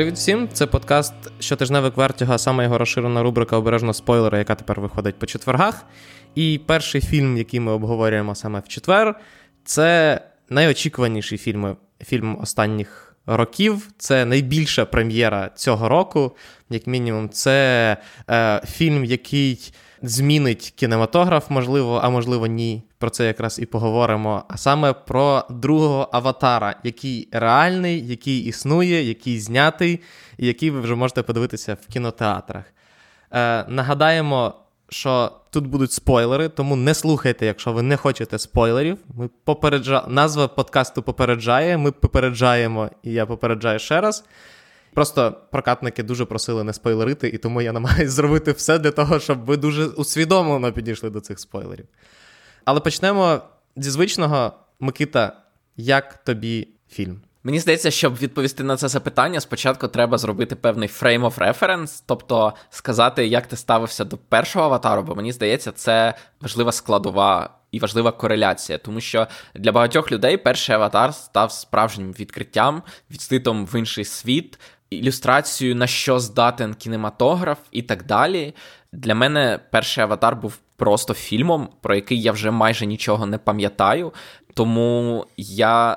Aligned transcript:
Привіт 0.00 0.14
всім! 0.14 0.48
Це 0.52 0.66
подкаст 0.66 1.14
щотижневик 1.40 1.96
Вертіга, 1.96 2.38
саме 2.38 2.64
його 2.64 2.78
розширена 2.78 3.22
рубрика 3.22 3.56
Обережно 3.56 3.94
спойлери, 3.94 4.38
яка 4.38 4.54
тепер 4.54 4.80
виходить 4.80 5.18
по 5.18 5.26
четвергах. 5.26 5.84
І 6.34 6.60
перший 6.66 7.00
фільм, 7.00 7.36
який 7.36 7.60
ми 7.60 7.72
обговорюємо 7.72 8.34
саме 8.34 8.60
в 8.60 8.68
четвер, 8.68 9.20
це 9.64 10.20
найочікуваніший 10.48 11.38
фільм, 11.38 11.76
фільм 12.04 12.38
останніх 12.40 13.16
років. 13.26 13.88
Це 13.98 14.24
найбільша 14.24 14.84
прем'єра 14.84 15.50
цього 15.54 15.88
року, 15.88 16.36
як 16.70 16.86
мінімум. 16.86 17.28
Це 17.28 17.96
е, 18.30 18.62
фільм, 18.66 19.04
який 19.04 19.72
змінить 20.02 20.72
кінематограф, 20.76 21.50
можливо, 21.50 22.00
а 22.02 22.10
можливо, 22.10 22.46
ні. 22.46 22.82
Про 22.98 23.10
це 23.10 23.26
якраз 23.26 23.58
і 23.58 23.66
поговоримо. 23.66 24.44
А 24.48 24.56
саме 24.56 24.92
про 24.92 25.44
другого 25.50 26.08
аватара, 26.12 26.74
який 26.84 27.28
реальний, 27.32 28.06
який 28.08 28.38
існує, 28.40 29.02
який 29.02 29.40
знятий, 29.40 30.00
і 30.38 30.46
який 30.46 30.70
ви 30.70 30.80
вже 30.80 30.94
можете 30.94 31.22
подивитися 31.22 31.76
в 31.82 31.92
кінотеатрах. 31.92 32.64
Е, 33.32 33.64
Нагадаємо, 33.68 34.54
що 34.88 35.32
тут 35.50 35.66
будуть 35.66 35.92
спойлери, 35.92 36.48
тому 36.48 36.76
не 36.76 36.94
слухайте, 36.94 37.46
якщо 37.46 37.72
ви 37.72 37.82
не 37.82 37.96
хочете 37.96 38.38
спойлерів. 38.38 38.98
Ми 39.14 39.30
попереджа... 39.44 40.04
Назва 40.08 40.48
подкасту 40.48 41.02
попереджає. 41.02 41.76
Ми 41.78 41.92
попереджаємо, 41.92 42.90
і 43.02 43.12
я 43.12 43.26
попереджаю 43.26 43.78
ще 43.78 44.00
раз. 44.00 44.24
Просто 44.94 45.36
прокатники 45.50 46.02
дуже 46.02 46.24
просили 46.24 46.64
не 46.64 46.72
спойлерити, 46.72 47.28
і 47.28 47.38
тому 47.38 47.62
я 47.62 47.72
намагаюся 47.72 48.10
зробити 48.10 48.52
все 48.52 48.78
для 48.78 48.90
того, 48.90 49.20
щоб 49.20 49.44
ви 49.44 49.56
дуже 49.56 49.86
усвідомлено 49.86 50.72
підійшли 50.72 51.10
до 51.10 51.20
цих 51.20 51.38
спойлерів. 51.38 51.86
Але 52.64 52.80
почнемо 52.80 53.40
зі 53.76 53.90
звичного. 53.90 54.52
Микита, 54.82 55.36
як 55.76 56.24
тобі 56.24 56.68
фільм? 56.90 57.20
Мені 57.44 57.60
здається, 57.60 57.90
щоб 57.90 58.16
відповісти 58.16 58.62
на 58.62 58.76
це 58.76 58.88
запитання, 58.88 59.40
спочатку 59.40 59.88
треба 59.88 60.18
зробити 60.18 60.56
певний 60.56 60.88
frame 60.88 61.20
of 61.20 61.38
reference, 61.38 62.02
тобто 62.06 62.54
сказати, 62.70 63.26
як 63.26 63.46
ти 63.46 63.56
ставився 63.56 64.04
до 64.04 64.16
першого 64.16 64.64
аватару, 64.64 65.02
бо 65.02 65.14
мені 65.14 65.32
здається, 65.32 65.72
це 65.72 66.14
важлива 66.40 66.72
складова 66.72 67.50
і 67.70 67.78
важлива 67.78 68.12
кореляція, 68.12 68.78
тому 68.78 69.00
що 69.00 69.26
для 69.54 69.72
багатьох 69.72 70.12
людей 70.12 70.36
перший 70.36 70.74
аватар 70.74 71.14
став 71.14 71.52
справжнім 71.52 72.12
відкриттям, 72.12 72.82
відститом 73.10 73.66
в 73.66 73.78
інший 73.78 74.04
світ, 74.04 74.58
ілюстрацією, 74.90 75.76
на 75.76 75.86
що 75.86 76.20
здатен 76.20 76.74
кінематограф 76.74 77.58
і 77.70 77.82
так 77.82 78.06
далі. 78.06 78.54
Для 78.92 79.14
мене 79.14 79.60
перший 79.70 80.04
аватар 80.04 80.36
був 80.36 80.58
просто 80.76 81.14
фільмом, 81.14 81.68
про 81.80 81.94
який 81.94 82.22
я 82.22 82.32
вже 82.32 82.50
майже 82.50 82.86
нічого 82.86 83.26
не 83.26 83.38
пам'ятаю. 83.38 84.12
Тому 84.54 85.26
я 85.36 85.96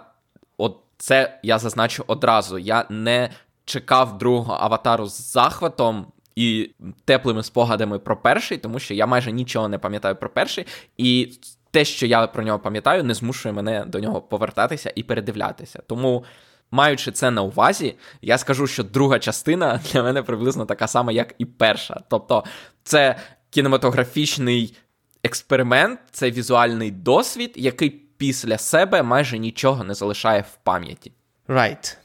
от 0.57 0.77
це 0.97 1.39
я 1.43 1.59
зазначу 1.59 2.03
одразу. 2.07 2.57
Я 2.57 2.85
не 2.89 3.29
чекав 3.65 4.17
другого 4.17 4.57
аватару 4.59 5.05
з 5.05 5.31
захватом. 5.31 6.05
І 6.35 6.71
теплими 7.05 7.43
спогадами 7.43 7.99
про 7.99 8.17
перший, 8.17 8.57
тому 8.57 8.79
що 8.79 8.93
я 8.93 9.05
майже 9.05 9.31
нічого 9.31 9.67
не 9.67 9.77
пам'ятаю 9.77 10.15
про 10.15 10.29
перший, 10.29 10.65
і 10.97 11.31
те, 11.71 11.85
що 11.85 12.05
я 12.05 12.27
про 12.27 12.43
нього 12.43 12.59
пам'ятаю, 12.59 13.03
не 13.03 13.13
змушує 13.13 13.53
мене 13.53 13.85
до 13.85 13.99
нього 13.99 14.21
повертатися 14.21 14.93
і 14.95 15.03
передивлятися. 15.03 15.83
Тому 15.87 16.23
Маючи 16.73 17.11
це 17.11 17.31
на 17.31 17.41
увазі, 17.41 17.95
я 18.21 18.37
скажу, 18.37 18.67
що 18.67 18.83
друга 18.83 19.19
частина 19.19 19.79
для 19.91 20.03
мене 20.03 20.23
приблизно 20.23 20.65
така 20.65 20.87
сама, 20.87 21.11
як 21.11 21.35
і 21.37 21.45
перша. 21.45 22.01
Тобто, 22.09 22.43
це 22.83 23.15
кінематографічний 23.49 24.77
експеримент, 25.23 25.99
це 26.11 26.31
візуальний 26.31 26.91
досвід, 26.91 27.53
який 27.55 27.89
після 27.89 28.57
себе 28.57 29.03
майже 29.03 29.37
нічого 29.39 29.83
не 29.83 29.93
залишає 29.93 30.41
в 30.41 30.55
пам'яті. 30.63 31.11
Right. 31.47 31.97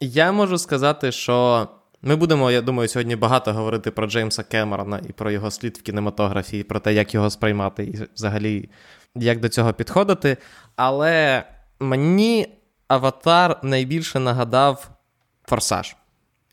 Я 0.00 0.32
можу 0.32 0.58
сказати, 0.58 1.12
що 1.12 1.68
ми 2.02 2.16
будемо, 2.16 2.50
я 2.50 2.62
думаю, 2.62 2.88
сьогодні 2.88 3.16
багато 3.16 3.52
говорити 3.52 3.90
про 3.90 4.06
Джеймса 4.06 4.42
Кемерона 4.42 5.00
і 5.08 5.12
про 5.12 5.30
його 5.30 5.50
слід 5.50 5.76
в 5.76 5.82
кінематографії, 5.82 6.62
про 6.62 6.80
те, 6.80 6.94
як 6.94 7.14
його 7.14 7.30
сприймати, 7.30 7.84
і 7.84 7.98
взагалі 8.14 8.68
як 9.14 9.40
до 9.40 9.48
цього 9.48 9.72
підходити. 9.72 10.36
Але 10.76 11.44
мені 11.80 12.55
Аватар 12.88 13.58
найбільше 13.62 14.18
нагадав 14.18 14.90
форсаж 15.48 15.96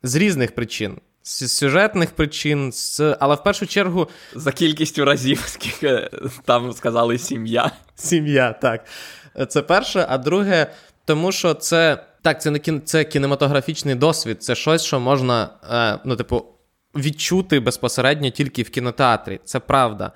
з 0.04 0.16
різних 0.16 0.56
причин. 0.56 0.98
З 1.24 1.52
сюжетних 1.52 2.12
причин, 2.12 2.72
з... 2.72 3.18
але 3.20 3.36
в 3.36 3.44
першу 3.44 3.68
чергу. 3.68 4.10
За 4.36 4.52
кількістю 4.52 5.06
разів, 5.06 5.44
скільки 5.48 6.10
там 6.46 6.74
сказали 6.74 7.18
сім'я. 7.18 7.72
Сім'я, 7.96 8.54
так. 8.54 8.86
Це 9.50 9.62
перше. 9.62 10.06
А 10.10 10.18
друге, 10.18 10.68
тому 11.06 11.32
що 11.32 11.54
це 11.54 12.06
так, 12.22 12.42
це 12.42 12.52
не 12.52 12.60
кін... 12.60 12.82
це 12.86 13.04
кінематографічний 13.04 13.96
досвід, 13.96 14.44
це 14.44 14.56
щось, 14.56 14.84
що 14.84 15.00
можна, 15.00 15.50
е, 15.72 16.00
ну, 16.06 16.16
типу, 16.16 16.46
відчути 16.96 17.60
безпосередньо 17.60 18.30
тільки 18.30 18.64
в 18.64 18.70
кінотеатрі. 18.70 19.40
Це 19.46 19.60
правда. 19.60 20.12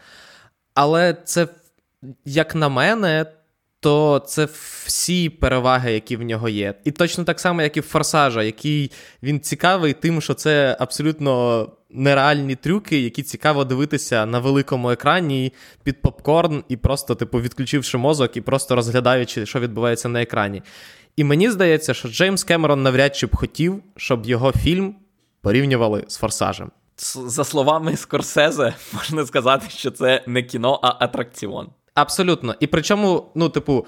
Але 0.74 1.14
це, 1.14 1.48
як 2.26 2.56
на 2.56 2.70
мене, 2.70 3.26
то 3.80 4.20
це 4.28 4.48
всі 4.86 5.30
переваги, 5.30 5.94
які 5.94 6.18
в 6.18 6.22
нього 6.24 6.50
є. 6.50 6.74
І 6.84 6.92
точно 6.92 7.24
так 7.24 7.40
само, 7.40 7.62
як 7.62 7.78
і 7.78 7.80
в 7.80 7.84
Форсажа, 7.84 8.44
який 8.44 8.92
він 9.24 9.40
цікавий 9.40 9.94
тим, 9.94 10.22
що 10.22 10.34
це 10.34 10.78
абсолютно 10.80 11.68
нереальні 11.90 12.56
трюки, 12.56 13.00
які 13.00 13.24
цікаво 13.24 13.64
дивитися 13.64 14.26
на 14.26 14.40
великому 14.40 14.92
екрані 14.92 15.54
під 15.84 16.02
попкорн, 16.02 16.64
і 16.68 16.78
просто, 16.78 17.16
типу, 17.16 17.42
відключивши 17.42 17.98
мозок 17.98 18.38
і 18.38 18.42
просто 18.42 18.76
розглядаючи, 18.76 19.46
що 19.46 19.60
відбувається 19.60 20.10
на 20.10 20.22
екрані. 20.22 20.62
І 21.16 21.24
мені 21.24 21.52
здається, 21.52 21.94
що 21.94 22.10
Джеймс 22.10 22.44
Кемерон 22.44 22.84
навряд 22.84 23.16
чи 23.16 23.28
б 23.28 23.36
хотів, 23.36 23.84
щоб 23.96 24.26
його 24.26 24.52
фільм 24.52 24.96
порівнювали 25.42 26.04
з 26.08 26.18
Форсажем. 26.18 26.72
За 27.26 27.44
словами 27.44 27.98
Скорсезе, 27.98 28.74
можна 28.94 29.26
сказати, 29.26 29.66
що 29.70 29.92
це 29.92 30.24
не 30.28 30.44
кіно, 30.44 30.80
а 30.84 31.06
атракціон. 31.06 31.70
Абсолютно. 31.98 32.56
І 32.60 32.68
причому, 32.68 33.32
ну, 33.36 33.50
типу, 33.50 33.86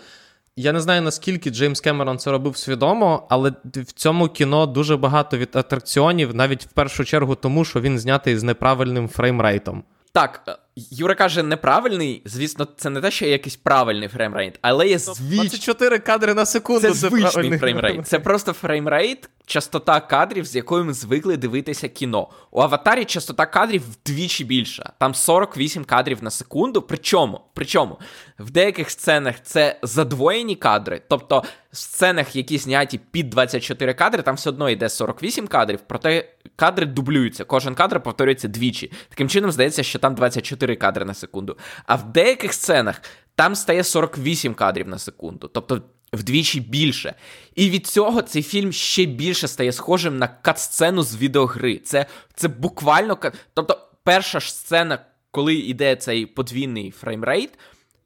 я 0.56 0.74
не 0.74 0.80
знаю, 0.80 1.02
наскільки 1.02 1.50
Джеймс 1.50 1.82
Кемерон 1.82 2.18
це 2.18 2.32
робив 2.32 2.58
свідомо, 2.58 3.28
але 3.30 3.54
в 3.76 3.92
цьому 3.92 4.28
кіно 4.28 4.66
дуже 4.66 4.98
багато 4.98 5.38
від 5.38 5.56
атракціонів, 5.56 6.36
навіть 6.36 6.66
в 6.66 6.68
першу 6.68 7.06
чергу, 7.06 7.36
тому 7.36 7.66
що 7.66 7.82
він 7.82 8.00
знятий 8.00 8.38
з 8.38 8.44
неправильним 8.44 9.10
фреймрейтом. 9.10 9.84
Так, 10.14 10.60
Юра 10.92 11.16
каже, 11.16 11.44
неправильний. 11.44 12.22
Звісно, 12.26 12.68
це 12.78 12.90
не 12.90 13.02
те, 13.02 13.12
що 13.12 13.26
є 13.26 13.32
якийсь 13.32 13.56
правильний 13.56 14.08
фреймрейт, 14.08 14.60
але 14.62 14.88
є 14.88 15.00
звич... 15.00 15.36
24 15.36 16.00
кадри 16.00 16.34
на 16.34 16.46
секунду. 16.46 16.82
Це 16.82 16.94
звичний 16.94 17.58
фреймрейт. 17.58 18.08
Це 18.08 18.20
просто 18.20 18.54
фреймрейт, 18.54 19.30
частота 19.46 20.00
кадрів, 20.00 20.46
з 20.46 20.56
якою 20.56 20.86
ми 20.86 20.94
звикли 20.94 21.38
дивитися 21.38 21.88
кіно. 21.88 22.30
У 22.52 22.62
аватарі 22.62 23.06
частота 23.06 23.46
кадрів 23.46 23.84
вдвічі 23.92 24.44
більша. 24.44 24.94
Там 25.00 25.16
48 25.16 25.86
кадрів 25.86 26.24
на 26.24 26.32
секунду. 26.32 26.82
Причому, 26.82 27.42
причому 27.54 28.00
в 28.40 28.52
деяких 28.52 28.92
сценах 28.92 29.36
це 29.44 29.80
задвоєні 29.84 30.56
кадри, 30.56 31.02
тобто 31.10 31.44
сценах, 31.72 32.36
які 32.36 32.58
зняті 32.58 33.00
під 33.12 33.30
24 33.30 33.94
кадри, 33.94 34.24
там 34.24 34.36
все 34.36 34.50
одно 34.50 34.70
йде 34.70 34.90
48 34.90 35.48
кадрів, 35.48 35.80
проте 35.88 36.30
кадри 36.56 36.86
дублюються. 36.86 37.44
Кожен 37.44 37.76
кадр 37.76 38.04
повторюється 38.04 38.48
двічі. 38.48 38.92
Таким 39.10 39.30
чином, 39.30 39.52
здається, 39.52 39.84
що 39.84 40.00
там 40.00 40.16
24 40.16 40.76
кадри 40.76 41.06
на 41.06 41.14
секунду. 41.14 41.58
А 41.86 41.96
в 41.96 42.12
деяких 42.12 42.54
сценах 42.54 43.02
там 43.36 43.56
стає 43.56 43.84
48 43.84 44.54
кадрів 44.54 44.88
на 44.88 45.00
секунду. 45.00 45.48
Тобто 45.48 45.82
вдвічі 46.14 46.60
більше. 46.60 47.16
І 47.56 47.70
від 47.70 47.88
цього 47.88 48.22
цей 48.22 48.44
фільм 48.44 48.72
ще 48.72 49.06
більше 49.06 49.48
стає 49.48 49.72
схожим 49.72 50.18
на 50.18 50.28
кат-сцену 50.44 51.04
з 51.04 51.18
відеогри. 51.18 51.78
Це 51.78 52.06
це 52.36 52.48
буквально. 52.48 53.18
Тобто, 53.54 53.90
перша 54.04 54.40
ж 54.40 54.54
сцена, 54.54 55.00
коли 55.32 55.56
йде 55.56 55.96
цей 55.96 56.26
подвійний 56.26 56.92
фреймрейт, 56.92 57.50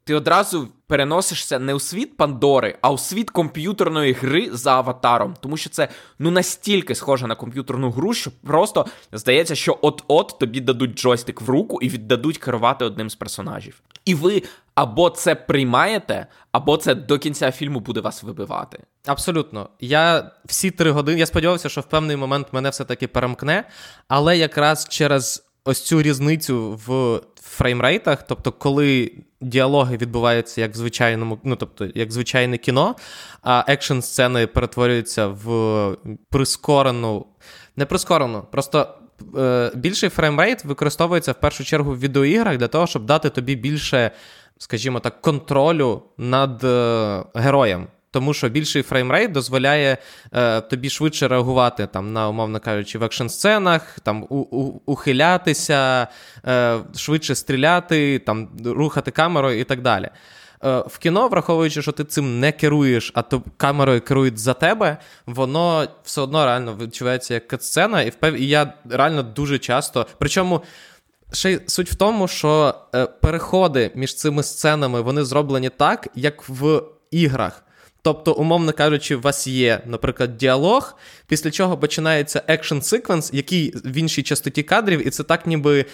ти 0.04 0.14
одразу 0.14 0.68
переносишся 0.86 1.58
не 1.58 1.74
у 1.74 1.80
світ 1.80 2.16
Пандори, 2.16 2.78
а 2.80 2.90
у 2.90 2.98
світ 2.98 3.30
комп'ютерної 3.30 4.12
гри 4.12 4.48
за 4.52 4.72
аватаром. 4.72 5.34
Тому 5.40 5.56
що 5.56 5.70
це 5.70 5.88
ну 6.18 6.30
настільки 6.30 6.94
схоже 6.94 7.26
на 7.26 7.34
комп'ютерну 7.34 7.90
гру, 7.90 8.14
що 8.14 8.30
просто 8.46 8.86
здається, 9.12 9.54
що 9.54 9.78
от-от 9.82 10.38
тобі 10.38 10.60
дадуть 10.60 10.98
джойстик 10.98 11.40
в 11.40 11.50
руку 11.50 11.78
і 11.82 11.88
віддадуть 11.88 12.38
керувати 12.38 12.84
одним 12.84 13.10
з 13.10 13.14
персонажів. 13.14 13.82
І 14.04 14.14
ви 14.14 14.42
або 14.74 15.10
це 15.10 15.34
приймаєте, 15.34 16.26
або 16.52 16.76
це 16.76 16.94
до 16.94 17.18
кінця 17.18 17.50
фільму 17.50 17.80
буде 17.80 18.00
вас 18.00 18.22
вибивати. 18.22 18.78
Абсолютно. 19.06 19.68
Я 19.80 20.30
всі 20.44 20.70
три 20.70 20.90
години. 20.90 21.18
Я 21.18 21.26
сподівався, 21.26 21.68
що 21.68 21.80
в 21.80 21.84
певний 21.84 22.16
момент 22.16 22.46
мене 22.52 22.70
все-таки 22.70 23.08
перемкне, 23.08 23.64
але 24.08 24.38
якраз 24.38 24.88
через 24.88 25.43
ось 25.64 25.80
цю 25.80 26.02
різницю 26.02 26.80
в 26.86 27.20
фреймрейтах, 27.42 28.22
тобто, 28.26 28.52
коли 28.52 29.12
діалоги 29.40 29.96
відбуваються 29.96 30.60
як 30.60 30.72
в 30.72 30.76
звичайному, 30.76 31.38
ну 31.44 31.56
тобто, 31.56 31.88
як 31.94 32.12
звичайне 32.12 32.58
кіно, 32.58 32.94
а 33.42 33.64
екшн 33.68 34.00
сцени 34.00 34.46
перетворюються 34.46 35.26
в 35.26 35.96
прискорену, 36.30 37.26
не 37.76 37.86
прискорену, 37.86 38.44
просто. 38.50 38.98
Е, 39.38 39.72
більший 39.74 40.08
фреймрейт 40.08 40.64
використовується 40.64 41.32
в 41.32 41.34
першу 41.34 41.64
чергу 41.64 41.92
в 41.92 41.98
відеоіграх 41.98 42.56
для 42.56 42.68
того, 42.68 42.86
щоб 42.86 43.06
дати 43.06 43.30
тобі 43.30 43.54
більше, 43.56 44.10
скажімо 44.58 45.00
так, 45.00 45.20
контролю 45.20 46.02
над 46.18 46.64
е, 46.64 47.24
героєм. 47.34 47.86
Тому 48.14 48.34
що 48.34 48.48
більший 48.48 48.82
фреймрейт 48.82 49.32
дозволяє 49.32 49.96
е, 50.32 50.60
тобі 50.60 50.90
швидше 50.90 51.28
реагувати 51.28 51.86
там 51.86 52.12
на, 52.12 52.28
умовно 52.28 52.60
кажучи, 52.60 52.98
в 52.98 53.02
екшн-сценах, 53.02 53.80
там 54.02 54.26
у, 54.28 54.36
у, 54.36 54.80
ухилятися, 54.86 56.08
е, 56.46 56.78
швидше 56.96 57.34
стріляти, 57.34 58.18
там 58.18 58.48
рухати 58.64 59.10
камерою 59.10 59.60
і 59.60 59.64
так 59.64 59.82
далі. 59.82 60.08
Е, 60.64 60.84
в 60.86 60.98
кіно, 60.98 61.28
враховуючи, 61.28 61.82
що 61.82 61.92
ти 61.92 62.04
цим 62.04 62.40
не 62.40 62.52
керуєш, 62.52 63.12
а 63.14 63.22
то 63.22 63.42
камерою 63.56 64.00
керують 64.00 64.38
за 64.38 64.54
тебе, 64.54 64.96
воно 65.26 65.88
все 66.04 66.20
одно 66.20 66.46
реально 66.46 66.76
відчувається 66.80 67.34
як 67.34 67.48
катсцена, 67.48 68.02
і 68.02 68.10
впев... 68.10 68.40
і 68.40 68.46
я 68.46 68.72
реально 68.90 69.22
дуже 69.22 69.58
часто. 69.58 70.06
Причому 70.18 70.62
ще 71.32 71.52
й 71.52 71.60
суть 71.66 71.90
в 71.90 71.94
тому, 71.94 72.28
що 72.28 72.74
е, 72.94 73.06
переходи 73.06 73.90
між 73.94 74.14
цими 74.14 74.42
сценами 74.42 75.00
вони 75.00 75.24
зроблені 75.24 75.68
так, 75.68 76.08
як 76.14 76.48
в 76.48 76.82
іграх. 77.10 77.63
Тобто, 78.04 78.32
умовно 78.32 78.72
кажучи, 78.72 79.16
у 79.16 79.20
вас 79.20 79.46
є, 79.46 79.80
наприклад, 79.86 80.36
діалог, 80.36 80.96
після 81.26 81.50
чого 81.50 81.78
починається 81.78 82.42
екшн 82.46 82.80
секвенс, 82.80 83.30
який 83.32 83.70
в 83.84 83.96
іншій 83.96 84.22
частоті 84.22 84.62
кадрів, 84.62 85.06
і 85.06 85.10
це 85.10 85.22
так, 85.22 85.46
ніби 85.46 85.84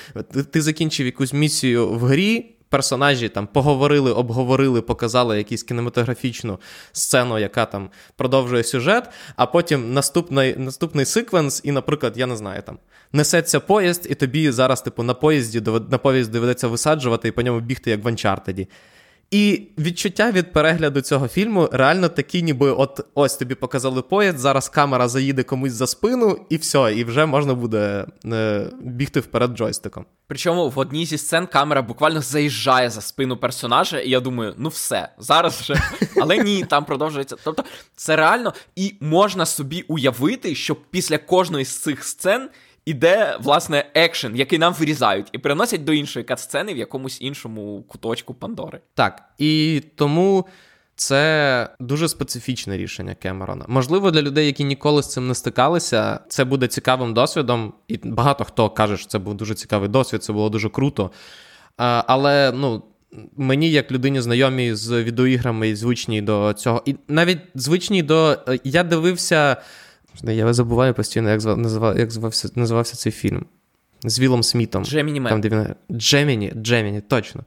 ти 0.50 0.62
закінчив 0.62 1.06
якусь 1.06 1.32
місію 1.32 1.88
в 1.88 2.04
грі 2.04 2.56
персонажі 2.68 3.28
там 3.28 3.46
поговорили, 3.46 4.12
обговорили, 4.12 4.80
показали 4.80 5.38
якусь 5.38 5.62
кінематографічну 5.62 6.58
сцену, 6.92 7.38
яка 7.38 7.66
там 7.66 7.90
продовжує 8.16 8.64
сюжет, 8.64 9.08
а 9.36 9.46
потім 9.46 9.92
наступний 9.92 10.56
наступний 10.56 11.04
секвенс, 11.04 11.60
і, 11.64 11.72
наприклад, 11.72 12.12
я 12.16 12.26
не 12.26 12.36
знаю, 12.36 12.62
там 12.62 12.78
несеться 13.12 13.60
поїзд, 13.60 14.06
і 14.10 14.14
тобі 14.14 14.50
зараз, 14.50 14.82
типу, 14.82 15.02
на 15.02 15.14
поїзді 15.14 15.62
на 15.90 15.98
поїзд 15.98 16.32
доведеться 16.32 16.68
висаджувати 16.68 17.28
і 17.28 17.30
по 17.30 17.42
ньому 17.42 17.60
бігти, 17.60 17.90
як 17.90 18.04
в 18.04 18.06
Uncharted. 18.06 18.66
І 19.30 19.62
відчуття 19.78 20.30
від 20.30 20.52
перегляду 20.52 21.00
цього 21.00 21.28
фільму 21.28 21.68
реально 21.72 22.08
такі, 22.08 22.42
ніби 22.42 22.70
от 22.70 23.00
ось 23.14 23.36
тобі 23.36 23.54
показали 23.54 24.02
поїзд, 24.02 24.38
зараз 24.38 24.68
камера 24.68 25.08
заїде 25.08 25.42
комусь 25.42 25.72
за 25.72 25.86
спину, 25.86 26.46
і 26.48 26.56
все, 26.56 26.94
і 26.96 27.04
вже 27.04 27.26
можна 27.26 27.54
буде 27.54 28.06
е, 28.26 28.66
бігти 28.80 29.20
вперед 29.20 29.56
джойстиком. 29.56 30.04
Причому 30.26 30.68
в 30.68 30.78
одній 30.78 31.06
зі 31.06 31.18
сцен 31.18 31.46
камера 31.46 31.82
буквально 31.82 32.20
заїжджає 32.20 32.90
за 32.90 33.00
спину 33.00 33.36
персонажа, 33.36 34.00
і 34.00 34.10
я 34.10 34.20
думаю, 34.20 34.54
ну 34.58 34.68
все, 34.68 35.08
зараз 35.18 35.60
вже. 35.60 35.74
Але 36.20 36.38
ні, 36.38 36.64
там 36.64 36.84
продовжується. 36.84 37.36
Тобто, 37.44 37.64
це 37.96 38.16
реально 38.16 38.54
і 38.76 38.94
можна 39.00 39.46
собі 39.46 39.84
уявити, 39.88 40.54
що 40.54 40.74
після 40.74 41.18
кожної 41.18 41.64
з 41.64 41.78
цих 41.78 42.04
сцен 42.04 42.48
іде, 42.84 43.36
власне, 43.40 43.90
екшен, 43.94 44.36
який 44.36 44.58
нам 44.58 44.72
вирізають, 44.72 45.28
і 45.32 45.38
переносять 45.38 45.84
до 45.84 45.92
іншої 45.92 46.24
катсцени 46.24 46.74
в 46.74 46.76
якомусь 46.76 47.20
іншому 47.20 47.84
куточку 47.88 48.34
Пандори. 48.34 48.80
Так, 48.94 49.22
і 49.38 49.82
тому. 49.94 50.46
Це 51.00 51.68
дуже 51.80 52.08
специфічне 52.08 52.76
рішення 52.76 53.14
Кемерона. 53.14 53.64
Можливо, 53.68 54.10
для 54.10 54.22
людей, 54.22 54.46
які 54.46 54.64
ніколи 54.64 55.02
з 55.02 55.12
цим 55.12 55.28
не 55.28 55.34
стикалися, 55.34 56.20
це 56.28 56.44
буде 56.44 56.66
цікавим 56.66 57.14
досвідом, 57.14 57.72
і 57.88 58.00
багато 58.04 58.44
хто 58.44 58.70
каже, 58.70 58.96
що 58.96 59.06
це 59.06 59.18
був 59.18 59.34
дуже 59.34 59.54
цікавий 59.54 59.88
досвід, 59.88 60.24
це 60.24 60.32
було 60.32 60.48
дуже 60.48 60.68
круто. 60.68 61.10
Але 61.76 62.52
ну, 62.54 62.82
мені, 63.36 63.70
як 63.70 63.92
людині 63.92 64.20
знайомій 64.20 64.74
з 64.74 65.02
відеоіграми 65.02 65.68
і 65.68 65.74
звичній 65.74 66.22
до 66.22 66.52
цього, 66.52 66.82
і 66.86 66.96
навіть 67.08 67.40
звичній 67.54 68.02
до. 68.02 68.38
Я 68.64 68.82
дивився 68.82 69.56
я 70.24 70.52
забуваю 70.52 70.94
постійно, 70.94 71.30
як 71.30 71.44
називав, 71.44 71.98
як 71.98 72.10
звався, 72.10 72.50
називався 72.54 72.96
цей 72.96 73.12
фільм. 73.12 73.46
З 74.04 74.20
Вілом 74.20 74.42
Смітом. 74.42 74.84
Gemini 74.84 75.20
Там, 75.20 75.40
де 75.40 75.48
він... 75.48 75.74
Gemini, 75.98 76.52
Gemini, 76.56 77.00
точно. 77.00 77.44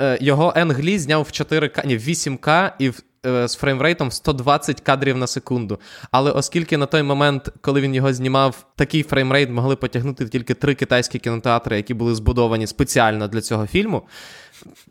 Е, 0.00 0.18
Його 0.20 0.52
Енг 0.56 0.81
Лі 0.81 0.98
зняв 0.98 1.22
в 1.22 1.26
4К, 1.26 1.86
ні, 1.86 1.96
в 1.96 2.00
8К 2.00 2.72
і 2.78 2.88
в, 2.88 3.02
е, 3.26 3.48
з 3.48 3.54
фреймрейтом 3.54 4.10
120 4.10 4.80
кадрів 4.80 5.16
на 5.16 5.26
секунду. 5.26 5.80
Але 6.10 6.30
оскільки 6.30 6.76
на 6.76 6.86
той 6.86 7.02
момент, 7.02 7.48
коли 7.60 7.80
він 7.80 7.94
його 7.94 8.12
знімав, 8.12 8.66
такий 8.76 9.02
фреймрейт 9.02 9.50
могли 9.50 9.76
потягнути 9.76 10.28
тільки 10.28 10.54
три 10.54 10.74
китайські 10.74 11.18
кінотеатри, 11.18 11.76
які 11.76 11.94
були 11.94 12.14
збудовані 12.14 12.66
спеціально 12.66 13.28
для 13.28 13.40
цього 13.40 13.66
фільму, 13.66 14.02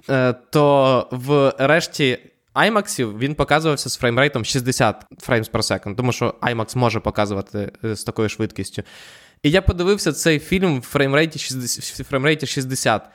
е, 0.09 0.33
то 0.49 1.07
в 1.11 1.53
решті 1.57 2.19
IMAX 2.55 3.17
він 3.17 3.35
показувався 3.35 3.89
з 3.89 3.97
фреймрейтом 3.97 4.45
60 4.45 5.05
frames 5.19 5.51
per 5.51 5.61
second, 5.61 5.95
тому 5.95 6.11
що 6.11 6.35
IMAX 6.41 6.77
може 6.77 6.99
показувати 6.99 7.71
е, 7.85 7.95
з 7.95 8.03
такою 8.03 8.29
швидкістю. 8.29 8.83
І 9.43 9.51
я 9.51 9.61
подивився 9.61 10.13
цей 10.13 10.39
фільм 10.39 10.79
в 10.79 10.83
фреймрейті 10.83 11.39
60, 11.39 11.99
в 11.99 12.09
фреймрейті 12.09 12.45
60. 12.45 13.09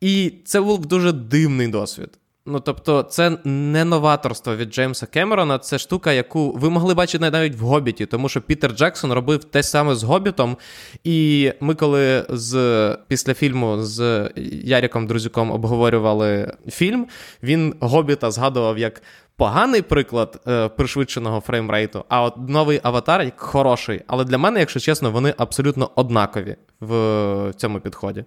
І 0.00 0.32
це 0.44 0.60
був 0.60 0.86
дуже 0.86 1.12
дивний 1.12 1.68
досвід. 1.68 2.18
Ну, 2.48 2.60
тобто, 2.60 3.02
це 3.02 3.38
не 3.44 3.84
новаторство 3.84 4.56
від 4.56 4.74
Джеймса 4.74 5.06
Кемерона, 5.06 5.58
це 5.58 5.78
штука, 5.78 6.12
яку 6.12 6.52
ви 6.52 6.70
могли 6.70 6.94
бачити 6.94 7.30
навіть 7.30 7.56
в 7.56 7.60
Гобіті, 7.60 8.06
тому 8.06 8.28
що 8.28 8.40
Пітер 8.40 8.72
Джексон 8.72 9.12
робив 9.12 9.44
те 9.44 9.62
саме 9.62 9.94
з 9.94 10.02
Гобітом. 10.02 10.56
І 11.04 11.52
ми, 11.60 11.74
коли 11.74 12.26
з 12.28 12.98
після 13.08 13.34
фільму 13.34 13.82
з 13.82 14.30
Яріком 14.64 15.06
Друзюком 15.06 15.50
обговорювали 15.50 16.52
фільм, 16.68 17.06
він 17.42 17.74
Гобіта 17.80 18.30
згадував 18.30 18.78
як. 18.78 19.02
Поганий 19.38 19.82
приклад 19.82 20.40
е, 20.48 20.68
пришвидшеного 20.68 21.40
фреймрейту, 21.40 22.04
а 22.08 22.22
от 22.22 22.34
новий 22.48 22.80
аватар 22.82 23.22
як 23.22 23.40
хороший. 23.40 24.00
Але 24.06 24.24
для 24.24 24.38
мене, 24.38 24.60
якщо 24.60 24.80
чесно, 24.80 25.10
вони 25.10 25.34
абсолютно 25.36 25.90
однакові 25.94 26.56
в 26.80 27.52
цьому 27.56 27.80
підході. 27.80 28.24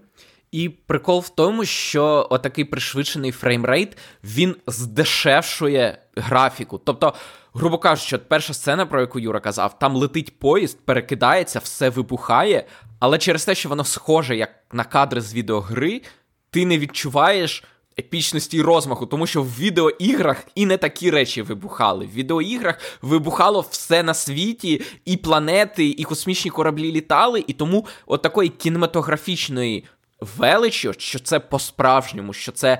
І 0.51 0.69
прикол 0.69 1.19
в 1.19 1.29
тому, 1.29 1.65
що 1.65 2.27
отакий 2.29 2.65
пришвидшений 2.65 3.31
фреймрейт 3.31 3.97
він 4.23 4.55
здешевшує 4.67 6.01
графіку. 6.15 6.77
Тобто, 6.77 7.13
грубо 7.53 7.77
кажучи, 7.77 8.15
от 8.15 8.29
перша 8.29 8.53
сцена, 8.53 8.85
про 8.85 9.01
яку 9.01 9.19
Юра 9.19 9.39
казав, 9.39 9.79
там 9.79 9.95
летить 9.95 10.39
поїзд, 10.39 10.85
перекидається, 10.85 11.59
все 11.59 11.89
вибухає, 11.89 12.65
але 12.99 13.17
через 13.17 13.45
те, 13.45 13.55
що 13.55 13.69
воно 13.69 13.83
схоже 13.83 14.35
як 14.35 14.49
на 14.71 14.83
кадри 14.83 15.21
з 15.21 15.33
відеогри, 15.33 16.01
ти 16.49 16.65
не 16.65 16.77
відчуваєш. 16.77 17.63
Епічності 17.99 18.57
і 18.57 18.61
розмаху, 18.61 19.05
тому 19.05 19.27
що 19.27 19.43
в 19.43 19.59
відеоіграх 19.59 20.43
і 20.55 20.65
не 20.65 20.77
такі 20.77 21.11
речі 21.11 21.41
вибухали. 21.41 22.05
В 22.05 22.13
відеоіграх 22.13 22.79
вибухало 23.01 23.65
все 23.69 24.03
на 24.03 24.13
світі, 24.13 24.81
і 25.05 25.17
планети, 25.17 25.85
і 25.85 26.03
космічні 26.03 26.51
кораблі 26.51 26.91
літали, 26.91 27.43
і 27.47 27.53
тому 27.53 27.85
от 28.05 28.21
такої 28.21 28.49
кінематографічної 28.49 29.85
величю, 30.21 30.93
що 30.97 31.19
це 31.19 31.39
по-справжньому, 31.39 32.33
що 32.33 32.51
це 32.51 32.79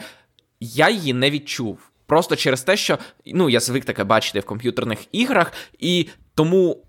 я 0.60 0.90
її 0.90 1.14
не 1.14 1.30
відчув. 1.30 1.80
Просто 2.06 2.36
через 2.36 2.62
те, 2.62 2.78
що 2.78 2.98
ну, 3.26 3.50
я 3.50 3.60
звик 3.60 3.86
таке 3.86 4.04
бачити 4.04 4.40
в 4.40 4.46
комп'ютерних 4.46 5.00
іграх, 5.12 5.54
і 5.80 6.08
тому 6.36 6.84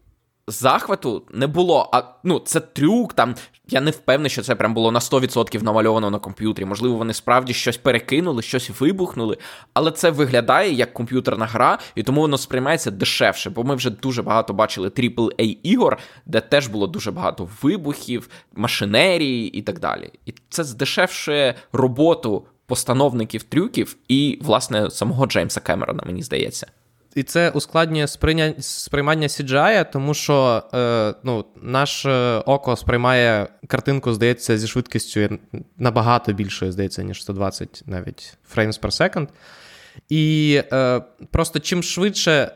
захвату 0.50 1.23
не 1.33 1.47
було. 1.47 1.88
А 1.92 2.02
ну, 2.25 2.38
це 2.38 2.61
трюк. 2.61 3.12
Там 3.12 3.35
я 3.69 3.80
не 3.80 3.90
впевнений, 3.90 4.30
що 4.30 4.42
це 4.42 4.54
прям 4.54 4.75
було 4.75 4.92
на 4.92 4.99
100% 4.99 5.62
намальовано 5.62 6.11
на 6.11 6.19
комп'ютері. 6.19 6.64
Можливо, 6.64 6.97
вони 6.97 7.14
справді 7.14 7.54
щось 7.54 7.76
перекинули, 7.76 8.42
щось 8.42 8.71
вибухнули. 8.80 9.37
Але 9.73 9.90
це 9.90 10.11
виглядає 10.11 10.73
як 10.73 10.92
комп'ютерна 10.92 11.47
гра, 11.47 11.78
і 11.95 12.02
тому 12.02 12.21
воно 12.21 12.38
сприймається 12.38 12.90
дешевше. 12.90 13.50
Бо 13.50 13.64
ми 13.64 13.75
вже 13.75 13.90
дуже 13.90 14.23
багато 14.23 14.52
бачили 14.52 14.88
aaa 14.88 15.59
ігор, 15.62 15.99
де 16.26 16.40
теж 16.40 16.66
було 16.66 16.87
дуже 16.87 17.11
багато 17.11 17.49
вибухів, 17.62 18.28
машинерії 18.54 19.49
і 19.49 19.62
так 19.62 19.78
далі. 19.78 20.11
І 20.26 20.35
це 20.49 20.64
здешевшує 20.64 21.54
роботу 21.73 22.47
постановників 22.66 23.42
трюків 23.42 23.97
і, 24.09 24.38
власне, 24.42 24.90
самого 24.90 25.26
Джеймса 25.26 25.61
Кемерона, 25.61 26.02
мені 26.07 26.23
здається. 26.23 26.66
І 27.14 27.22
це 27.22 27.50
ускладнює 27.50 28.08
сприйня... 28.08 28.54
сприймання 28.58 29.26
CGI, 29.26 29.92
тому 29.92 30.14
що 30.14 30.62
е, 30.74 31.14
ну, 31.22 31.44
наше 31.62 32.38
око 32.38 32.76
сприймає 32.76 33.48
картинку, 33.66 34.12
здається, 34.12 34.58
зі 34.58 34.66
швидкістю 34.66 35.38
набагато 35.76 36.32
більшою, 36.32 36.72
здається, 36.72 37.02
ніж 37.02 37.22
120 37.22 37.82
навіть 37.86 38.34
frames 38.56 38.80
per 38.80 38.90
second. 38.90 39.28
І 40.08 40.62
е, 40.72 41.02
просто 41.30 41.58
чим 41.60 41.82
швидше 41.82 42.54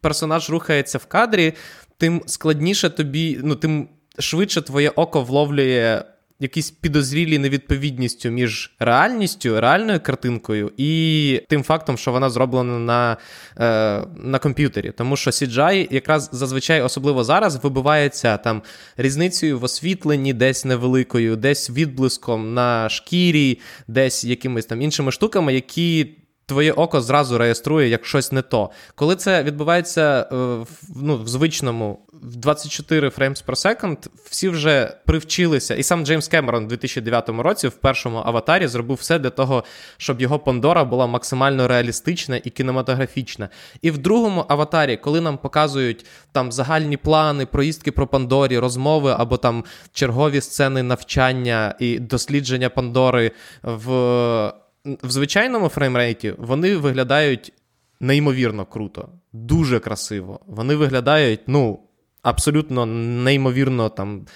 персонаж 0.00 0.50
рухається 0.50 0.98
в 0.98 1.06
кадрі, 1.06 1.52
тим 1.96 2.22
складніше 2.26 2.90
тобі, 2.90 3.40
ну, 3.42 3.54
тим 3.54 3.88
швидше 4.18 4.62
твоє 4.62 4.90
око 4.90 5.22
вловлює 5.22 6.02
якісь 6.40 6.70
підозрілі 6.70 7.38
невідповідністю 7.38 8.30
між 8.30 8.74
реальністю, 8.78 9.60
реальною 9.60 10.00
картинкою 10.00 10.72
і 10.76 11.42
тим 11.48 11.62
фактом, 11.62 11.98
що 11.98 12.12
вона 12.12 12.30
зроблена 12.30 12.78
на 12.78 13.16
е, 13.60 14.06
на 14.16 14.38
комп'ютері. 14.38 14.92
Тому 14.96 15.16
що 15.16 15.30
CGI 15.30 15.88
якраз 15.90 16.30
зазвичай, 16.32 16.82
особливо 16.82 17.24
зараз, 17.24 17.64
вибивається 17.64 18.36
там 18.36 18.62
різницею 18.96 19.58
в 19.58 19.64
освітленні, 19.64 20.32
десь 20.32 20.64
невеликою, 20.64 21.36
десь 21.36 21.70
відблиском 21.70 22.54
на 22.54 22.88
шкірі, 22.88 23.58
десь 23.88 24.24
якимись 24.24 24.66
там 24.66 24.82
іншими 24.82 25.12
штуками, 25.12 25.54
які 25.54 26.18
твоє 26.48 26.72
око 26.72 27.00
зразу 27.00 27.38
реєструє 27.38 27.88
як 27.88 28.06
щось 28.06 28.32
не 28.32 28.42
то. 28.42 28.70
Коли 28.94 29.16
це 29.16 29.42
відбувається 29.42 30.28
е, 30.32 30.34
в, 30.36 30.68
ну, 30.96 31.16
в 31.16 31.28
звичному 31.28 31.98
в 32.22 32.36
24 32.36 33.08
frames 33.08 33.44
per 33.44 33.54
second, 33.54 33.96
всі 34.30 34.48
вже 34.48 34.96
привчилися, 35.06 35.74
і 35.74 35.82
сам 35.82 36.06
Джеймс 36.06 36.28
Кемерон 36.28 36.64
у 36.64 36.66
2009 36.66 37.28
році 37.28 37.68
в 37.68 37.74
першому 37.74 38.22
аватарі 38.24 38.66
зробив 38.66 38.96
все 38.96 39.18
для 39.18 39.30
того, 39.30 39.64
щоб 39.96 40.20
його 40.20 40.38
Пандора 40.38 40.84
була 40.84 41.06
максимально 41.06 41.68
реалістична 41.68 42.36
і 42.36 42.50
кінематографічна. 42.50 43.48
І 43.82 43.90
в 43.90 43.98
другому 43.98 44.44
аватарі, 44.48 44.96
коли 44.96 45.20
нам 45.20 45.38
показують 45.38 46.06
там 46.32 46.52
загальні 46.52 46.96
плани, 46.96 47.46
проїздки 47.46 47.92
про 47.92 48.06
Пандорі, 48.06 48.58
розмови 48.58 49.14
або 49.18 49.36
там 49.36 49.64
чергові 49.92 50.40
сцени 50.40 50.82
навчання 50.82 51.74
і 51.78 51.98
дослідження 51.98 52.68
Пандори 52.68 53.30
в 53.62 54.52
в 55.02 55.10
звичайному 55.10 55.68
фреймрейті 55.68 56.34
вони 56.38 56.76
виглядають 56.76 57.52
неймовірно 58.00 58.64
круто, 58.64 59.08
дуже 59.32 59.78
красиво. 59.80 60.40
Вони 60.46 60.74
виглядають, 60.74 61.40
ну. 61.46 61.80
Абсолютно 62.22 62.86
неймовірно 62.86 63.88
там 63.88 64.26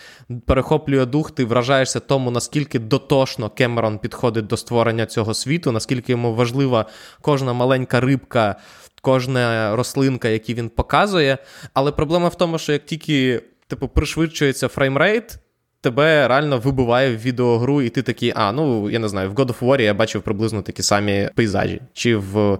перехоплює 0.46 1.06
дух, 1.06 1.30
ти 1.30 1.44
вражаєшся 1.44 2.00
тому, 2.00 2.30
наскільки 2.30 2.78
дотошно 2.78 3.50
Кемерон 3.50 3.98
підходить 3.98 4.46
до 4.46 4.56
створення 4.56 5.06
цього 5.06 5.34
світу, 5.34 5.72
наскільки 5.72 6.12
йому 6.12 6.34
важлива 6.34 6.86
кожна 7.20 7.52
маленька 7.52 8.00
рибка, 8.00 8.56
кожна 9.00 9.76
рослинка, 9.76 10.28
які 10.28 10.54
він 10.54 10.68
показує. 10.68 11.38
Але 11.74 11.92
проблема 11.92 12.28
в 12.28 12.34
тому, 12.34 12.58
що 12.58 12.72
як 12.72 12.86
тільки 12.86 13.42
типу, 13.66 13.88
пришвидшується 13.88 14.68
фреймрейт, 14.68 15.38
тебе 15.82 16.28
реально 16.28 16.58
вибиває 16.58 17.16
в 17.16 17.20
відеогру, 17.20 17.82
і 17.82 17.88
ти 17.88 18.02
такий, 18.02 18.32
а, 18.36 18.52
ну 18.52 18.90
я 18.90 18.98
не 18.98 19.08
знаю, 19.08 19.30
в 19.30 19.34
God 19.34 19.46
of 19.46 19.58
War 19.60 19.80
я 19.80 19.94
бачив 19.94 20.22
приблизно 20.22 20.62
такі 20.62 20.82
самі 20.82 21.28
пейзажі, 21.34 21.80
чи 21.92 22.16
в 22.16 22.58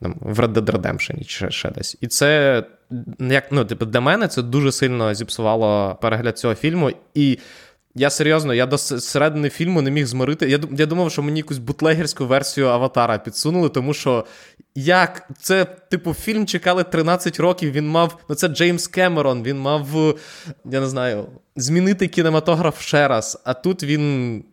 там, 0.00 0.16
в 0.20 0.40
Red 0.40 0.52
Dead 0.52 0.64
Redemption, 0.64 1.24
чи 1.24 1.50
ще 1.50 1.70
десь. 1.70 1.96
І 2.00 2.06
це 2.06 2.62
як 3.18 3.44
ну, 3.50 3.64
типу, 3.64 3.84
для 3.84 4.00
мене 4.00 4.28
це 4.28 4.42
дуже 4.42 4.72
сильно 4.72 5.14
зіпсувало 5.14 5.98
перегляд 6.00 6.38
цього 6.38 6.54
фільму. 6.54 6.90
І 7.14 7.38
я 7.94 8.10
серйозно, 8.10 8.54
я 8.54 8.66
до 8.66 8.78
середини 8.78 9.50
фільму 9.50 9.82
не 9.82 9.90
міг 9.90 10.06
змиритись. 10.06 10.50
Я 10.50 10.60
я 10.78 10.86
думав, 10.86 11.12
що 11.12 11.22
мені 11.22 11.40
якусь 11.40 11.58
бутлегерську 11.58 12.26
версію 12.26 12.68
аватара 12.68 13.18
підсунули, 13.18 13.68
тому 13.68 13.94
що 13.94 14.26
як 14.74 15.28
це, 15.40 15.64
типу, 15.64 16.14
фільм 16.14 16.46
чекали 16.46 16.84
13 16.84 17.40
років. 17.40 17.72
Він 17.72 17.88
мав. 17.88 18.18
Ну, 18.28 18.34
це 18.34 18.48
Джеймс 18.48 18.86
Кемерон, 18.86 19.42
він 19.42 19.58
мав, 19.58 19.86
я 20.64 20.80
не 20.80 20.86
знаю, 20.86 21.26
змінити 21.56 22.08
кінематограф 22.08 22.80
ще 22.80 23.08
раз. 23.08 23.42
А 23.44 23.54
тут 23.54 23.82
він 23.82 24.44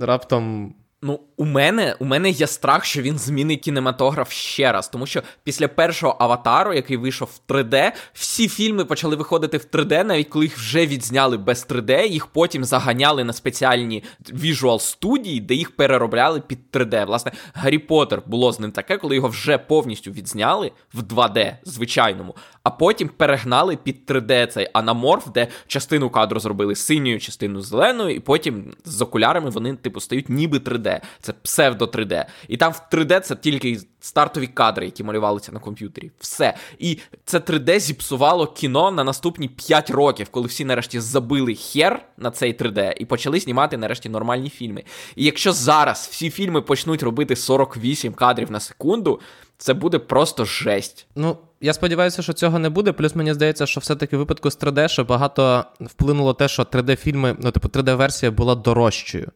раптом 0.00 0.74
Ну, 1.02 1.20
у 1.36 1.44
мене 1.44 1.96
у 1.98 2.04
мене 2.04 2.30
є 2.30 2.46
страх, 2.46 2.84
що 2.84 3.02
він 3.02 3.18
змінить 3.18 3.60
кінематограф 3.60 4.32
ще 4.32 4.72
раз, 4.72 4.88
тому 4.88 5.06
що 5.06 5.22
після 5.44 5.68
першого 5.68 6.16
аватару, 6.18 6.72
який 6.72 6.96
вийшов 6.96 7.30
в 7.34 7.52
3D, 7.52 7.92
всі 8.12 8.48
фільми 8.48 8.84
почали 8.84 9.16
виходити 9.16 9.58
в 9.58 9.66
3D, 9.72 10.04
навіть 10.04 10.28
коли 10.28 10.44
їх 10.44 10.58
вже 10.58 10.86
відзняли 10.86 11.36
без 11.36 11.66
3D, 11.66 12.06
їх 12.06 12.26
потім 12.26 12.64
заганяли 12.64 13.24
на 13.24 13.32
спеціальні 13.32 14.04
віжуал 14.32 14.78
студії, 14.78 15.40
де 15.40 15.54
їх 15.54 15.76
переробляли 15.76 16.40
під 16.40 16.58
3D. 16.72 17.06
Власне, 17.06 17.32
Гаррі 17.54 17.78
Поттер 17.78 18.22
було 18.26 18.52
з 18.52 18.60
ним 18.60 18.72
таке, 18.72 18.96
коли 18.96 19.14
його 19.14 19.28
вже 19.28 19.58
повністю 19.58 20.10
відзняли 20.10 20.72
в 20.94 21.02
2D, 21.02 21.56
звичайному, 21.64 22.36
а 22.62 22.70
потім 22.70 23.08
перегнали 23.08 23.76
під 23.76 24.02
3D 24.06 24.46
цей 24.46 24.68
анаморф, 24.72 25.28
де 25.34 25.48
частину 25.66 26.10
кадру 26.10 26.40
зробили 26.40 26.74
синьою, 26.74 27.20
частину 27.20 27.60
зеленою, 27.60 28.14
і 28.14 28.20
потім 28.20 28.72
з 28.84 29.02
окулярами 29.02 29.50
вони, 29.50 29.76
типу, 29.76 30.00
стають 30.00 30.28
ніби 30.28 30.58
3D. 30.58 31.00
Це 31.20 31.32
псевдо 31.32 31.84
3D. 31.84 32.24
І 32.48 32.56
там 32.56 32.72
в 32.72 32.94
3D 32.94 33.20
це 33.20 33.36
тільки 33.36 33.80
стартові 34.00 34.46
кадри, 34.46 34.84
які 34.84 35.04
малювалися 35.04 35.52
на 35.52 35.60
комп'ютері. 35.60 36.10
Все. 36.18 36.54
І 36.78 36.98
це 37.24 37.38
3D 37.38 37.80
зіпсувало 37.80 38.46
кіно 38.46 38.90
на 38.90 39.04
наступні 39.04 39.48
5 39.48 39.90
років, 39.90 40.28
коли 40.30 40.46
всі 40.46 40.64
нарешті 40.64 41.00
забили 41.00 41.54
хер 41.54 42.06
на 42.16 42.30
цей 42.30 42.56
3D 42.56 42.92
і 42.98 43.04
почали 43.04 43.40
знімати 43.40 43.76
нарешті 43.76 44.08
нормальні 44.08 44.50
фільми. 44.50 44.84
І 45.16 45.24
якщо 45.24 45.52
зараз 45.52 46.08
всі 46.10 46.30
фільми 46.30 46.62
почнуть 46.62 47.02
робити 47.02 47.36
48 47.36 48.12
кадрів 48.12 48.50
на 48.50 48.60
секунду, 48.60 49.20
це 49.58 49.74
буде 49.74 49.98
просто 49.98 50.44
жесть. 50.44 51.06
Ну. 51.16 51.36
Я 51.60 51.72
сподіваюся, 51.72 52.22
що 52.22 52.32
цього 52.32 52.58
не 52.58 52.68
буде. 52.68 52.92
Плюс 52.92 53.14
мені 53.14 53.34
здається, 53.34 53.66
що 53.66 53.80
все-таки 53.80 54.16
в 54.16 54.18
випадку 54.18 54.50
з 54.50 54.58
3D, 54.58 54.88
що 54.88 55.04
багато 55.04 55.64
вплинуло 55.80 56.34
те, 56.34 56.48
що 56.48 56.62
3D-фільми, 56.62 57.36
ну, 57.40 57.50
типу, 57.50 57.68
3D-версія 57.68 58.32
була 58.32 58.54
дорожчою. 58.54 59.28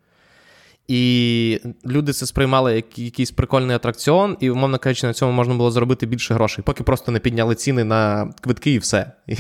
І 0.89 1.61
люди 1.87 2.13
це 2.13 2.27
сприймали 2.27 2.75
як 2.77 2.99
якийсь 2.99 3.31
прикольний 3.31 3.77
атракціон, 3.77 4.37
і, 4.41 4.51
умовно 4.51 4.79
кажучи, 4.79 5.07
на 5.07 5.13
цьому 5.13 5.33
можна 5.33 5.55
було 5.55 5.71
заробити 5.71 6.07
більше 6.07 6.35
грошей, 6.35 6.65
поки 6.67 6.83
просто 6.83 7.13
не 7.13 7.19
підняли 7.19 7.55
ціни 7.55 7.85
на 7.85 8.33
квитки 8.41 8.73
і 8.73 8.79
все. 8.79 9.13
І, 9.27 9.37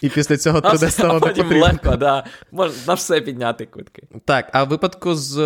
і 0.00 0.08
після 0.08 0.36
цього 0.36 0.58
3D 0.58 0.90
стало 0.90 1.14
не 1.14 1.20
потрібно. 1.20 1.60
легко, 1.60 1.96
да. 1.96 2.24
Можна 2.52 2.76
на 2.86 2.94
все 2.94 3.20
підняти 3.20 3.66
квитки. 3.66 4.02
Так, 4.24 4.50
а 4.52 4.64
в 4.64 4.68
випадку 4.68 5.14
з 5.14 5.36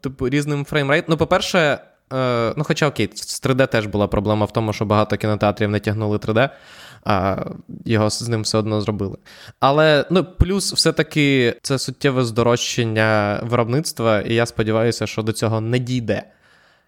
типу, 0.00 0.28
різним 0.28 0.64
фреймрейтом, 0.64 1.06
ну, 1.10 1.16
по-перше, 1.16 1.58
е, 1.58 1.78
ну, 2.56 2.64
хоча 2.64 2.88
окей, 2.88 3.10
з 3.14 3.42
3D 3.42 3.68
теж 3.68 3.86
була 3.86 4.06
проблема 4.06 4.46
в 4.46 4.52
тому, 4.52 4.72
що 4.72 4.84
багато 4.84 5.16
кінотеатрів 5.16 5.70
не 5.70 5.80
тягнули 5.80 6.16
3D 6.16 6.50
а 7.04 7.36
його 7.84 8.10
з 8.10 8.28
ним 8.28 8.42
все 8.42 8.58
одно 8.58 8.80
зробили. 8.80 9.16
Але 9.60 10.04
ну, 10.10 10.24
плюс, 10.24 10.72
все-таки 10.72 11.56
це 11.62 11.78
суттєве 11.78 12.24
здорожчання 12.24 13.40
виробництва, 13.42 14.20
і 14.20 14.34
я 14.34 14.46
сподіваюся, 14.46 15.06
що 15.06 15.22
до 15.22 15.32
цього 15.32 15.60
не 15.60 15.78
дійде. 15.78 16.22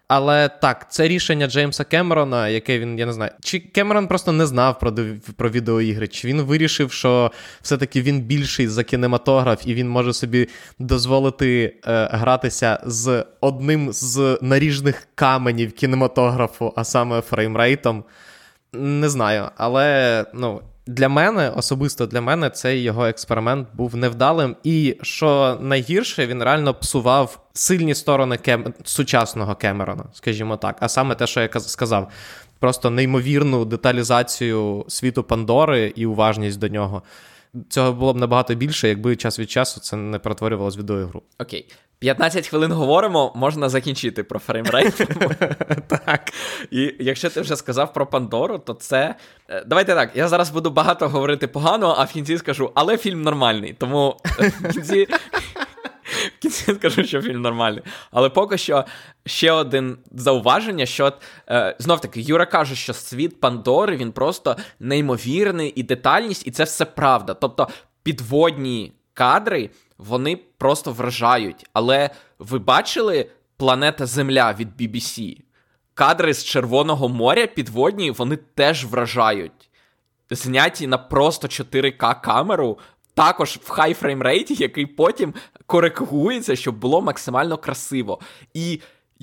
Але 0.07 0.49
так, 0.49 0.91
це 0.91 1.07
рішення 1.07 1.47
Джеймса 1.47 1.83
Кемерона, 1.83 2.49
яке 2.49 2.79
він, 2.79 2.99
я 2.99 3.05
не 3.05 3.13
знаю, 3.13 3.31
чи 3.41 3.59
Кемерон 3.59 4.07
просто 4.07 4.31
не 4.31 4.45
знав 4.45 4.79
про 4.79 4.93
про 5.35 5.49
відеоігри, 5.49 6.07
чи 6.07 6.27
він 6.27 6.41
вирішив, 6.41 6.91
що 6.91 7.31
все-таки 7.61 8.01
він 8.01 8.21
більший 8.21 8.67
за 8.67 8.83
кінематограф, 8.83 9.67
і 9.67 9.73
він 9.73 9.89
може 9.89 10.13
собі 10.13 10.47
дозволити 10.79 11.75
е, 11.87 12.09
гратися 12.11 12.79
з 12.85 13.25
одним 13.41 13.93
з 13.93 14.39
наріжних 14.41 15.07
каменів 15.15 15.73
кінематографу, 15.73 16.73
а 16.75 16.83
саме 16.83 17.21
фреймрейтом. 17.21 18.03
Не 18.73 19.09
знаю, 19.09 19.49
але 19.57 20.25
ну, 20.33 20.61
для 20.87 21.09
мене, 21.09 21.49
особисто 21.49 22.05
для 22.05 22.21
мене, 22.21 22.49
цей 22.49 22.81
його 22.81 23.05
експеримент 23.05 23.67
був 23.73 23.95
невдалим. 23.95 24.55
І 24.63 24.97
що 25.01 25.57
найгірше, 25.61 26.27
він 26.27 26.43
реально 26.43 26.73
псував 26.73 27.39
сильні 27.53 27.95
сторони 27.95 28.37
кем... 28.37 28.73
сучасного 28.83 29.55
Кемерона, 29.55 30.03
скажімо 30.13 30.57
так. 30.57 30.77
А 30.79 30.89
саме 30.89 31.15
те, 31.15 31.27
що 31.27 31.41
я 31.41 31.49
сказав, 31.59 32.11
просто 32.59 32.89
неймовірну 32.89 33.65
деталізацію 33.65 34.85
світу 34.87 35.23
Пандори 35.23 35.93
і 35.95 36.05
уважність 36.05 36.59
до 36.59 36.67
нього. 36.67 37.01
Цього 37.69 37.93
було 37.93 38.13
б 38.13 38.17
набагато 38.17 38.55
більше, 38.55 38.89
якби 38.89 39.15
час 39.15 39.39
від 39.39 39.51
часу 39.51 39.81
це 39.81 39.95
не 39.95 40.19
перетворювалось 40.19 40.75
в 40.75 40.79
відеоігру. 40.79 41.21
Окей. 41.39 41.67
15 41.99 42.47
хвилин 42.47 42.71
говоримо, 42.71 43.33
можна 43.35 43.69
закінчити 43.69 44.23
про 44.23 44.39
фреймрейт. 44.39 45.01
Так. 45.87 46.33
І 46.71 46.95
якщо 46.99 47.29
ти 47.29 47.41
вже 47.41 47.55
сказав 47.55 47.93
про 47.93 48.07
Пандору, 48.07 48.57
то 48.57 48.73
це. 48.73 49.15
Е, 49.49 49.63
давайте 49.67 49.95
так, 49.95 50.11
я 50.15 50.27
зараз 50.27 50.49
буду 50.49 50.69
багато 50.69 51.09
говорити 51.09 51.47
погано, 51.47 51.95
а 51.97 52.03
в 52.03 52.11
кінці 52.11 52.37
скажу, 52.37 52.71
але 52.75 52.97
фільм 52.97 53.21
нормальний. 53.21 53.73
Тому 53.73 54.17
в 54.23 54.73
кінці. 54.73 55.07
В 56.37 56.39
кінці 56.39 56.73
скажу, 56.73 57.03
що 57.03 57.21
фільм 57.21 57.41
нормальний. 57.41 57.83
Але 58.11 58.29
поки 58.29 58.57
що 58.57 58.85
ще 59.25 59.51
один 59.51 59.97
зауваження, 60.11 60.85
що 60.85 61.13
е, 61.49 61.75
знов 61.79 62.01
таки 62.01 62.21
Юра 62.21 62.45
каже, 62.45 62.75
що 62.75 62.93
світ 62.93 63.39
Пандори 63.39 63.97
він 63.97 64.11
просто 64.11 64.55
неймовірний 64.79 65.73
і 65.75 65.83
детальність, 65.83 66.47
і 66.47 66.51
це 66.51 66.63
все 66.63 66.85
правда. 66.85 67.33
Тобто 67.33 67.67
підводні 68.03 68.93
кадри 69.13 69.69
вони 69.97 70.39
просто 70.57 70.91
вражають. 70.91 71.65
Але 71.73 72.09
ви 72.39 72.59
бачили 72.59 73.29
планета 73.57 74.05
Земля 74.05 74.55
від 74.59 74.81
BBC? 74.81 75.37
Кадри 75.93 76.33
з 76.33 76.43
Червоного 76.43 77.09
моря 77.09 77.47
підводні, 77.47 78.11
вони 78.11 78.35
теж 78.35 78.85
вражають. 78.85 79.69
Зняті 80.31 80.87
на 80.87 80.97
просто 80.97 81.47
4К 81.47 82.21
камеру, 82.21 82.79
також 83.17 83.59
в 83.63 83.69
хай 83.69 83.93
фреймрейті, 83.93 84.53
який 84.53 84.85
потім 84.85 85.33
коректується, 85.65 86.55
щоб 86.55 86.75
було 86.75 87.01
максимально 87.01 87.57
красиво. 87.57 88.19
І 88.53 88.81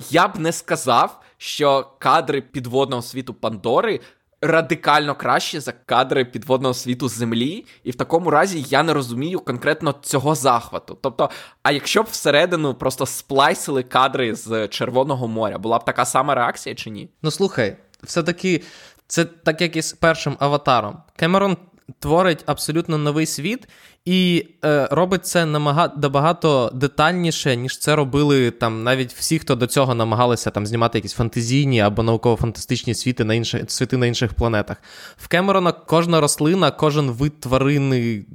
я 0.09 0.27
б 0.27 0.39
не 0.39 0.51
сказав, 0.51 1.21
що 1.37 1.87
кадри 1.99 2.41
підводного 2.41 3.01
світу 3.01 3.33
Пандори 3.33 3.99
радикально 4.41 5.15
краще 5.15 5.61
за 5.61 5.71
кадри 5.71 6.25
підводного 6.25 6.73
світу 6.73 7.09
землі, 7.09 7.65
і 7.83 7.91
в 7.91 7.95
такому 7.95 8.29
разі 8.29 8.65
я 8.69 8.83
не 8.83 8.93
розумію 8.93 9.39
конкретно 9.39 9.95
цього 10.01 10.35
захвату. 10.35 10.97
Тобто, 11.01 11.29
а 11.63 11.71
якщо 11.71 12.03
б 12.03 12.05
всередину 12.05 12.73
просто 12.73 13.05
сплайсили 13.05 13.83
кадри 13.83 14.35
з 14.35 14.67
Червоного 14.67 15.27
моря, 15.27 15.57
була 15.57 15.77
б 15.77 15.85
така 15.85 16.05
сама 16.05 16.35
реакція 16.35 16.75
чи 16.75 16.89
ні? 16.89 17.09
Ну 17.21 17.31
слухай, 17.31 17.77
все-таки 18.03 18.63
це 19.07 19.25
так 19.25 19.61
як 19.61 19.75
і 19.75 19.81
з 19.81 19.93
першим 19.93 20.35
аватаром. 20.39 20.97
Кемерон 21.15 21.57
творить 21.99 22.43
абсолютно 22.45 22.97
новий 22.97 23.25
світ 23.25 23.67
і 24.05 24.47
е, 24.65 24.87
робить 24.91 25.25
це 25.25 25.45
набагато 25.45 26.71
детальніше, 26.73 27.55
ніж 27.55 27.77
це 27.77 27.95
робили 27.95 28.51
там 28.51 28.83
навіть 28.83 29.13
всі, 29.13 29.39
хто 29.39 29.55
до 29.55 29.67
цього 29.67 29.95
намагалися 29.95 30.49
там 30.49 30.65
знімати 30.65 30.97
якісь 30.97 31.13
фантазійні 31.13 31.81
або 31.81 32.03
науково-фантастичні 32.03 32.95
світи 32.95 33.23
на 33.23 33.33
інші, 33.33 33.65
світи 33.67 33.97
на 33.97 34.05
інших 34.05 34.33
планетах. 34.33 34.77
В 35.17 35.27
Кемерона 35.27 35.71
кожна 35.71 36.21
рослина, 36.21 36.71
кожен 36.71 37.11
вид 37.11 37.39
тварини, 37.39 38.25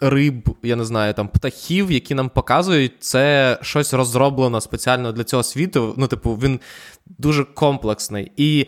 риб, 0.00 0.56
я 0.62 0.76
не 0.76 0.84
знаю, 0.84 1.14
там 1.14 1.28
птахів, 1.28 1.92
які 1.92 2.14
нам 2.14 2.28
показують, 2.28 2.92
це 3.00 3.58
щось 3.62 3.94
розроблено 3.94 4.60
спеціально 4.60 5.12
для 5.12 5.24
цього 5.24 5.42
світу. 5.42 5.94
Ну, 5.96 6.06
типу, 6.06 6.34
він 6.34 6.60
дуже 7.06 7.44
комплексний. 7.44 8.32
І 8.36 8.66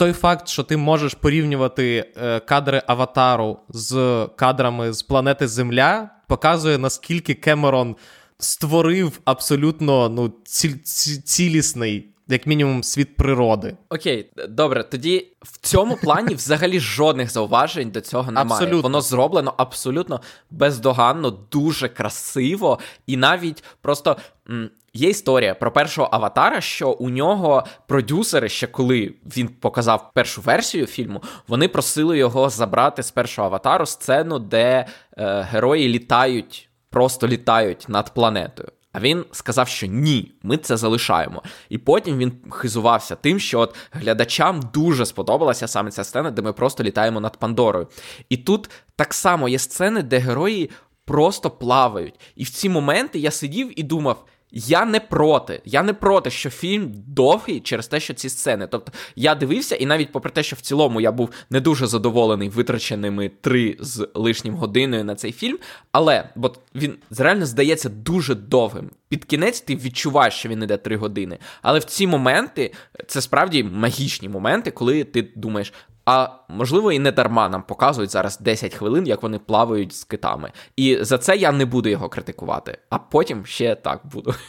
той 0.00 0.12
факт, 0.12 0.48
що 0.48 0.62
ти 0.62 0.76
можеш 0.76 1.14
порівнювати 1.14 2.12
е, 2.16 2.40
кадри 2.40 2.82
аватару 2.86 3.58
з 3.68 4.26
кадрами 4.36 4.92
з 4.92 5.02
планети 5.02 5.48
Земля, 5.48 6.10
показує 6.28 6.78
наскільки 6.78 7.34
Кемерон 7.34 7.96
створив 8.38 9.20
абсолютно 9.24 10.08
ну, 10.08 10.32
ці, 10.44 10.74
ці, 10.74 11.20
цілісний. 11.20 12.06
Як 12.28 12.46
мінімум, 12.46 12.82
світ 12.82 13.16
природи. 13.16 13.76
Окей, 13.88 14.32
добре. 14.48 14.82
Тоді 14.82 15.26
в 15.42 15.58
цьому 15.58 15.96
плані 15.96 16.34
взагалі 16.34 16.80
жодних 16.80 17.30
зауважень 17.30 17.90
до 17.90 18.00
цього 18.00 18.32
немає. 18.32 18.46
Абсолютно. 18.50 18.80
Воно 18.80 19.00
зроблено 19.00 19.54
абсолютно 19.56 20.20
бездоганно, 20.50 21.30
дуже 21.30 21.88
красиво, 21.88 22.78
і 23.06 23.16
навіть 23.16 23.64
просто 23.80 24.16
м, 24.50 24.70
Є 24.94 25.08
історія 25.08 25.54
про 25.54 25.72
першого 25.72 26.08
аватара, 26.12 26.60
що 26.60 26.90
у 26.90 27.10
нього 27.10 27.64
продюсери, 27.86 28.48
ще 28.48 28.66
коли 28.66 29.14
він 29.36 29.48
показав 29.48 30.10
першу 30.14 30.40
версію 30.40 30.86
фільму, 30.86 31.22
вони 31.48 31.68
просили 31.68 32.18
його 32.18 32.50
забрати 32.50 33.02
з 33.02 33.10
першого 33.10 33.48
аватару 33.48 33.86
сцену, 33.86 34.38
де 34.38 34.86
е, 35.18 35.46
герої 35.50 35.88
літають, 35.88 36.68
просто 36.90 37.28
літають 37.28 37.84
над 37.88 38.14
планетою. 38.14 38.68
А 38.92 39.00
він 39.00 39.24
сказав, 39.32 39.68
що 39.68 39.86
ні, 39.86 40.32
ми 40.42 40.56
це 40.56 40.76
залишаємо. 40.76 41.42
І 41.68 41.78
потім 41.78 42.18
він 42.18 42.32
хизувався 42.50 43.16
тим, 43.16 43.38
що 43.38 43.60
от 43.60 43.76
глядачам 43.92 44.60
дуже 44.74 45.06
сподобалася 45.06 45.68
саме 45.68 45.90
ця 45.90 46.04
сцена, 46.04 46.30
де 46.30 46.42
ми 46.42 46.52
просто 46.52 46.82
літаємо 46.82 47.20
над 47.20 47.36
Пандорою. 47.36 47.88
І 48.28 48.36
тут 48.36 48.70
так 48.96 49.14
само 49.14 49.48
є 49.48 49.58
сцени, 49.58 50.02
де 50.02 50.18
герої 50.18 50.70
просто 51.04 51.50
плавають. 51.50 52.20
І 52.36 52.44
в 52.44 52.50
ці 52.50 52.68
моменти 52.68 53.18
я 53.18 53.30
сидів 53.30 53.80
і 53.80 53.82
думав. 53.82 54.24
Я 54.52 54.84
не 54.84 55.00
проти. 55.00 55.62
Я 55.64 55.82
не 55.82 55.92
проти, 55.92 56.30
що 56.30 56.50
фільм 56.50 56.92
довгий 57.06 57.60
через 57.60 57.88
те, 57.88 58.00
що 58.00 58.14
ці 58.14 58.28
сцени. 58.28 58.66
Тобто 58.70 58.92
я 59.16 59.34
дивився, 59.34 59.76
і 59.76 59.86
навіть 59.86 60.12
попри 60.12 60.30
те, 60.30 60.42
що 60.42 60.56
в 60.56 60.60
цілому 60.60 61.00
я 61.00 61.12
був 61.12 61.30
не 61.50 61.60
дуже 61.60 61.86
задоволений 61.86 62.48
витраченими 62.48 63.30
три 63.40 63.76
з 63.80 64.08
лишнім 64.14 64.54
годиною 64.54 65.04
на 65.04 65.14
цей 65.14 65.32
фільм, 65.32 65.58
але 65.92 66.28
бо 66.36 66.54
він 66.74 66.96
реально 67.18 67.46
здається 67.46 67.88
дуже 67.88 68.34
довгим. 68.34 68.90
Під 69.08 69.24
кінець 69.24 69.60
ти 69.60 69.76
відчуваєш, 69.76 70.34
що 70.34 70.48
він 70.48 70.62
іде 70.62 70.76
три 70.76 70.96
години. 70.96 71.38
Але 71.62 71.78
в 71.78 71.84
ці 71.84 72.06
моменти 72.06 72.72
це 73.06 73.20
справді 73.20 73.64
магічні 73.64 74.28
моменти, 74.28 74.70
коли 74.70 75.04
ти 75.04 75.28
думаєш, 75.36 75.72
а 76.10 76.28
можливо, 76.48 76.92
і 76.92 76.98
не 76.98 77.12
дарма 77.12 77.48
нам 77.48 77.62
показують 77.62 78.10
зараз 78.10 78.38
10 78.38 78.74
хвилин, 78.74 79.06
як 79.06 79.22
вони 79.22 79.38
плавають 79.38 79.94
з 79.94 80.04
китами. 80.04 80.52
І 80.76 80.98
за 81.00 81.18
це 81.18 81.36
я 81.36 81.52
не 81.52 81.64
буду 81.64 81.88
його 81.88 82.08
критикувати, 82.08 82.78
а 82.90 82.98
потім 82.98 83.46
ще 83.46 83.74
так 83.74 84.00
буду. 84.12 84.34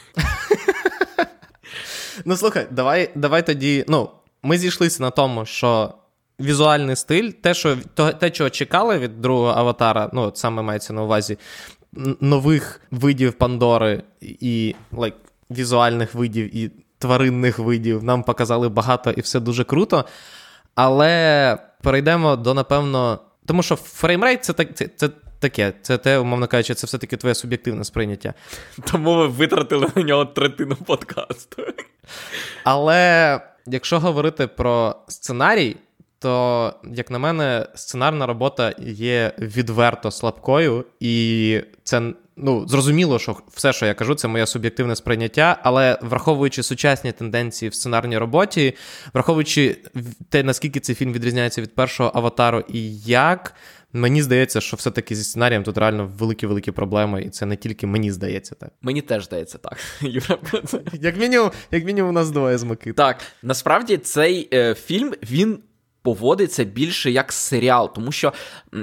Ну, 2.26 2.38
слухай, 2.38 2.68
давай 2.72 3.10
давай 3.16 3.46
тоді. 3.46 3.86
Ну, 3.88 4.10
ми 4.44 4.58
зійшлися 4.58 5.04
на 5.04 5.10
тому, 5.10 5.46
що 5.46 5.94
візуальний 6.40 6.96
стиль, 6.96 7.30
те, 7.30 7.54
що 7.54 7.78
те, 8.20 8.30
чого 8.30 8.50
чекали 8.50 8.98
від 8.98 9.22
другого 9.22 9.52
аватара, 9.52 10.10
ну, 10.14 10.32
саме 10.36 10.62
мається 10.62 10.94
на 10.94 11.04
увазі 11.04 11.38
нових 12.22 12.82
видів 12.92 13.34
Пандори 13.34 14.04
і 14.22 14.76
like, 14.94 15.14
візуальних 15.52 16.16
видів 16.16 16.56
і 16.56 16.72
тваринних 16.98 17.60
видів, 17.60 18.04
нам 18.04 18.24
показали 18.24 18.70
багато 18.70 19.12
і 19.12 19.22
все 19.22 19.40
дуже 19.40 19.64
круто. 19.64 20.06
Але 20.76 21.58
перейдемо 21.82 22.36
до, 22.36 22.54
напевно, 22.54 23.20
тому 23.46 23.64
що 23.64 23.76
фреймрейт 23.76 24.44
це 24.46 24.54
так. 24.54 24.76
Це, 24.76 24.88
це 24.88 25.10
Таке, 25.42 25.74
це 25.82 25.98
те, 25.98 26.18
умовно 26.18 26.48
кажучи, 26.48 26.74
це 26.74 26.88
все-таки 26.88 27.18
твоє 27.18 27.36
суб'єктивне 27.36 27.84
сприйняття. 27.84 28.34
Тому 28.92 29.16
ви 29.16 29.28
витратили 29.28 29.88
на 29.96 30.02
нього 30.04 30.26
третину 30.26 30.76
подкасту. 30.76 31.64
Але 32.64 33.40
якщо 33.66 34.00
говорити 34.00 34.48
про 34.48 34.96
сценарій, 35.08 35.78
то, 36.20 36.74
як 36.94 37.12
на 37.12 37.20
мене, 37.20 37.68
сценарна 37.76 38.26
робота 38.26 38.74
є 38.80 39.32
відверто 39.40 40.12
слабкою, 40.12 40.86
і 41.00 41.62
це 41.84 42.14
ну, 42.38 42.68
зрозуміло, 42.68 43.20
що 43.20 43.38
все, 43.54 43.74
що 43.74 43.86
я 43.86 43.94
кажу, 43.94 44.16
це 44.16 44.28
моє 44.28 44.48
суб'єктивне 44.48 44.96
сприйняття, 44.96 45.60
але 45.64 46.00
враховуючи 46.02 46.64
сучасні 46.64 47.12
тенденції 47.12 47.70
в 47.70 47.74
сценарній 47.74 48.18
роботі, 48.18 48.74
враховуючи 49.14 49.78
те, 50.30 50.44
наскільки 50.44 50.80
цей 50.80 50.96
фільм 50.96 51.14
відрізняється 51.14 51.62
від 51.62 51.76
першого 51.76 52.12
аватару 52.14 52.64
і 52.70 52.98
як. 53.00 53.56
Мені 53.94 54.22
здається, 54.22 54.62
що 54.62 54.78
все-таки 54.78 55.16
зі 55.16 55.24
сценарієм 55.24 55.64
тут 55.64 55.78
реально 55.78 56.12
великі-великі 56.18 56.72
проблеми, 56.72 57.24
і 57.24 57.30
це 57.30 57.46
не 57.46 57.56
тільки 57.56 57.88
мені 57.88 58.12
здається 58.12 58.56
так. 58.56 58.70
Мені 58.82 59.02
теж 59.02 59.26
здається 59.26 59.58
так. 59.58 59.78
Як 61.02 61.18
мінімум, 61.18 61.52
як 61.72 61.86
мінімум, 61.86 62.10
у 62.10 62.14
нас 62.14 62.32
двоє 62.32 62.58
з 62.58 62.64
Микит. 62.64 62.96
Так, 62.96 63.22
насправді 63.44 63.98
цей 63.98 64.50
е, 64.54 64.76
фільм 64.76 65.14
він 65.32 65.60
поводиться 66.02 66.64
більше 66.64 67.12
як 67.12 67.34
серіал. 67.34 67.94
Тому 67.96 68.12
що, 68.12 68.34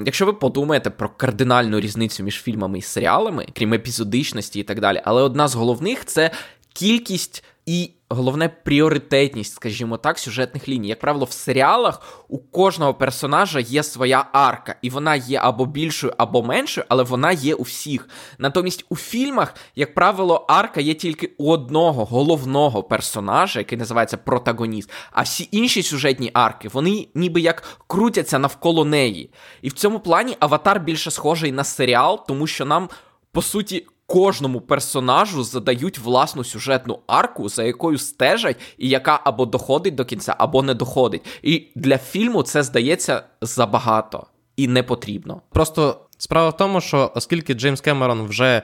якщо 0.05 0.27
ви 0.27 0.33
подумаєте 0.33 0.91
про 0.91 1.09
кардинальну 1.09 1.81
різницю 1.81 2.23
між 2.23 2.43
фільмами 2.43 2.79
і 2.79 2.83
серіалами, 2.83 3.47
крім 3.55 3.75
епізодичності 3.75 4.61
і 4.61 4.63
так 4.63 4.81
далі, 4.81 5.03
але 5.05 5.23
одна 5.23 5.49
з 5.49 5.55
головних 5.55 6.05
це 6.05 6.31
кількість 6.73 7.45
і 7.67 7.91
головне 8.11 8.49
пріоритетність, 8.49 9.55
скажімо 9.55 9.97
так, 9.97 10.19
сюжетних 10.19 10.69
ліній. 10.69 10.89
Як 10.89 11.01
правило, 11.01 11.25
в 11.25 11.33
серіалах 11.33 12.25
у 12.29 12.39
кожного 12.39 12.95
персонажа 12.95 13.61
є 13.61 13.83
своя 13.83 14.25
арка, 14.33 14.75
і 14.83 14.91
вона 14.91 15.17
є 15.17 15.39
або 15.43 15.67
більшою, 15.67 16.13
або 16.19 16.43
меншою, 16.43 16.87
але 16.89 17.03
вона 17.03 17.33
є 17.33 17.55
у 17.55 17.63
всіх. 17.63 18.09
Натомість 18.39 18.85
у 18.89 18.97
фільмах, 18.97 19.55
як 19.77 19.95
правило, 19.95 20.47
арка 20.49 20.81
є 20.81 20.95
тільки 20.95 21.35
у 21.39 21.51
одного 21.51 22.05
головного 22.05 22.83
персонажа, 22.83 23.61
який 23.61 23.79
називається 23.79 24.17
протагоніст. 24.17 24.91
А 25.13 25.23
всі 25.23 25.49
інші 25.51 25.83
сюжетні 25.83 26.31
арки, 26.35 26.69
вони 26.69 27.09
ніби 27.15 27.41
як 27.41 27.63
крутяться 27.87 28.39
навколо 28.39 28.85
неї. 28.85 29.31
І 29.63 29.69
в 29.69 29.73
цьому 29.73 30.01
плані 30.01 30.37
аватар 30.41 30.81
більше 30.81 31.11
схожий 31.11 31.53
на 31.53 31.65
серіал, 31.65 32.27
тому 32.27 32.47
що 32.47 32.65
нам. 32.65 32.89
По 33.33 33.43
суті, 33.43 33.87
кожному 34.09 34.61
персонажу 34.61 35.45
задають 35.45 35.99
власну 35.99 36.45
сюжетну 36.45 36.99
арку, 37.07 37.49
за 37.49 37.65
якою 37.65 37.99
стежать, 37.99 38.57
і 38.79 38.89
яка 38.89 39.21
або 39.25 39.47
доходить 39.47 39.95
до 39.95 40.05
кінця, 40.05 40.35
або 40.39 40.63
не 40.63 40.75
доходить. 40.75 41.23
І 41.43 41.67
для 41.75 41.99
фільму 41.99 42.43
це 42.43 42.63
здається 42.63 43.23
забагато 43.41 44.27
і 44.57 44.69
не 44.69 44.83
потрібно. 44.83 45.43
Просто 45.51 46.01
справа 46.19 46.49
в 46.49 46.57
тому, 46.57 46.81
що 46.81 47.13
оскільки 47.15 47.55
Джеймс 47.55 47.81
Кемерон 47.81 48.27
вже 48.27 48.63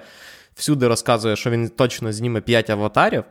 всюди 0.55 0.89
розказує, 0.89 1.37
що 1.37 1.51
він 1.51 1.69
точно 1.69 2.13
зніме 2.13 2.41
5 2.41 2.71
аватарів, 2.71 3.25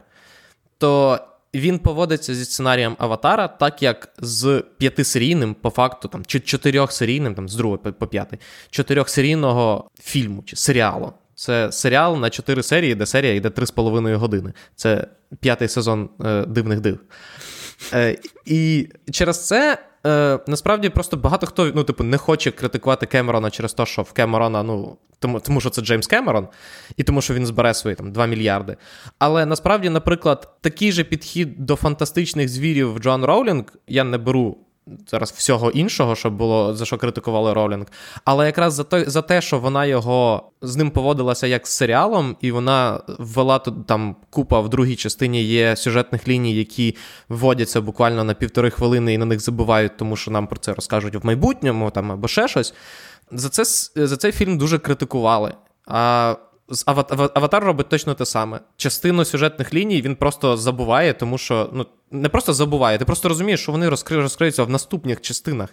то. 0.77 1.19
Він 1.55 1.79
поводиться 1.79 2.35
зі 2.35 2.45
сценарієм 2.45 2.95
Аватара, 2.99 3.47
так 3.47 3.83
як 3.83 4.13
з 4.17 4.63
п'ятисерійним, 4.77 5.53
по 5.53 5.69
факту, 5.69 6.07
там, 6.07 6.25
чи 6.25 6.39
чотирьохсерійним, 6.39 7.35
там, 7.35 7.49
з 7.49 7.55
другого 7.55 7.77
по 7.77 8.07
п'ятий, 8.07 8.39
чотирьохсерійного 8.69 9.89
фільму 9.99 10.43
чи 10.45 10.55
серіалу. 10.55 11.13
Це 11.35 11.71
серіал 11.71 12.17
на 12.17 12.29
4 12.29 12.63
серії, 12.63 12.95
де 12.95 13.05
серія 13.05 13.33
йде 13.33 13.49
3,5 13.49 14.15
години. 14.15 14.53
Це 14.75 15.07
п'ятий 15.39 15.67
сезон 15.67 16.09
е, 16.25 16.45
дивних 16.45 16.79
див. 16.79 16.99
Е, 17.93 18.17
І 18.45 18.89
через 19.11 19.47
це 19.47 19.77
е, 20.05 20.39
насправді 20.47 20.89
просто 20.89 21.17
багато 21.17 21.47
хто 21.47 21.71
ну, 21.75 21.83
типу, 21.83 22.03
не 22.03 22.17
хоче 22.17 22.51
критикувати 22.51 23.05
Кемерона 23.05 23.49
через 23.49 23.73
те, 23.73 23.85
що 23.85 24.01
в 24.01 24.11
Кемерона, 24.11 24.63
ну, 24.63 24.97
тому, 25.19 25.39
тому 25.39 25.61
що 25.61 25.69
це 25.69 25.81
Джеймс 25.81 26.07
Кемерон, 26.07 26.47
і 26.97 27.03
тому, 27.03 27.21
що 27.21 27.33
він 27.33 27.45
збере 27.45 27.73
свої 27.73 27.95
там 27.95 28.11
2 28.11 28.25
мільярди. 28.25 28.77
Але 29.19 29.45
насправді, 29.45 29.89
наприклад, 29.89 30.57
такий 30.61 30.91
же 30.91 31.03
підхід 31.03 31.65
до 31.65 31.75
фантастичних 31.75 32.49
звірів 32.49 32.93
в 32.93 33.05
Роулінг 33.05 33.63
я 33.87 34.03
не 34.03 34.17
беру 34.17 34.57
зараз 35.07 35.31
всього 35.31 35.71
іншого, 35.71 36.15
що 36.15 36.29
було 36.29 36.75
за 36.75 36.85
що 36.85 36.97
критикували 36.97 37.53
Ролінг. 37.53 37.85
Але 38.25 38.45
якраз 38.45 38.73
за 38.73 38.83
той, 38.83 39.09
за 39.09 39.21
те, 39.21 39.41
що 39.41 39.59
вона 39.59 39.85
його 39.85 40.51
з 40.61 40.75
ним 40.75 40.91
поводилася 40.91 41.47
як 41.47 41.67
з 41.67 41.71
серіалом, 41.71 42.37
і 42.41 42.51
вона 42.51 43.01
ввела 43.19 43.59
тут 43.59 43.87
там 43.87 44.15
купа 44.29 44.59
в 44.59 44.69
другій 44.69 44.95
частині 44.95 45.43
є 45.43 45.75
сюжетних 45.75 46.27
ліній, 46.27 46.55
які 46.55 46.95
вводяться 47.29 47.81
буквально 47.81 48.23
на 48.23 48.33
півтори 48.33 48.69
хвилини 48.69 49.13
і 49.13 49.17
на 49.17 49.25
них 49.25 49.39
забувають, 49.39 49.97
тому 49.97 50.15
що 50.15 50.31
нам 50.31 50.47
про 50.47 50.59
це 50.59 50.73
розкажуть 50.73 51.15
в 51.15 51.25
майбутньому 51.25 51.91
там 51.91 52.11
або 52.11 52.27
ще 52.27 52.47
щось. 52.47 52.73
За 53.31 53.49
це 53.49 53.63
за 54.05 54.17
цей 54.17 54.31
фільм 54.31 54.57
дуже 54.57 54.79
критикували. 54.79 55.53
А 55.87 56.35
Аватар 56.85 57.63
робить 57.63 57.89
точно 57.89 58.13
те 58.13 58.25
саме. 58.25 58.59
Частину 58.77 59.25
сюжетних 59.25 59.73
ліній 59.73 60.01
він 60.01 60.15
просто 60.15 60.57
забуває, 60.57 61.13
тому 61.13 61.37
що 61.37 61.69
ну 61.73 61.85
не 62.11 62.29
просто 62.29 62.53
забуває, 62.53 62.97
ти 62.97 63.05
просто 63.05 63.29
розумієш, 63.29 63.61
що 63.61 63.71
вони 63.71 63.89
розкри... 63.89 64.17
розкриються 64.17 64.63
в 64.63 64.69
наступних 64.69 65.21
частинах. 65.21 65.69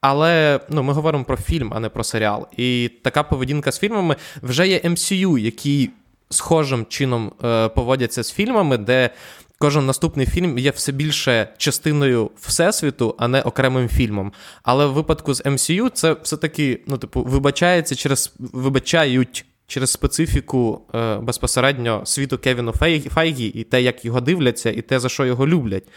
Але 0.00 0.60
ну, 0.68 0.82
ми 0.82 0.92
говоримо 0.92 1.24
про 1.24 1.36
фільм, 1.36 1.72
а 1.74 1.80
не 1.80 1.88
про 1.88 2.04
серіал. 2.04 2.46
І 2.56 2.90
така 3.02 3.22
поведінка 3.22 3.72
з 3.72 3.78
фільмами 3.78 4.16
вже 4.42 4.68
є 4.68 4.78
MCU, 4.78 5.38
які 5.38 5.90
схожим 6.30 6.86
чином 6.86 7.32
е, 7.44 7.68
поводяться 7.68 8.22
з 8.22 8.32
фільмами, 8.32 8.78
де 8.78 9.10
кожен 9.58 9.86
наступний 9.86 10.26
фільм 10.26 10.58
є 10.58 10.70
все 10.70 10.92
більше 10.92 11.48
частиною 11.56 12.30
всесвіту, 12.40 13.14
а 13.18 13.28
не 13.28 13.42
окремим 13.42 13.88
фільмом. 13.88 14.32
Але 14.62 14.86
в 14.86 14.92
випадку 14.92 15.34
з 15.34 15.44
MCU 15.44 15.90
це 15.90 16.16
все-таки, 16.22 16.80
ну, 16.86 16.98
типу, 16.98 17.22
вибачається 17.22 17.94
через 17.94 18.32
вибачають. 18.38 19.44
Через 19.68 19.90
специфіку 19.90 20.82
е, 20.94 21.16
безпосередньо 21.16 22.06
світу 22.06 22.38
Кевіну 22.38 22.72
Файгі 23.10 23.46
і 23.46 23.64
те, 23.64 23.82
як 23.82 24.04
його 24.04 24.20
дивляться, 24.20 24.70
і 24.70 24.82
те, 24.82 25.00
за 25.00 25.08
що 25.08 25.26
його 25.26 25.46
люблять. 25.46 25.88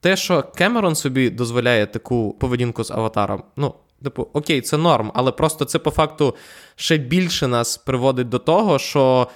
Те, 0.00 0.16
що 0.16 0.42
Кемерон 0.42 0.94
собі 0.94 1.30
дозволяє 1.30 1.86
таку 1.86 2.36
поведінку 2.40 2.84
з 2.84 2.90
аватаром, 2.90 3.42
ну, 3.56 3.74
типу, 4.02 4.28
окей, 4.32 4.60
це 4.60 4.76
норм, 4.76 5.10
але 5.14 5.32
просто 5.32 5.64
це 5.64 5.78
по 5.78 5.90
факту 5.90 6.34
ще 6.76 6.96
більше 6.96 7.48
нас 7.48 7.76
приводить 7.76 8.28
до 8.28 8.38
того, 8.38 8.78
що 8.78 9.28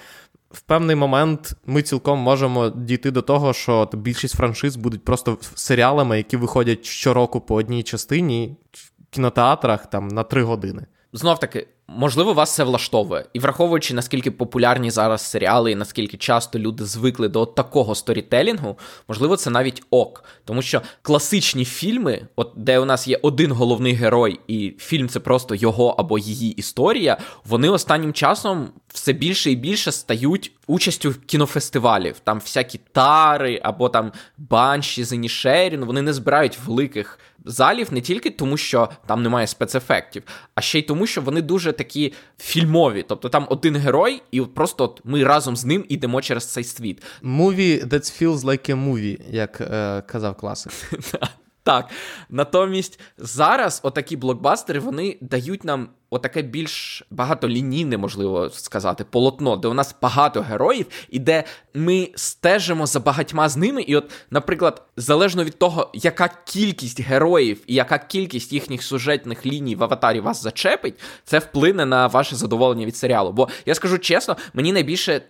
в 0.51 0.61
певний 0.61 0.95
момент 0.95 1.53
ми 1.65 1.81
цілком 1.81 2.19
можемо 2.19 2.69
дійти 2.69 3.11
до 3.11 3.21
того, 3.21 3.53
що 3.53 3.89
більшість 3.93 4.35
франшиз 4.35 4.75
будуть 4.75 5.05
просто 5.05 5.37
серіалами, 5.55 6.17
які 6.17 6.37
виходять 6.37 6.85
щороку 6.85 7.41
по 7.41 7.55
одній 7.55 7.83
частині 7.83 8.55
в 8.71 8.91
кінотеатрах 9.09 9.85
там 9.85 10.07
на 10.07 10.23
три 10.23 10.43
години. 10.43 10.85
Знов 11.13 11.39
таки, 11.39 11.67
Можливо, 11.95 12.33
вас 12.33 12.55
це 12.55 12.63
влаштовує, 12.63 13.25
і 13.33 13.39
враховуючи 13.39 13.93
наскільки 13.93 14.31
популярні 14.31 14.91
зараз 14.91 15.21
серіали, 15.21 15.71
і 15.71 15.75
наскільки 15.75 16.17
часто 16.17 16.59
люди 16.59 16.85
звикли 16.85 17.29
до 17.29 17.45
такого 17.45 17.95
сторітелінгу, 17.95 18.77
можливо, 19.07 19.37
це 19.37 19.49
навіть 19.49 19.83
ок. 19.89 20.23
Тому 20.45 20.61
що 20.61 20.81
класичні 21.01 21.65
фільми, 21.65 22.27
от 22.35 22.51
де 22.55 22.79
у 22.79 22.85
нас 22.85 23.07
є 23.07 23.19
один 23.21 23.51
головний 23.51 23.93
герой, 23.93 24.39
і 24.47 24.73
фільм 24.77 25.09
це 25.09 25.19
просто 25.19 25.55
його 25.55 25.87
або 25.87 26.17
її 26.17 26.51
історія, 26.51 27.17
вони 27.45 27.69
останнім 27.69 28.13
часом 28.13 28.69
все 28.93 29.13
більше 29.13 29.51
і 29.51 29.55
більше 29.55 29.91
стають 29.91 30.51
участю 30.67 31.15
кінофестивалів. 31.25 32.19
Там 32.23 32.39
всякі 32.39 32.79
тари 32.91 33.59
або 33.63 33.89
там 33.89 34.11
банші, 34.37 35.03
зенішерін, 35.03 35.85
вони 35.85 36.01
не 36.01 36.13
збирають 36.13 36.59
великих 36.65 37.19
залів 37.49 37.93
не 37.93 38.01
тільки 38.01 38.29
тому, 38.29 38.57
що 38.57 38.89
там 39.05 39.23
немає 39.23 39.47
спецефектів, 39.47 40.23
а 40.55 40.61
ще 40.61 40.79
й 40.79 40.81
тому, 40.81 41.07
що 41.07 41.21
вони 41.21 41.41
дуже 41.41 41.71
такі 41.71 42.13
фільмові. 42.37 43.05
Тобто 43.07 43.29
там 43.29 43.47
один 43.49 43.75
герой, 43.75 44.21
і 44.31 44.41
просто 44.41 44.83
от 44.83 45.01
ми 45.03 45.23
разом 45.23 45.55
з 45.55 45.65
ним 45.65 45.85
ідемо 45.89 46.21
через 46.21 46.45
цей 46.45 46.63
світ. 46.63 47.03
Movie 47.23 47.87
that 47.87 48.23
feels 48.23 48.37
like 48.37 48.69
a 48.69 48.89
movie, 48.89 49.17
як 49.31 49.61
е, 49.61 50.01
казав 50.01 50.35
класик. 50.35 50.71
Так. 51.63 51.89
Натомість 52.29 52.99
зараз 53.17 53.79
отакі 53.83 54.17
блокбастери 54.17 54.79
вони 54.79 55.17
дають 55.21 55.63
нам 55.63 55.89
отаке 56.09 56.41
більш 56.41 57.03
багатолінійне, 57.11 57.97
можливо 57.97 58.49
сказати, 58.49 59.05
полотно, 59.09 59.55
де 59.55 59.67
у 59.67 59.73
нас 59.73 59.95
багато 60.01 60.41
героїв, 60.41 60.85
і 61.09 61.19
де 61.19 61.43
ми 61.73 62.09
стежимо 62.15 62.85
за 62.85 62.99
багатьма 62.99 63.49
з 63.49 63.57
ними. 63.57 63.81
І, 63.81 63.95
от, 63.95 64.11
наприклад, 64.31 64.81
залежно 64.97 65.43
від 65.43 65.59
того, 65.59 65.89
яка 65.93 66.29
кількість 66.45 67.01
героїв 67.01 67.61
і 67.67 67.73
яка 67.73 67.97
кількість 67.97 68.53
їхніх 68.53 68.83
сюжетних 68.83 69.45
ліній 69.45 69.75
в 69.75 69.83
аватарі 69.83 70.19
вас 70.19 70.43
зачепить, 70.43 70.99
це 71.23 71.39
вплине 71.39 71.85
на 71.85 72.07
ваше 72.07 72.35
задоволення 72.35 72.85
від 72.85 72.95
серіалу. 72.95 73.31
Бо 73.31 73.47
я 73.65 73.75
скажу 73.75 73.97
чесно, 73.97 74.37
мені 74.53 74.73
найбільше 74.73 75.21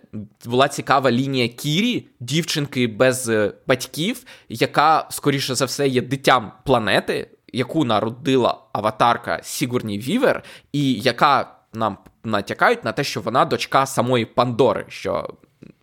була 0.44 0.68
цікава 0.68 1.10
лінія 1.10 1.48
Кірі, 1.48 2.06
дівчинки 2.20 2.86
без 2.86 3.28
е, 3.28 3.52
батьків, 3.66 4.24
яка, 4.48 5.06
скоріше 5.10 5.54
за 5.54 5.64
все, 5.64 5.88
є 5.88 6.02
дитям 6.02 6.52
планети 6.64 7.30
яку 7.52 7.84
народила 7.84 8.58
аватарка 8.72 9.40
Сігурні 9.42 9.98
Вівер, 9.98 10.42
і 10.72 10.92
яка 10.92 11.54
нам 11.74 11.98
натякають 12.24 12.84
на 12.84 12.92
те, 12.92 13.04
що 13.04 13.20
вона 13.20 13.44
дочка 13.44 13.86
самої 13.86 14.24
Пандори, 14.24 14.84
що 14.88 15.34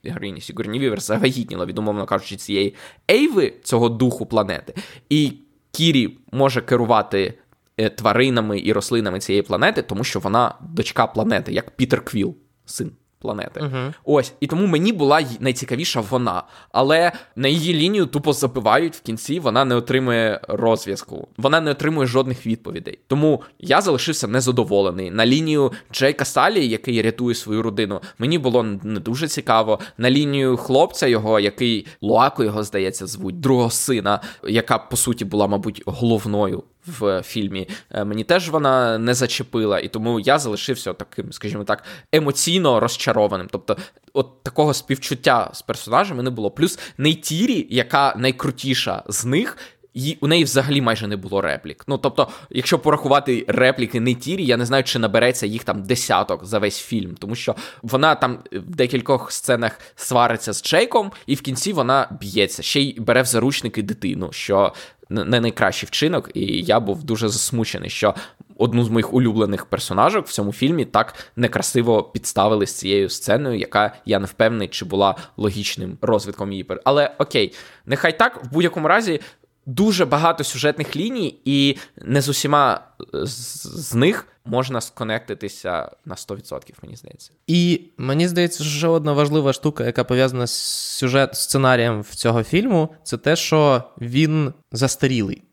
героїні 0.03 0.41
Сігурні 0.41 0.79
Вівер 0.79 1.01
завагітніла 1.01 1.65
від, 1.65 1.79
умовно 1.79 2.05
кажучи, 2.05 2.35
цієї 2.35 2.75
Ейви, 3.11 3.53
цього 3.63 3.89
духу 3.89 4.25
планети. 4.25 4.73
І 5.09 5.33
Кірі 5.71 6.17
може 6.31 6.61
керувати. 6.61 7.33
Е, 7.79 7.89
тваринами 7.89 8.59
і 8.59 8.73
рослинами 8.73 9.19
цієї 9.19 9.41
планети, 9.41 9.81
тому 9.81 10.03
що 10.03 10.19
вона 10.19 10.55
дочка 10.61 11.07
планети, 11.07 11.53
як 11.53 11.71
Пітер 11.71 12.05
Квіл, 12.05 12.35
син 12.65 12.91
планети. 13.19 13.59
Uh-huh. 13.59 13.93
Ось, 14.03 14.33
і 14.39 14.47
тому 14.47 14.67
мені 14.67 14.93
була 14.93 15.21
найцікавіша 15.39 16.01
вона. 16.01 16.43
Але 16.71 17.11
на 17.35 17.47
її 17.47 17.73
лінію 17.73 18.05
тупо 18.05 18.33
забивають 18.33 18.95
в 18.95 19.01
кінці, 19.01 19.39
вона 19.39 19.65
не 19.65 19.75
отримує 19.75 20.39
розв'язку, 20.47 21.27
вона 21.37 21.61
не 21.61 21.71
отримує 21.71 22.07
жодних 22.07 22.47
відповідей. 22.47 22.99
Тому 23.07 23.43
я 23.59 23.81
залишився 23.81 24.27
незадоволений. 24.27 25.11
На 25.11 25.25
лінію 25.25 25.71
Джейка 25.91 26.25
Салі, 26.25 26.67
який 26.67 27.01
рятує 27.01 27.35
свою 27.35 27.61
родину, 27.61 28.01
мені 28.19 28.37
було 28.37 28.63
не 28.63 28.99
дуже 28.99 29.27
цікаво. 29.27 29.79
На 29.97 30.11
лінію 30.11 30.57
хлопця 30.57 31.07
його, 31.07 31.39
який 31.39 31.87
Ло'ак 32.01 32.43
його 32.43 32.63
здається, 32.63 33.07
звуть 33.07 33.39
другого 33.39 33.69
сина, 33.69 34.21
яка 34.43 34.77
по 34.77 34.97
суті 34.97 35.25
була, 35.25 35.47
мабуть, 35.47 35.83
головною 35.85 36.63
в 36.99 37.21
фільмі. 37.21 37.67
Е, 37.91 38.03
мені 38.03 38.23
теж 38.23 38.49
вона 38.49 38.97
не 38.97 39.13
зачепила, 39.13 39.79
і 39.79 39.87
тому 39.87 40.19
я 40.19 40.39
залишився 40.39 40.93
таким, 40.93 41.33
скажімо 41.33 41.63
так, 41.63 41.83
емоційно 42.11 42.79
розчарованим. 42.79 43.47
Тобто, 43.51 43.77
от 44.13 44.43
такого 44.43 44.73
співчуття 44.73 45.49
з 45.53 45.61
персонажами 45.61 46.23
не 46.23 46.29
було. 46.29 46.51
Плюс 46.51 46.79
Нейтірі, 46.97 47.67
яка 47.69 48.13
найкрутіша 48.17 49.03
з 49.07 49.25
них. 49.25 49.57
І 49.97 50.17
у 50.21 50.27
неї 50.27 50.43
взагалі 50.43 50.81
майже 50.81 51.07
не 51.07 51.17
було 51.17 51.41
реплік. 51.41 51.83
Ну 51.87 51.97
тобто, 51.97 52.27
якщо 52.49 52.79
порахувати 52.79 53.45
репліки 53.47 53.99
Нейтірі, 53.99 54.45
я 54.45 54.57
не 54.57 54.65
знаю, 54.65 54.83
чи 54.83 54.99
набереться 54.99 55.45
їх 55.45 55.63
там 55.63 55.83
десяток 55.83 56.45
за 56.45 56.59
весь 56.59 56.79
фільм, 56.79 57.15
тому 57.19 57.35
що 57.35 57.55
вона 57.81 58.15
там 58.15 58.39
в 58.51 58.75
декількох 58.75 59.31
сценах 59.31 59.79
свариться 59.95 60.53
з 60.53 60.63
Джейком, 60.63 61.11
і 61.25 61.35
в 61.35 61.41
кінці 61.41 61.73
вона 61.73 62.17
б'ється, 62.21 62.63
ще 62.63 62.81
й 62.81 62.99
бере 62.99 63.21
в 63.21 63.25
заручники 63.25 63.83
дитину, 63.83 64.29
що 64.31 64.73
не 65.09 65.39
найкращий 65.39 65.87
вчинок, 65.87 66.29
і 66.33 66.61
я 66.61 66.79
був 66.79 67.03
дуже 67.03 67.29
засмучений, 67.29 67.89
що 67.89 68.15
одну 68.57 68.83
з 68.83 68.89
моїх 68.89 69.13
улюблених 69.13 69.65
персонажок 69.65 70.27
в 70.27 70.31
цьому 70.31 70.53
фільмі 70.53 70.85
так 70.85 71.15
некрасиво 71.35 72.03
підставили 72.03 72.65
з 72.65 72.73
цією 72.73 73.09
сценою, 73.09 73.59
яка 73.59 73.95
я 74.05 74.19
не 74.19 74.25
впевнений, 74.25 74.67
чи 74.67 74.85
була 74.85 75.15
логічним 75.37 75.97
розвитком 76.01 76.51
її. 76.51 76.65
Але 76.83 77.15
окей, 77.17 77.53
нехай 77.85 78.17
так 78.17 78.43
в 78.43 78.53
будь-якому 78.53 78.87
разі. 78.87 79.19
Дуже 79.67 80.05
багато 80.05 80.43
сюжетних 80.43 80.95
ліній, 80.95 81.41
і 81.45 81.77
не 82.01 82.21
з 82.21 82.29
усіма 82.29 82.81
з 83.23 83.93
них 83.95 84.27
можна 84.45 84.81
сконектитися 84.81 85.91
на 86.05 86.15
100%, 86.15 86.73
мені 86.83 86.95
здається. 86.95 87.31
І 87.47 87.81
мені 87.97 88.27
здається, 88.27 88.63
що 88.63 88.77
ще 88.77 88.87
одна 88.87 89.13
важлива 89.13 89.53
штука, 89.53 89.85
яка 89.85 90.03
пов'язана 90.03 90.47
з 90.47 90.51
сюжет 90.97 91.35
сценарієм 91.35 92.01
в 92.01 92.15
цього 92.15 92.43
фільму, 92.43 92.89
це 93.03 93.17
те, 93.17 93.35
що 93.35 93.83
він 94.01 94.53
застарілий. 94.71 95.43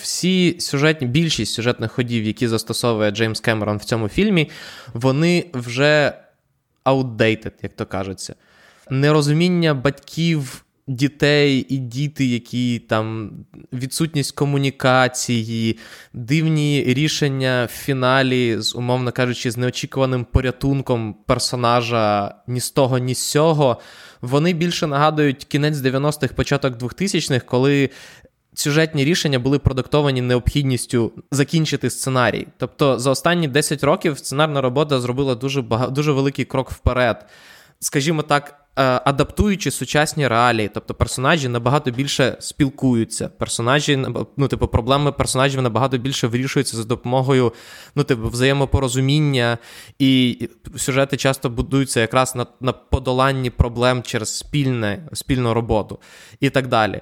Всі 0.00 0.56
сюжетні, 0.60 1.06
більшість 1.06 1.54
сюжетних 1.54 1.92
ходів, 1.92 2.24
які 2.24 2.48
застосовує 2.48 3.10
Джеймс 3.10 3.40
Кемерон 3.40 3.76
в 3.76 3.84
цьому 3.84 4.08
фільмі, 4.08 4.50
вони 4.94 5.50
вже 5.54 6.12
outdated, 6.84 7.52
як 7.62 7.72
то 7.72 7.86
кажеться. 7.86 8.34
Нерозуміння 8.90 9.74
батьків 9.74 10.64
дітей 10.88 11.66
і 11.68 11.76
діти, 11.76 12.26
які 12.26 12.78
там 12.78 13.30
відсутність 13.72 14.32
комунікації, 14.32 15.78
дивні 16.12 16.84
рішення 16.86 17.68
в 17.70 17.72
фіналі, 17.72 18.60
з, 18.60 18.74
умовно 18.74 19.12
кажучи, 19.12 19.50
з 19.50 19.56
неочікуваним 19.56 20.24
порятунком 20.24 21.14
персонажа 21.26 22.34
ні 22.46 22.60
з 22.60 22.70
того, 22.70 22.98
ні 22.98 23.14
з 23.14 23.18
сього. 23.18 23.80
Вони 24.20 24.52
більше 24.52 24.86
нагадують 24.86 25.44
кінець 25.44 25.76
90-х, 25.76 26.34
початок 26.34 26.78
2000-х, 26.78 27.44
коли. 27.46 27.90
Сюжетні 28.54 29.04
рішення 29.04 29.38
були 29.38 29.58
продуктовані 29.58 30.22
необхідністю 30.22 31.12
закінчити 31.30 31.90
сценарій. 31.90 32.46
Тобто 32.56 32.98
за 32.98 33.10
останні 33.10 33.48
10 33.48 33.84
років 33.84 34.18
сценарна 34.18 34.60
робота 34.60 35.00
зробила 35.00 35.34
дуже 35.34 35.62
бага... 35.62 35.88
дуже 35.88 36.12
великий 36.12 36.44
крок 36.44 36.70
вперед. 36.70 37.26
Скажімо 37.80 38.22
так, 38.22 38.67
адаптуючи 38.84 39.70
сучасні 39.70 40.28
реалії, 40.28 40.70
тобто 40.74 40.94
персонажі 40.94 41.48
набагато 41.48 41.90
більше 41.90 42.36
спілкуються. 42.40 43.28
Персонажі, 43.28 44.06
ну, 44.36 44.48
типу, 44.48 44.68
проблеми 44.68 45.12
персонажів 45.12 45.62
набагато 45.62 45.98
більше 45.98 46.26
вирішуються 46.26 46.76
за 46.76 46.84
допомогою 46.84 47.52
ну, 47.94 48.04
типу, 48.04 48.28
взаємопорозуміння, 48.28 49.58
і 49.98 50.48
сюжети 50.76 51.16
часто 51.16 51.50
будуються 51.50 52.00
якраз 52.00 52.36
на 52.36 52.46
на 52.60 52.72
подоланні 52.72 53.50
проблем 53.50 54.02
через 54.02 54.38
спільне, 54.38 55.08
спільну 55.12 55.54
роботу 55.54 55.98
і 56.40 56.50
так 56.50 56.66
далі. 56.66 57.00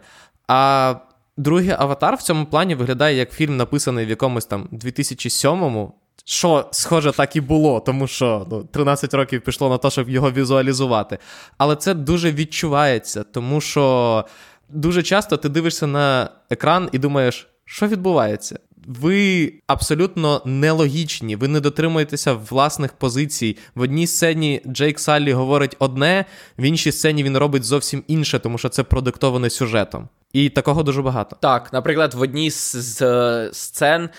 А 0.49 0.95
другий 1.37 1.71
аватар 1.79 2.17
в 2.17 2.23
цьому 2.23 2.47
плані 2.47 2.75
виглядає 2.75 3.17
як 3.17 3.33
фільм, 3.33 3.57
написаний 3.57 4.07
в 4.07 4.09
якомусь 4.09 4.47
там 4.47 4.69
2007-му 4.73 5.95
що, 6.29 6.69
схоже, 6.71 7.13
так 7.13 7.37
і 7.37 7.41
було, 7.41 7.81
тому 7.81 8.07
що 8.07 8.47
ну, 8.51 8.65
13 8.65 9.15
років 9.15 9.41
пішло 9.41 9.69
на 9.69 9.79
те, 9.79 9.91
щоб 9.91 10.09
його 10.09 10.31
візуалізувати. 10.31 11.19
Але 11.59 11.77
це 11.77 11.95
дуже 11.95 12.33
відчувається, 12.33 13.23
тому 13.23 13.61
що 13.61 14.25
дуже 14.69 15.03
часто 15.03 15.37
ти 15.37 15.49
дивишся 15.49 15.87
на 15.87 16.31
екран 16.51 16.89
і 16.93 16.99
думаєш, 16.99 17.49
що 17.65 17.87
відбувається? 17.87 18.59
ви 18.87 19.53
абсолютно 19.67 20.43
нелогічні, 20.45 21.37
ви 21.37 21.49
не 21.49 21.61
дотримуєтеся 21.61 22.33
власних 22.33 22.93
позицій. 22.93 23.57
В 23.75 23.81
одній 23.81 24.07
сцені 24.07 24.63
Джейк 24.67 25.01
Саллі 25.01 25.33
говорить 25.33 25.77
одне, 25.79 26.25
в 26.59 26.63
іншій 26.63 26.93
сцені 26.93 27.25
він 27.25 27.39
робить 27.39 27.65
зовсім 27.65 28.05
інше, 28.09 28.39
тому 28.39 28.59
що 28.59 28.69
це 28.69 28.83
продиктоване 28.83 29.51
сюжетом. 29.51 30.09
І 30.33 30.49
такого 30.49 30.83
дуже 30.83 31.03
багато. 31.03 31.37
Так, 31.41 31.73
наприклад, 31.73 32.15
в 32.15 32.21
одній 32.21 32.51
з, 32.51 32.73
з 32.75 33.51
сцен 33.53 34.03
е, 34.03 34.11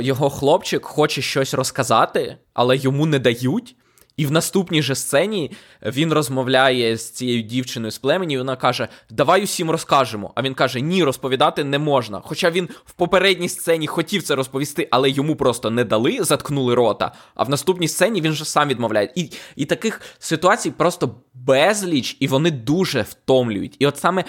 його 0.00 0.30
хлопчик 0.30 0.84
хоче 0.84 1.22
щось 1.22 1.54
розказати, 1.54 2.36
але 2.54 2.76
йому 2.76 3.06
не 3.06 3.18
дають. 3.18 3.76
І 4.16 4.26
в 4.26 4.32
наступній 4.32 4.82
же 4.82 4.94
сцені 4.94 5.50
він 5.86 6.12
розмовляє 6.12 6.96
з 6.96 7.10
цією 7.10 7.42
дівчиною 7.42 7.90
з 7.90 7.98
племені, 7.98 8.34
і 8.34 8.38
вона 8.38 8.56
каже: 8.56 8.88
Давай 9.10 9.44
усім 9.44 9.70
розкажемо. 9.70 10.32
А 10.34 10.42
він 10.42 10.54
каже: 10.54 10.80
Ні, 10.80 11.04
розповідати 11.04 11.64
не 11.64 11.78
можна. 11.78 12.20
Хоча 12.24 12.50
він 12.50 12.68
в 12.84 12.92
попередній 12.92 13.48
сцені 13.48 13.86
хотів 13.86 14.22
це 14.22 14.34
розповісти, 14.34 14.88
але 14.90 15.10
йому 15.10 15.36
просто 15.36 15.70
не 15.70 15.84
дали, 15.84 16.18
заткнули 16.20 16.74
рота. 16.74 17.12
А 17.34 17.44
в 17.44 17.50
наступній 17.50 17.88
сцені 17.88 18.20
він 18.20 18.32
же 18.32 18.44
сам 18.44 18.68
відмовляє. 18.68 19.12
І 19.14 19.30
і 19.56 19.64
таких 19.64 20.00
ситуацій 20.18 20.70
просто 20.70 21.14
безліч, 21.34 22.16
і 22.20 22.28
вони 22.28 22.50
дуже 22.50 23.02
втомлюють. 23.02 23.76
І 23.78 23.86
от 23.86 23.98
саме. 23.98 24.24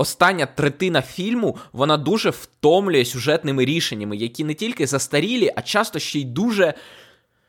Остання 0.00 0.46
третина 0.46 1.02
фільму 1.02 1.56
вона 1.72 1.96
дуже 1.96 2.30
втомлює 2.30 3.04
сюжетними 3.04 3.64
рішеннями, 3.64 4.16
які 4.16 4.44
не 4.44 4.54
тільки 4.54 4.86
застарілі, 4.86 5.52
а 5.56 5.62
часто 5.62 5.98
ще 5.98 6.18
й 6.18 6.24
дуже 6.24 6.74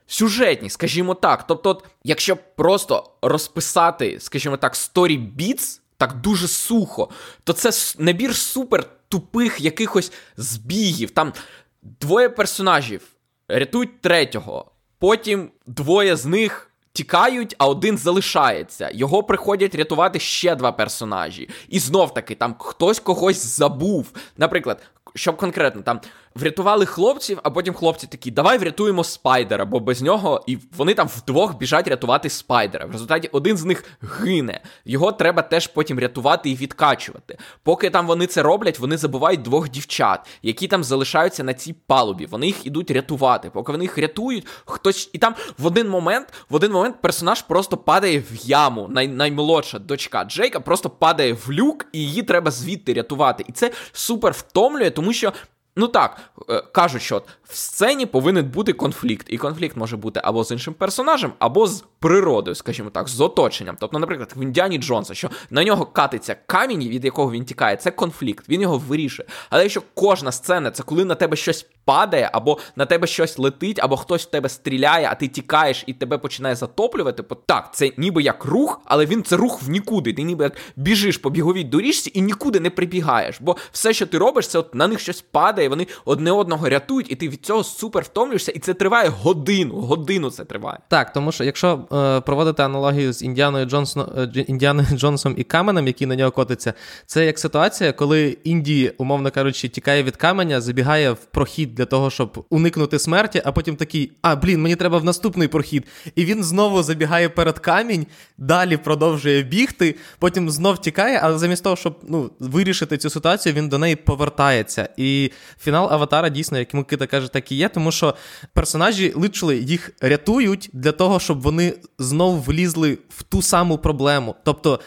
сюжетні, 0.07 0.69
скажімо 0.69 1.13
так. 1.13 1.47
Тобто, 1.47 1.81
якщо 2.03 2.37
просто 2.55 3.11
розписати, 3.21 4.17
скажімо 4.19 4.57
так, 4.57 4.73
story 4.73 5.35
beats, 5.37 5.79
так 5.97 6.21
дуже 6.21 6.47
сухо, 6.47 7.09
то 7.43 7.53
це 7.53 7.71
набір 8.03 8.35
супер 8.35 8.85
тупих 9.09 9.61
якихось 9.61 10.11
збігів. 10.37 11.11
Там 11.11 11.33
двоє 11.81 12.29
персонажів 12.29 13.01
рятують 13.47 14.01
третього, 14.01 14.71
потім 14.99 15.49
двоє 15.65 16.15
з 16.15 16.25
них. 16.25 16.70
Тікають, 16.93 17.55
а 17.57 17.67
один 17.67 17.97
залишається. 17.97 18.89
Його 18.93 19.23
приходять 19.23 19.75
рятувати 19.75 20.19
ще 20.19 20.55
два 20.55 20.71
персонажі. 20.71 21.49
І 21.69 21.79
знов 21.79 22.13
таки, 22.13 22.35
там 22.35 22.55
хтось 22.59 22.99
когось 22.99 23.45
забув. 23.45 24.11
Наприклад, 24.37 24.81
щоб 25.15 25.37
конкретно 25.37 25.81
там 25.81 26.01
врятували 26.35 26.85
хлопців, 26.85 27.39
а 27.43 27.49
потім 27.49 27.73
хлопці 27.73 28.07
такі, 28.07 28.31
давай 28.31 28.57
врятуємо 28.57 29.03
Спайдера, 29.03 29.65
бо 29.65 29.79
без 29.79 30.01
нього 30.01 30.43
і 30.47 30.57
вони 30.77 30.93
там 30.93 31.07
вдвох 31.07 31.57
біжать 31.57 31.87
рятувати 31.87 32.29
Спайдера. 32.29 32.85
В 32.85 32.91
результаті 32.91 33.29
один 33.31 33.57
з 33.57 33.63
них 33.65 33.83
гине. 34.01 34.61
Його 34.85 35.11
треба 35.11 35.41
теж 35.41 35.67
потім 35.67 35.99
рятувати 35.99 36.49
і 36.49 36.55
відкачувати. 36.55 37.37
Поки 37.63 37.89
там 37.89 38.07
вони 38.07 38.27
це 38.27 38.41
роблять, 38.41 38.79
вони 38.79 38.97
забувають 38.97 39.41
двох 39.41 39.69
дівчат, 39.69 40.27
які 40.41 40.67
там 40.67 40.83
залишаються 40.83 41.43
на 41.43 41.53
цій 41.53 41.73
палубі. 41.73 42.25
Вони 42.25 42.45
їх 42.45 42.65
ідуть 42.65 42.91
рятувати. 42.91 43.49
Поки 43.49 43.71
вони 43.71 43.83
їх 43.83 43.97
рятують, 43.97 44.47
хтось 44.65 45.09
і 45.13 45.17
там 45.17 45.35
в 45.57 45.65
один 45.65 45.89
момент, 45.89 46.33
в 46.49 46.55
один 46.55 46.71
момент 46.71 47.01
персонаж 47.01 47.41
просто 47.41 47.77
падає 47.77 48.19
в 48.19 48.35
яму. 48.45 48.87
Най... 48.89 49.07
Наймолодша 49.07 49.79
дочка 49.79 50.23
Джейка 50.23 50.59
просто 50.59 50.89
падає 50.89 51.33
в 51.33 51.51
люк, 51.51 51.85
і 51.91 51.99
її 51.99 52.23
треба 52.23 52.51
звідти 52.51 52.93
рятувати. 52.93 53.45
І 53.47 53.51
це 53.51 53.71
супер 53.91 54.31
втомлює, 54.33 54.89
тому 54.89 55.13
що 55.13 55.33
Ну 55.75 55.87
так, 55.87 56.17
е, 56.49 56.63
кажуть, 56.71 57.01
що 57.01 57.23
в 57.43 57.55
сцені 57.55 58.05
повинен 58.05 58.45
бути 58.45 58.73
конфлікт, 58.73 59.27
і 59.29 59.37
конфлікт 59.37 59.77
може 59.77 59.97
бути 59.97 60.21
або 60.23 60.43
з 60.43 60.51
іншим 60.51 60.73
персонажем, 60.73 61.33
або 61.39 61.67
з 61.67 61.83
природою, 61.99 62.55
скажімо 62.55 62.89
так, 62.89 63.07
з 63.09 63.21
оточенням. 63.21 63.77
Тобто, 63.79 63.99
наприклад, 63.99 64.33
в 64.35 64.43
Індіані 64.43 64.77
Джонса, 64.77 65.13
що 65.13 65.29
на 65.49 65.63
нього 65.63 65.85
катиться 65.85 66.35
камінь, 66.45 66.79
від 66.79 67.05
якого 67.05 67.31
він 67.31 67.45
тікає, 67.45 67.75
це 67.75 67.91
конфлікт, 67.91 68.49
він 68.49 68.61
його 68.61 68.77
вирішує. 68.77 69.27
Але 69.49 69.63
якщо 69.63 69.81
кожна 69.93 70.31
сцена 70.31 70.71
це 70.71 70.83
коли 70.83 71.05
на 71.05 71.15
тебе 71.15 71.35
щось 71.35 71.65
падає, 71.85 72.29
або 72.33 72.57
на 72.75 72.85
тебе 72.85 73.07
щось 73.07 73.37
летить, 73.37 73.79
або 73.79 73.97
хтось 73.97 74.23
в 74.23 74.29
тебе 74.29 74.49
стріляє, 74.49 75.07
а 75.11 75.15
ти 75.15 75.27
тікаєш 75.27 75.83
і 75.87 75.93
тебе 75.93 76.17
починає 76.17 76.55
затоплювати, 76.55 77.23
то 77.23 77.35
так, 77.35 77.69
це 77.73 77.91
ніби 77.97 78.23
як 78.23 78.45
рух, 78.45 78.81
але 78.85 79.05
він 79.05 79.23
це 79.23 79.37
рух 79.37 79.63
в 79.63 79.69
нікуди. 79.69 80.13
Ти 80.13 80.23
ніби 80.23 80.43
як 80.43 80.53
біжиш 80.75 81.17
по 81.17 81.29
біговій 81.29 81.63
доріжці 81.63 82.11
і 82.13 82.21
нікуди 82.21 82.59
не 82.59 82.69
прибігаєш. 82.69 83.37
Бо 83.41 83.55
все, 83.71 83.93
що 83.93 84.05
ти 84.05 84.17
робиш, 84.17 84.47
це 84.47 84.59
от 84.59 84.75
на 84.75 84.87
них 84.87 84.99
щось 84.99 85.21
падає, 85.21 85.69
вони 85.69 85.87
одне 86.05 86.31
одного 86.31 86.69
рятують, 86.69 87.11
і 87.11 87.15
ти 87.15 87.29
від 87.29 87.45
цього 87.45 87.63
супер 87.63 88.03
втомлюєшся, 88.03 88.51
і 88.51 88.59
це 88.59 88.73
триває 88.73 89.09
годину. 89.09 89.73
Годину 89.73 90.29
це 90.29 90.45
триває. 90.45 90.79
Так, 90.87 91.13
тому 91.13 91.31
що 91.31 91.43
якщо 91.43 91.87
е, 91.93 92.21
проводити 92.21 92.63
аналогію 92.63 93.13
з 93.13 93.21
Індіаною 93.21 93.65
Джонсон, 93.65 94.29
е, 94.35 94.41
Індіаною 94.47 94.87
Джонсом 94.93 95.35
і 95.37 95.43
каменем, 95.43 95.87
який 95.87 96.07
на 96.07 96.15
нього 96.15 96.31
котиться, 96.31 96.73
це 97.05 97.25
як 97.25 97.39
ситуація, 97.39 97.93
коли 97.93 98.37
Інді, 98.43 98.93
умовно 98.97 99.31
кажучи, 99.31 99.69
тікає 99.69 100.03
від 100.03 100.15
каменя, 100.15 100.61
забігає 100.61 101.11
в 101.11 101.25
прохід 101.25 101.70
для 101.73 101.85
того, 101.85 102.09
щоб 102.09 102.45
уникнути 102.49 102.99
смерті, 102.99 103.41
а 103.45 103.51
потім 103.51 103.75
такий: 103.75 104.11
а 104.21 104.35
блін, 104.35 104.61
мені 104.61 104.75
треба 104.75 104.97
в 104.97 105.03
наступний 105.03 105.47
прохід. 105.47 105.85
І 106.15 106.25
він 106.25 106.43
знову 106.43 106.83
забігає 106.83 107.29
перед 107.29 107.59
камінь, 107.59 108.07
далі 108.37 108.77
продовжує 108.77 109.43
бігти, 109.43 109.95
потім 110.19 110.49
знов 110.49 110.81
тікає, 110.81 111.19
але 111.23 111.37
замість 111.37 111.63
того, 111.63 111.75
щоб 111.75 111.99
ну, 112.07 112.31
вирішити 112.39 112.97
цю 112.97 113.09
ситуацію, 113.09 113.55
він 113.55 113.69
до 113.69 113.77
неї 113.77 113.95
повертається. 113.95 114.89
І 114.97 115.31
фінал 115.59 115.93
Аватара 115.93 116.29
дійсно, 116.29 116.59
як 116.59 116.73
Микита 116.73 117.07
каже, 117.07 117.33
так 117.33 117.51
і 117.51 117.55
є, 117.55 117.69
тому 117.69 117.91
що 117.91 118.15
персонажі 118.53 119.13
личили 119.15 119.57
їх 119.57 119.91
рятують 120.01 120.69
для 120.73 120.91
того, 120.91 121.19
щоб 121.19 121.41
вони 121.41 121.73
знову 121.99 122.39
влізли 122.39 122.97
в 123.09 123.23
ту 123.23 123.41
саму 123.41 123.77
проблему. 123.77 124.35
Тобто 124.43 124.79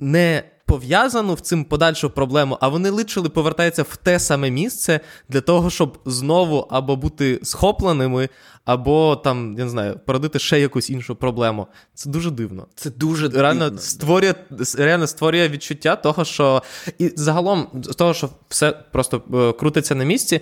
не 0.00 0.42
пов'язану 0.72 1.34
в 1.34 1.40
цим 1.40 1.64
подальшу 1.64 2.10
проблему, 2.10 2.58
а 2.60 2.68
вони 2.68 2.90
личили 2.90 3.28
повертаються 3.28 3.82
в 3.82 3.96
те 3.96 4.18
саме 4.18 4.50
місце 4.50 5.00
для 5.28 5.40
того, 5.40 5.70
щоб 5.70 5.98
знову 6.06 6.66
або 6.70 6.96
бути 6.96 7.40
схопленими, 7.42 8.28
або 8.64 9.16
там, 9.16 9.54
я 9.58 9.64
не 9.64 9.70
знаю, 9.70 10.00
породити 10.06 10.38
ще 10.38 10.60
якусь 10.60 10.90
іншу 10.90 11.14
проблему. 11.16 11.66
Це 11.94 12.10
дуже 12.10 12.30
дивно. 12.30 12.66
Це 12.74 12.90
дуже 12.90 13.28
реально 13.28 13.64
дивно. 13.64 13.80
створює 13.80 14.34
реально 14.78 15.06
створює 15.06 15.48
відчуття 15.48 15.96
того, 15.96 16.24
що 16.24 16.62
і 16.98 17.12
загалом 17.16 17.68
з 17.74 17.94
того, 17.94 18.14
що 18.14 18.28
все 18.48 18.72
просто 18.92 19.22
е, 19.34 19.52
крутиться 19.52 19.94
на 19.94 20.04
місці. 20.04 20.40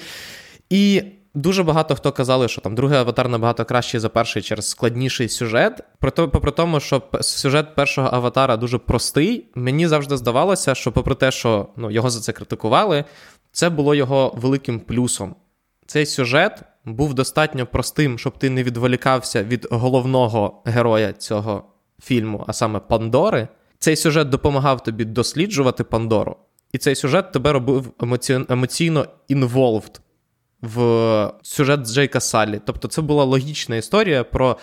І 0.70 1.02
Дуже 1.34 1.62
багато 1.62 1.94
хто 1.94 2.12
казали, 2.12 2.48
що 2.48 2.60
там 2.60 2.74
другий 2.74 2.98
аватар 2.98 3.28
набагато 3.28 3.64
кращий 3.64 4.00
за 4.00 4.08
перший 4.08 4.42
через 4.42 4.68
складніший 4.68 5.28
сюжет. 5.28 5.80
Проте, 5.98 6.26
попри 6.26 6.50
тому, 6.50 6.80
що 6.80 7.02
сюжет 7.20 7.74
першого 7.74 8.08
аватара 8.12 8.56
дуже 8.56 8.78
простий, 8.78 9.46
мені 9.54 9.86
завжди 9.88 10.16
здавалося, 10.16 10.74
що, 10.74 10.92
попри 10.92 11.14
те, 11.14 11.30
що 11.30 11.66
ну, 11.76 11.90
його 11.90 12.10
за 12.10 12.20
це 12.20 12.32
критикували, 12.32 13.04
це 13.52 13.70
було 13.70 13.94
його 13.94 14.32
великим 14.36 14.80
плюсом. 14.80 15.34
Цей 15.86 16.06
сюжет 16.06 16.62
був 16.84 17.14
достатньо 17.14 17.66
простим, 17.66 18.18
щоб 18.18 18.38
ти 18.38 18.50
не 18.50 18.62
відволікався 18.62 19.42
від 19.42 19.68
головного 19.70 20.62
героя 20.64 21.12
цього 21.12 21.64
фільму, 22.02 22.44
а 22.46 22.52
саме 22.52 22.78
Пандори. 22.78 23.48
Цей 23.78 23.96
сюжет 23.96 24.28
допомагав 24.28 24.82
тобі 24.82 25.04
досліджувати 25.04 25.84
Пандору, 25.84 26.36
і 26.72 26.78
цей 26.78 26.94
сюжет 26.94 27.32
тебе 27.32 27.52
робив 27.52 27.92
емоційно 28.48 29.06
involved 29.30 30.00
в 30.62 31.32
сюжет 31.42 31.80
Джейка 31.86 32.20
Саллі. 32.20 32.60
Тобто, 32.66 32.88
це 32.88 33.02
була 33.02 33.24
логічна 33.24 33.76
історія 33.76 34.24
про 34.24 34.56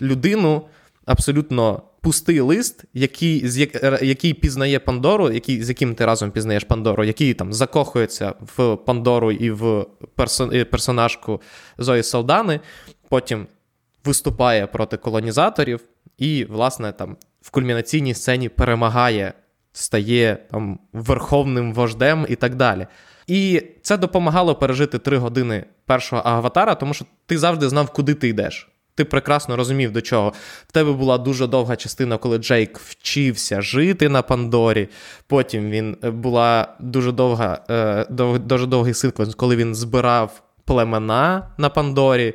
людину, 0.00 0.62
абсолютно 1.06 1.82
пустий 2.00 2.40
лист, 2.40 2.84
який 2.94 3.48
з 3.48 3.68
який 4.02 4.34
пізнає 4.34 4.78
Пандору, 4.78 5.30
який, 5.30 5.62
з 5.62 5.68
яким 5.68 5.94
ти 5.94 6.06
разом 6.06 6.30
пізнаєш 6.30 6.64
Пандору, 6.64 7.04
який 7.04 7.34
там 7.34 7.52
закохується 7.52 8.34
в 8.56 8.76
Пандору 8.76 9.32
і 9.32 9.50
в 9.50 9.86
персон, 10.14 10.64
персонажку 10.70 11.40
Зої 11.78 12.02
Салдани, 12.02 12.60
потім 13.08 13.46
виступає 14.04 14.66
проти 14.66 14.96
колонізаторів, 14.96 15.80
і, 16.18 16.44
власне, 16.44 16.92
там 16.92 17.16
в 17.40 17.50
кульмінаційній 17.50 18.14
сцені 18.14 18.48
перемагає, 18.48 19.32
стає 19.72 20.38
там 20.50 20.78
верховним 20.92 21.74
вождем 21.74 22.26
і 22.28 22.36
так 22.36 22.54
далі. 22.54 22.86
І 23.26 23.62
це 23.82 23.96
допомагало 23.96 24.54
пережити 24.54 24.98
три 24.98 25.18
години 25.18 25.64
першого 25.86 26.22
аватара, 26.24 26.74
тому 26.74 26.94
що 26.94 27.04
ти 27.26 27.38
завжди 27.38 27.68
знав, 27.68 27.90
куди 27.90 28.14
ти 28.14 28.28
йдеш. 28.28 28.68
Ти 28.94 29.04
прекрасно 29.04 29.56
розумів, 29.56 29.92
до 29.92 30.00
чого. 30.00 30.32
В 30.66 30.72
тебе 30.72 30.92
була 30.92 31.18
дуже 31.18 31.46
довга 31.46 31.76
частина, 31.76 32.18
коли 32.18 32.38
Джейк 32.38 32.78
вчився 32.78 33.60
жити 33.60 34.08
на 34.08 34.22
Пандорі. 34.22 34.88
Потім 35.26 35.70
він 35.70 35.96
е, 36.04 36.10
була 36.10 36.76
дуже 36.80 37.12
довга, 37.12 37.64
е, 37.70 38.06
дуже 38.38 38.66
довгий 38.66 38.94
секвенс, 38.94 39.34
коли 39.34 39.56
він 39.56 39.74
збирав 39.74 40.42
племена 40.64 41.48
на 41.58 41.68
Пандорі. 41.68 42.34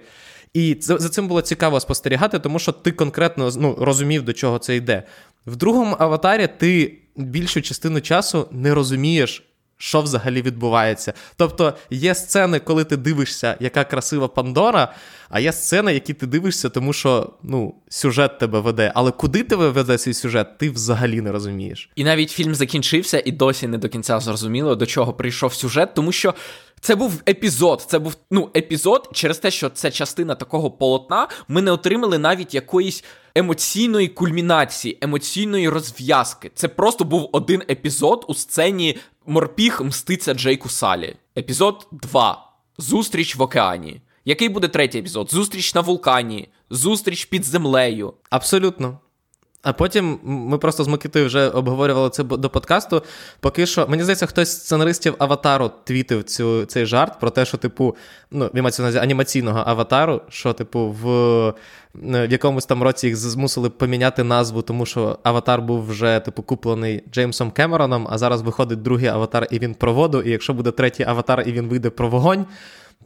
І 0.54 0.78
за 0.80 1.10
цим 1.10 1.28
було 1.28 1.41
цікаво 1.41 1.80
спостерігати, 1.80 2.39
тому 2.39 2.60
що 2.60 2.71
ти 2.71 2.91
конкретно 2.91 3.50
ну, 3.58 3.78
розумів, 3.80 4.23
до 4.23 4.34
чого 4.34 4.60
це 4.60 4.76
йде. 4.76 5.04
В 5.45 5.56
другому 5.56 5.95
аватарі 6.00 6.50
ти 6.58 6.97
більшу 7.17 7.62
частину 7.62 8.01
часу 8.01 8.47
не 8.51 8.73
розумієш, 8.73 9.43
що 9.77 10.01
взагалі 10.01 10.41
відбувається. 10.41 11.13
Тобто 11.36 11.73
є 11.89 12.15
сцени, 12.15 12.60
коли 12.60 12.84
ти 12.84 12.97
дивишся, 12.97 13.58
яка 13.60 13.84
красива 13.84 14.27
Пандора, 14.27 14.93
а 15.30 15.39
є 15.39 15.53
сцени, 15.53 15.93
які 15.93 16.13
ти 16.13 16.27
дивишся, 16.27 16.69
тому 16.69 16.93
що 16.93 17.34
ну, 17.43 17.75
сюжет 17.89 18.39
тебе 18.39 18.60
веде. 18.60 18.91
Але 18.95 19.12
куди 19.12 19.43
тебе 19.43 19.69
веде 19.69 19.97
цей 19.97 20.13
сюжет, 20.13 20.58
ти 20.58 20.69
взагалі 20.69 21.21
не 21.21 21.32
розумієш. 21.32 21.89
І 21.95 22.03
навіть 22.03 22.32
фільм 22.32 22.56
закінчився, 22.56 23.23
і 23.25 23.32
досі 23.32 23.67
не 23.67 23.77
до 23.77 23.89
кінця 23.89 24.19
зрозуміло, 24.19 24.75
до 24.75 24.86
чого 24.86 25.13
прийшов 25.13 25.53
сюжет, 25.53 25.93
тому 25.93 26.12
що. 26.12 26.34
Це 26.82 26.95
був 26.95 27.21
епізод. 27.30 27.86
Це 27.88 27.99
був 27.99 28.15
ну 28.32 28.49
епізод 28.56 29.10
через 29.13 29.38
те, 29.38 29.51
що 29.51 29.69
це 29.69 29.91
частина 29.91 30.36
такого 30.36 30.71
полотна. 30.71 31.27
Ми 31.47 31.62
не 31.62 31.71
отримали 31.71 32.17
навіть 32.17 32.53
якоїсь 32.53 33.03
емоційної 33.38 34.08
кульмінації, 34.08 34.97
емоційної 35.02 35.69
розв'язки. 35.69 36.52
Це 36.56 36.67
просто 36.67 37.04
був 37.04 37.30
один 37.32 37.63
епізод 37.69 38.26
у 38.28 38.34
сцені 38.34 38.97
Морпіг 39.26 39.82
мститься 39.84 40.34
Джейку 40.34 40.69
Салі. 40.69 41.15
Епізод 41.38 41.88
2. 41.91 42.52
Зустріч 42.78 43.36
в 43.36 43.41
океані. 43.41 44.02
Який 44.26 44.50
буде 44.50 44.67
третій 44.67 45.00
епізод? 45.00 45.32
Зустріч 45.32 45.76
на 45.76 45.82
вулкані, 45.82 46.47
зустріч 46.69 47.26
під 47.26 47.43
землею. 47.43 48.13
Абсолютно. 48.30 49.00
А 49.63 49.74
потім 49.74 50.20
ми 50.24 50.58
просто 50.58 50.84
з 50.84 50.88
Микитою 50.88 51.26
вже 51.26 51.50
обговорювали 51.50 52.10
це 52.10 52.24
до 52.24 52.50
подкасту. 52.50 53.04
Поки 53.39 53.65
що, 53.65 53.88
мені 53.88 54.04
здається, 54.04 54.26
хтось 54.26 54.50
з 54.50 54.62
сценаристів 54.62 55.15
аватару 55.20 55.72
твітив 55.84 56.24
цю, 56.24 56.65
цей 56.65 56.86
жарт 56.86 57.20
про 57.20 57.30
те, 57.30 57.46
що, 57.46 57.58
типу, 57.58 57.96
ну, 58.32 58.52
анімаційного 59.02 59.63
аватару, 59.65 60.22
що, 60.30 60.54
типу, 60.54 60.96
в 61.02 61.54
в 62.02 62.32
якомусь 62.32 62.65
там 62.65 62.84
році 62.84 63.08
їх 63.08 63.15
змусили 63.15 63.70
поміняти 63.70 64.24
назву, 64.24 64.62
тому 64.62 64.86
що 64.86 65.20
аватар 65.24 65.62
був 65.62 65.88
вже, 65.88 66.20
типу, 66.20 66.43
куплений 66.43 67.04
Джеймсом 67.12 67.52
Кемероном, 67.52 68.08
а 68.10 68.17
зараз 68.17 68.41
виходить 68.41 68.82
другий 68.82 69.08
аватар, 69.08 69.48
і 69.52 69.60
він 69.60 69.74
про 69.74 69.93
воду. 69.93 70.22
І 70.22 70.30
якщо 70.30 70.54
буде 70.54 70.72
третій 70.72 71.04
аватар, 71.04 71.43
і 71.48 71.52
він 71.52 71.67
вийде 71.67 71.89
про 71.89 72.10
вогонь, 72.10 72.46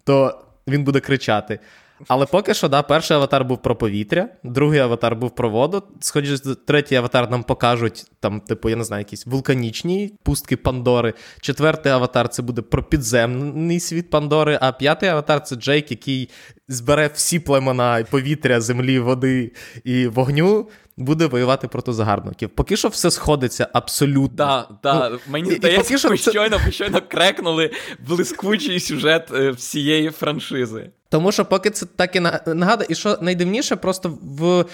то 0.04 0.40
він 0.68 0.84
буде 0.84 1.00
кричати. 1.00 1.60
Але 2.08 2.26
поки 2.26 2.54
що, 2.54 2.68
да, 2.68 2.82
перший 2.82 3.18
аватар 3.18 3.46
був 3.46 3.62
про 3.62 3.76
повітря, 3.76 4.30
другий 4.44 4.80
аватар 4.80 5.16
був 5.16 5.36
про 5.36 5.50
воду. 5.50 5.84
Сходячи, 6.00 6.38
третій 6.68 6.96
аватар 6.96 7.32
нам 7.32 7.44
покажуть, 7.44 8.06
там, 8.20 8.42
типу, 8.42 8.70
я 8.70 8.76
не 8.76 8.84
знаю, 8.84 9.02
якісь 9.02 9.26
вулканічні 9.26 10.14
пустки 10.24 10.58
Пандори. 10.58 11.14
Четвертий 11.42 11.92
аватар 11.92 12.30
це 12.30 12.42
буде 12.42 12.62
про 12.62 12.84
підземний 12.84 13.80
світ 13.80 14.10
Пандори, 14.10 14.58
а 14.62 14.72
п'ятий 14.72 15.10
аватар 15.10 15.44
це 15.44 15.56
Джейк, 15.56 15.92
який 15.92 16.30
збере 16.68 17.10
всі 17.14 17.40
племена 17.40 18.06
повітря, 18.12 18.62
землі, 18.62 19.00
води 19.00 19.52
і 19.84 20.08
вогню. 20.08 20.70
Буде 20.98 21.26
воювати 21.26 21.68
проти 21.68 21.94
загарбників. 21.94 22.50
Поки 22.50 22.78
що 22.78 22.88
все 22.88 23.12
сходиться 23.12 23.68
абсолютно. 23.74 24.36
Да, 24.36 24.68
да. 24.84 25.10
Ну, 25.10 25.20
Мені 25.28 25.52
здається, 25.52 25.98
що 25.98 26.16
щойно, 26.16 26.60
це... 26.66 26.72
щойно 26.72 27.02
крекнули 27.08 27.72
блискучий 28.08 28.80
сюжет 28.80 29.32
е, 29.34 29.52
всієї 29.52 30.10
франшизи. 30.10 30.92
Тому 31.12 31.32
що 31.32 31.46
поки 31.46 31.70
це 31.70 31.86
так 31.86 32.16
і 32.16 32.20
нагадує, 32.20 32.88
і 32.90 32.96
що 32.96 33.18
найдивніше, 33.22 33.76
просто 33.76 34.18
в 34.22 34.66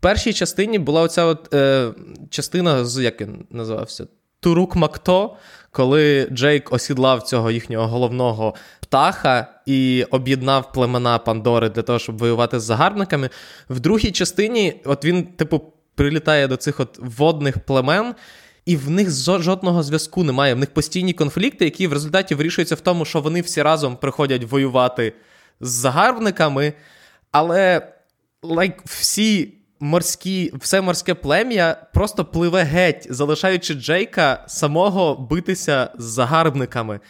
першій 0.00 0.32
частині 0.32 0.78
була 0.78 1.02
оця 1.02 1.24
от, 1.24 1.54
е, 1.54 1.92
частина, 2.30 2.84
з 2.84 3.02
як 3.02 3.20
він 3.20 3.44
називався? 3.50 4.06
Турук 4.40 4.76
Макто, 4.76 5.36
коли 5.70 6.28
Джейк 6.32 6.72
осідлав 6.72 7.22
цього 7.22 7.50
їхнього 7.50 7.86
головного 7.86 8.54
птаха 8.80 9.46
і 9.66 10.04
об'єднав 10.10 10.72
племена 10.72 11.18
Пандори 11.18 11.68
для 11.68 11.82
того, 11.82 11.98
щоб 11.98 12.18
воювати 12.18 12.60
з 12.60 12.62
загарбниками. 12.62 13.30
В 13.70 13.80
другій 13.80 14.10
частині, 14.10 14.82
от 14.84 15.04
він, 15.04 15.22
типу, 15.22 15.62
прилітає 15.94 16.48
до 16.48 16.56
цих 16.56 16.80
от 16.80 16.98
водних 16.98 17.58
племен. 17.58 18.14
І 18.64 18.76
в 18.76 18.90
них 18.90 19.10
жодного 19.26 19.82
зв'язку 19.82 20.24
немає. 20.24 20.54
В 20.54 20.58
них 20.58 20.74
постійні 20.74 21.12
конфлікти, 21.12 21.64
які 21.64 21.86
в 21.86 21.92
результаті 21.92 22.34
вирішуються 22.34 22.74
в 22.74 22.80
тому, 22.80 23.04
що 23.04 23.20
вони 23.20 23.40
всі 23.40 23.62
разом 23.62 23.96
приходять 23.96 24.44
воювати 24.44 25.12
з 25.60 25.70
загарбниками, 25.70 26.72
але 27.32 27.92
like, 28.42 28.80
всі 28.84 29.54
морські, 29.80 30.52
все 30.54 30.80
морське 30.80 31.14
плем'я 31.14 31.76
просто 31.94 32.24
пливе 32.24 32.62
геть, 32.62 33.06
залишаючи 33.10 33.74
Джейка 33.74 34.44
самого 34.46 35.14
битися 35.30 35.90
з 35.98 36.04
загарбниками. 36.04 37.00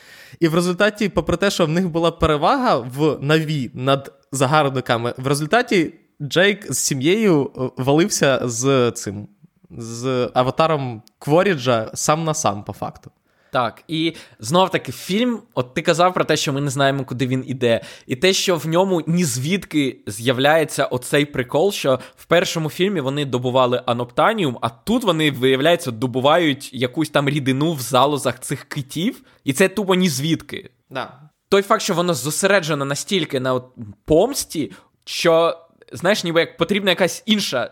І 0.41 0.49
в 0.49 0.55
результаті, 0.55 1.09
попри 1.09 1.37
те, 1.37 1.51
що 1.51 1.67
в 1.67 1.69
них 1.69 1.89
була 1.89 2.11
перевага 2.11 2.77
в 2.77 3.19
наві 3.21 3.71
над 3.75 4.13
загарбниками, 4.33 5.15
в 5.17 5.27
результаті 5.27 5.95
Джейк 6.23 6.73
з 6.73 6.79
сім'єю 6.79 7.51
е, 7.57 7.83
валився 7.83 8.41
з 8.45 8.91
цим, 8.91 9.29
з 9.71 10.31
аватаром 10.35 11.03
Кворіджа 11.19 11.91
сам 11.95 12.25
на 12.25 12.35
сам, 12.35 12.65
по 12.65 12.73
факту. 12.73 13.11
Так, 13.53 13.83
і 13.89 14.15
знов 14.39 14.71
таки 14.71 14.93
фільм, 14.93 15.39
от 15.55 15.75
ти 15.75 15.83
казав 15.83 16.15
про 16.15 16.25
те, 16.25 16.37
що 16.37 16.53
ми 16.53 16.61
не 16.61 16.71
знаємо, 16.71 17.05
куди 17.05 17.27
він 17.27 17.45
іде, 17.47 17.81
і 18.07 18.17
те, 18.17 18.33
що 18.33 18.57
в 18.57 18.67
ньому 18.67 19.03
ні 19.07 19.25
звідки 19.25 19.99
з'являється 20.07 20.85
оцей 20.85 21.25
прикол, 21.25 21.73
що 21.73 21.99
в 22.17 22.25
першому 22.25 22.71
фільмі 22.71 23.01
вони 23.01 23.25
добували 23.25 23.83
аноптаніум, 23.87 24.59
а 24.61 24.69
тут 24.69 25.05
вони, 25.05 25.31
виявляється, 25.31 25.91
добувають 25.91 26.75
якусь 26.75 27.11
там 27.11 27.29
рідину 27.29 27.73
в 27.73 27.81
залозах 27.81 28.41
цих 28.41 28.65
китів, 28.65 29.23
і 29.45 29.53
це 29.53 29.69
тупо 29.69 29.95
ні 29.95 30.09
звідки. 30.09 30.71
Да. 30.91 31.21
Той 31.49 31.63
факт, 31.63 31.83
що 31.83 31.95
воно 31.95 32.15
зосереджено 32.15 32.85
настільки 32.85 33.41
на 33.41 33.55
от 33.55 33.67
помсті, 34.05 34.73
що 35.05 35.59
знаєш, 35.93 36.25
ніби 36.25 36.41
як 36.41 36.57
потрібна 36.57 36.91
якась 36.91 37.23
інша. 37.27 37.71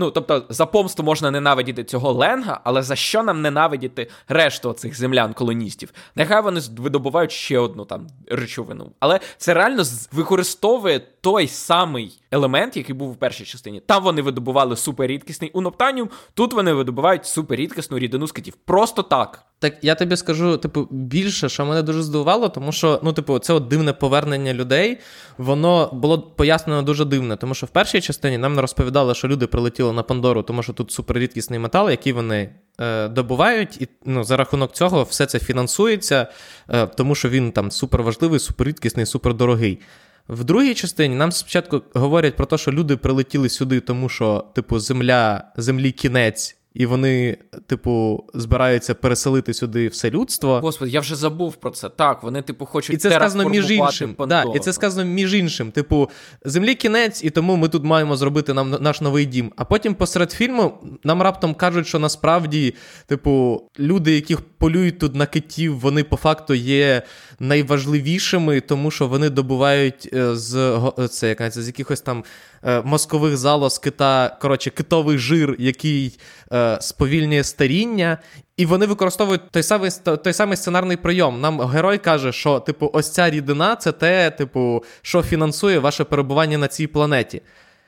Ну, 0.00 0.10
тобто, 0.10 0.44
за 0.48 0.66
помсту 0.66 1.02
можна 1.02 1.30
ненавидіти 1.30 1.84
цього 1.84 2.12
ленга, 2.12 2.60
але 2.64 2.82
за 2.82 2.96
що 2.96 3.22
нам 3.22 3.42
ненавидіти 3.42 4.10
решту 4.28 4.72
цих 4.72 4.94
землян-колоністів? 5.00 5.88
Нехай 6.14 6.42
вони 6.42 6.60
видобувають 6.76 7.32
ще 7.32 7.58
одну 7.58 7.84
там 7.84 8.06
речовину. 8.26 8.92
Але 9.00 9.20
це 9.36 9.54
реально 9.54 9.82
використовує 10.12 11.00
той 11.20 11.48
самий 11.48 12.20
елемент, 12.30 12.76
який 12.76 12.94
був 12.94 13.10
у 13.10 13.14
першій 13.14 13.44
частині. 13.44 13.80
Там 13.80 14.02
вони 14.02 14.22
видобували 14.22 14.76
суперрідкісний 14.76 15.50
уноптаніум, 15.50 16.08
тут 16.34 16.52
вони 16.52 16.72
видобувають 16.72 17.26
суперрідкісну 17.26 17.98
рідину 17.98 18.26
з. 18.26 18.32
Просто 18.64 19.02
так. 19.02 19.44
Так 19.60 19.74
я 19.82 19.94
тобі 19.94 20.16
скажу, 20.16 20.56
типу, 20.56 20.88
більше, 20.90 21.48
що 21.48 21.66
мене 21.66 21.82
дуже 21.82 22.02
здивувало, 22.02 22.48
тому 22.48 22.72
що, 22.72 23.00
ну, 23.02 23.12
типу, 23.12 23.38
це 23.38 23.52
от 23.52 23.68
дивне 23.68 23.92
повернення 23.92 24.54
людей, 24.54 24.98
воно 25.38 25.90
було 25.92 26.18
пояснено 26.22 26.82
дуже 26.82 27.04
дивне, 27.04 27.36
тому 27.36 27.54
що 27.54 27.66
в 27.66 27.68
першій 27.68 28.00
частині 28.00 28.38
нам 28.38 28.60
розповідали, 28.60 29.14
що 29.14 29.28
люди 29.28 29.46
прилетіли 29.46 29.89
на 29.92 30.02
Пандору, 30.02 30.42
тому 30.42 30.62
що 30.62 30.72
тут 30.72 30.92
суперрідкісний 30.92 31.58
метал, 31.58 31.90
який 31.90 32.12
вони 32.12 32.50
е, 32.80 33.08
добувають, 33.08 33.82
і 33.82 33.88
ну, 34.04 34.24
за 34.24 34.36
рахунок 34.36 34.72
цього 34.72 35.02
все 35.02 35.26
це 35.26 35.38
фінансується, 35.38 36.26
е, 36.68 36.86
тому 36.86 37.14
що 37.14 37.28
він 37.28 37.52
там 37.52 37.70
суперважливий, 37.70 38.40
суперрідкісний, 38.40 39.06
супердорогий. 39.06 39.80
В 40.28 40.44
другій 40.44 40.74
частині 40.74 41.14
нам 41.14 41.32
спочатку 41.32 41.82
говорять 41.94 42.36
про 42.36 42.46
те, 42.46 42.58
що 42.58 42.72
люди 42.72 42.96
прилетіли 42.96 43.48
сюди, 43.48 43.80
тому 43.80 44.08
що, 44.08 44.44
типу, 44.54 44.78
земля, 44.78 45.44
землі 45.56 45.92
кінець, 45.92 46.59
і 46.74 46.86
вони, 46.86 47.36
типу, 47.66 48.24
збираються 48.34 48.94
переселити 48.94 49.54
сюди 49.54 49.88
все 49.88 50.10
людство. 50.10 50.60
Господи, 50.60 50.90
я 50.90 51.00
вже 51.00 51.16
забув 51.16 51.56
про 51.56 51.70
це. 51.70 51.88
Так, 51.88 52.22
вони, 52.22 52.42
типу, 52.42 52.66
хочуть 52.66 52.94
І 52.94 52.98
це 52.98 53.10
сказано 53.10 53.48
між 53.48 53.70
іншим. 53.70 54.16
Да, 54.18 54.44
І 54.54 54.58
це 54.58 54.72
сказано 54.72 55.10
між 55.10 55.34
іншим. 55.34 55.70
Типу, 55.70 56.10
землі 56.44 56.74
кінець, 56.74 57.24
і 57.24 57.30
тому 57.30 57.56
ми 57.56 57.68
тут 57.68 57.84
маємо 57.84 58.16
зробити 58.16 58.54
нам 58.54 58.70
наш 58.80 59.00
новий 59.00 59.26
дім. 59.26 59.52
А 59.56 59.64
потім 59.64 59.94
посеред 59.94 60.32
фільму 60.32 60.72
нам 61.04 61.22
раптом 61.22 61.54
кажуть, 61.54 61.86
що 61.86 61.98
насправді, 61.98 62.74
типу, 63.06 63.62
люди, 63.78 64.14
яких 64.14 64.40
полюють 64.40 64.98
тут 64.98 65.14
на 65.14 65.26
китів, 65.26 65.78
вони 65.78 66.04
по 66.04 66.16
факту 66.16 66.54
є 66.54 67.02
найважливішими, 67.40 68.60
тому 68.60 68.90
що 68.90 69.06
вони 69.06 69.30
добувають 69.30 70.08
е, 70.12 70.36
з 70.36 70.80
це, 71.10 71.28
як 71.28 71.52
з 71.52 71.66
якихось 71.66 72.00
там 72.00 72.24
е, 72.64 72.82
мозкових 72.82 73.36
залоз 73.36 73.78
кита, 73.78 74.36
коротше, 74.40 74.70
китовий 74.70 75.18
жир, 75.18 75.56
який 75.58 76.18
е, 76.52 76.78
сповільнює 76.80 77.44
старіння. 77.44 78.18
І 78.56 78.66
вони 78.66 78.86
використовують 78.86 79.50
той 79.50 79.62
самий 79.62 79.90
той 80.24 80.32
самий 80.32 80.56
сценарний 80.56 80.96
прийом. 80.96 81.40
Нам 81.40 81.60
герой 81.60 81.98
каже, 81.98 82.32
що 82.32 82.60
типу, 82.60 82.90
ось 82.92 83.10
ця 83.10 83.30
рідина 83.30 83.76
це 83.76 83.92
те, 83.92 84.30
типу, 84.30 84.84
що 85.02 85.22
фінансує 85.22 85.78
ваше 85.78 86.04
перебування 86.04 86.58
на 86.58 86.68
цій 86.68 86.86
планеті. 86.86 87.42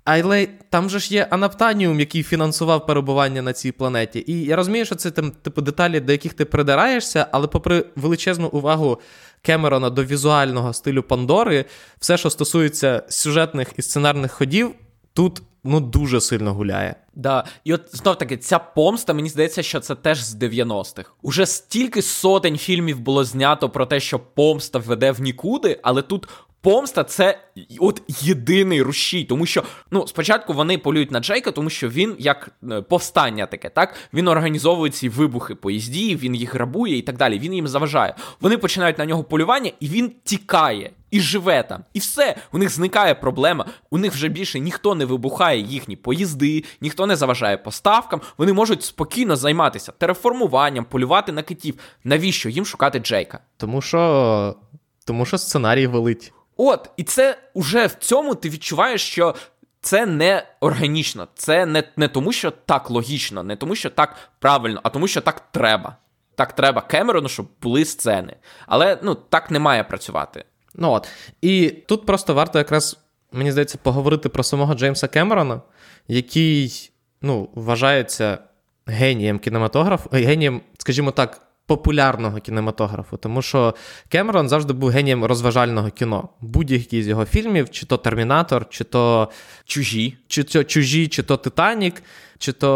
Але 0.04 0.48
там 0.70 0.90
же 0.90 0.98
ж 0.98 1.14
є 1.14 1.26
Анаптаніум, 1.30 2.00
який 2.00 2.22
фінансував 2.22 2.86
перебування 2.86 3.42
на 3.42 3.52
цій 3.52 3.72
планеті. 3.72 4.24
І 4.26 4.44
я 4.44 4.56
розумію, 4.56 4.84
що 4.84 4.94
це 4.94 5.10
там, 5.10 5.30
типу, 5.30 5.60
деталі, 5.60 6.00
до 6.00 6.12
яких 6.12 6.34
ти 6.34 6.44
придираєшся, 6.44 7.26
але 7.32 7.46
попри 7.46 7.84
величезну 7.96 8.48
увагу 8.48 9.00
Кемерона 9.42 9.90
до 9.90 10.04
візуального 10.04 10.72
стилю 10.72 11.02
Пандори, 11.02 11.64
все, 11.98 12.16
що 12.16 12.30
стосується 12.30 13.02
сюжетних 13.08 13.68
і 13.76 13.82
сценарних 13.82 14.32
ходів, 14.32 14.74
тут 15.12 15.42
ну 15.64 15.80
дуже 15.80 16.20
сильно 16.20 16.54
гуляє. 16.54 16.94
Да, 17.14 17.44
і 17.64 17.74
от 17.74 17.82
знов 17.92 18.18
таки 18.18 18.36
ця 18.36 18.58
помста, 18.58 19.14
мені 19.14 19.28
здається, 19.28 19.62
що 19.62 19.80
це 19.80 19.94
теж 19.94 20.24
з 20.24 20.36
90-х. 20.36 21.10
Уже 21.22 21.46
стільки 21.46 22.02
сотень 22.02 22.58
фільмів 22.58 23.00
було 23.00 23.24
знято 23.24 23.70
про 23.70 23.86
те, 23.86 24.00
що 24.00 24.18
помста 24.18 24.78
веде 24.78 25.12
в 25.12 25.20
нікуди, 25.20 25.80
але 25.82 26.02
тут 26.02 26.28
Помста 26.62 27.04
це 27.04 27.38
от 27.80 28.02
єдиний 28.08 28.82
рушій, 28.82 29.24
тому 29.24 29.46
що 29.46 29.62
ну 29.90 30.06
спочатку 30.06 30.52
вони 30.52 30.78
полюють 30.78 31.10
на 31.10 31.20
Джейка, 31.20 31.50
тому 31.50 31.70
що 31.70 31.88
він 31.88 32.16
як 32.18 32.48
е, 32.70 32.82
повстання 32.82 33.46
таке, 33.46 33.68
так 33.68 33.94
він 34.14 34.28
організовує 34.28 34.92
ці 34.92 35.08
вибухи 35.08 35.54
поїздів, 35.54 36.18
він 36.18 36.34
їх 36.34 36.54
грабує 36.54 36.96
і 36.98 37.02
так 37.02 37.16
далі. 37.16 37.38
Він 37.38 37.54
їм 37.54 37.68
заважає. 37.68 38.14
Вони 38.40 38.58
починають 38.58 38.98
на 38.98 39.06
нього 39.06 39.24
полювання, 39.24 39.70
і 39.80 39.88
він 39.88 40.12
тікає 40.24 40.90
і 41.10 41.20
живе 41.20 41.62
там. 41.62 41.84
І 41.92 41.98
все, 41.98 42.36
у 42.52 42.58
них 42.58 42.70
зникає 42.70 43.14
проблема. 43.14 43.66
У 43.90 43.98
них 43.98 44.12
вже 44.12 44.28
більше 44.28 44.60
ніхто 44.60 44.94
не 44.94 45.04
вибухає 45.04 45.60
їхні 45.60 45.96
поїзди, 45.96 46.64
ніхто 46.80 47.06
не 47.06 47.16
заважає 47.16 47.56
поставкам. 47.56 48.20
Вони 48.38 48.52
можуть 48.52 48.82
спокійно 48.82 49.36
займатися 49.36 49.92
тереформуванням, 49.98 50.84
полювати 50.84 51.32
на 51.32 51.42
китів. 51.42 51.74
Навіщо 52.04 52.48
їм 52.48 52.66
шукати 52.66 52.98
Джейка? 52.98 53.40
Тому 53.56 53.80
що. 53.80 54.56
Тому 55.04 55.26
що 55.26 55.38
сценарій 55.38 55.86
велить. 55.86 56.32
От, 56.56 56.90
і 56.96 57.02
це 57.02 57.38
уже 57.54 57.86
в 57.86 57.94
цьому 57.94 58.34
ти 58.34 58.48
відчуваєш, 58.48 59.02
що 59.02 59.34
це 59.80 60.06
не 60.06 60.46
органічно, 60.60 61.28
це 61.34 61.66
не 61.66 61.84
не 61.96 62.08
тому, 62.08 62.32
що 62.32 62.50
так 62.50 62.90
логічно, 62.90 63.42
не 63.42 63.56
тому, 63.56 63.74
що 63.74 63.90
так 63.90 64.16
правильно, 64.38 64.80
а 64.82 64.88
тому, 64.88 65.08
що 65.08 65.20
так 65.20 65.42
треба. 65.50 65.96
Так 66.34 66.52
треба 66.52 66.80
Кемерону, 66.80 67.28
щоб 67.28 67.46
були 67.62 67.84
сцени. 67.84 68.36
Але 68.66 68.98
ну 69.02 69.14
так 69.14 69.50
не 69.50 69.58
має 69.58 69.84
працювати. 69.84 70.44
Ну 70.74 70.90
от. 70.90 71.08
І 71.40 71.68
тут 71.70 72.06
просто 72.06 72.34
варто 72.34 72.58
якраз, 72.58 72.98
мені 73.32 73.52
здається, 73.52 73.78
поговорити 73.82 74.28
про 74.28 74.42
самого 74.42 74.74
Джеймса 74.74 75.08
Кемерона, 75.08 75.60
який 76.08 76.90
ну, 77.22 77.48
вважається 77.54 78.38
генієм 78.86 79.38
кінематографу, 79.38 80.10
генієм, 80.12 80.60
скажімо 80.78 81.10
так, 81.10 81.40
популярного 81.76 82.40
кінематографу, 82.40 83.16
тому 83.16 83.42
що 83.42 83.74
Кемерон 84.08 84.48
завжди 84.48 84.72
був 84.72 84.90
генієм 84.90 85.24
розважального 85.24 85.90
кіно. 85.90 86.28
Будь-який 86.40 87.02
з 87.02 87.08
його 87.08 87.24
фільмів, 87.24 87.70
чи 87.70 87.86
то 87.86 87.96
Термінатор, 87.96 88.68
чи 88.68 88.84
то 88.84 89.28
чужі, 89.64 90.16
чи 90.28 90.42
то 90.42 90.64
чужі, 90.64 91.08
чи 91.08 91.22
то 91.22 91.36
Титанік, 91.36 92.02
чи 92.38 92.52
то 92.52 92.70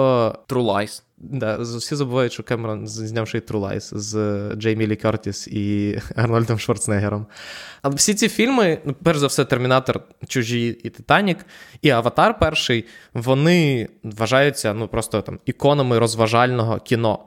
True 0.49 0.65
Lies. 0.65 1.03
Да, 1.19 1.57
Всі 1.57 1.95
забувають, 1.95 2.33
що 2.33 2.43
Кемерон 2.43 2.87
знявши 2.87 3.39
True 3.39 3.61
Lies 3.61 3.99
з 3.99 4.55
Джеймі 4.55 4.87
Лі 4.87 4.97
Кертіс 4.97 5.49
і 5.49 5.99
Арнольдом 6.17 6.59
Шварценеггером. 6.59 7.27
Але 7.83 7.95
всі 7.95 8.15
ці 8.15 8.29
фільми, 8.29 8.79
ну, 8.85 8.95
перш 9.03 9.19
за 9.19 9.27
все, 9.27 9.45
Термінатор, 9.45 10.01
Чужі 10.29 10.69
і 10.85 10.91
Титанік, 10.91 11.39
і 11.83 11.91
Аватар 11.91 12.39
перший, 12.39 12.85
вони 13.15 13.89
вважаються 14.03 14.75
ну, 14.75 14.89
просто 14.89 15.23
там 15.23 15.39
іконами 15.47 15.99
розважального 15.99 16.79
кіно. 16.79 17.19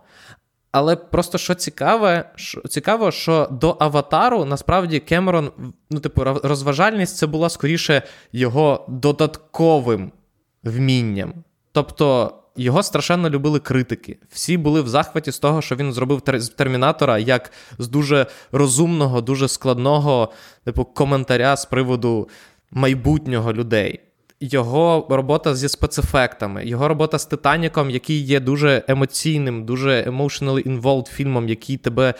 Але 0.71 0.95
просто 0.95 1.37
що 1.37 1.55
цікаве, 1.55 2.29
що 2.35 2.61
цікаво, 2.61 3.11
що 3.11 3.47
до 3.51 3.77
Аватару 3.79 4.45
насправді 4.45 4.99
Кемерон, 4.99 5.51
ну, 5.89 5.99
типу, 5.99 6.23
розважальність 6.23 7.17
це 7.17 7.27
була 7.27 7.49
скоріше 7.49 8.01
його 8.33 8.85
додатковим 8.87 10.11
вмінням. 10.63 11.33
Тобто. 11.71 12.35
Його 12.55 12.83
страшенно 12.83 13.29
любили 13.29 13.59
критики. 13.59 14.17
Всі 14.29 14.57
були 14.57 14.81
в 14.81 14.87
захваті 14.87 15.31
з 15.31 15.39
того, 15.39 15.61
що 15.61 15.75
він 15.75 15.93
зробив 15.93 16.21
з 16.33 16.49
термінатора 16.49 17.17
як 17.17 17.51
з 17.77 17.87
дуже 17.87 18.25
розумного, 18.51 19.21
дуже 19.21 19.47
складного 19.47 20.31
типу, 20.65 20.85
коментаря 20.85 21.57
з 21.57 21.65
приводу 21.65 22.29
майбутнього 22.71 23.53
людей 23.53 24.08
його 24.39 25.07
робота 25.09 25.55
зі 25.55 25.69
спецефектами, 25.69 26.65
його 26.65 26.87
робота 26.87 27.19
з 27.19 27.25
Титаніком, 27.25 27.89
який 27.89 28.21
є 28.21 28.39
дуже 28.39 28.83
емоційним, 28.87 29.65
дуже 29.65 30.01
emotionally 30.01 30.81
involved 30.81 31.07
фільмом, 31.07 31.49
який 31.49 31.77
тебе. 31.77 32.13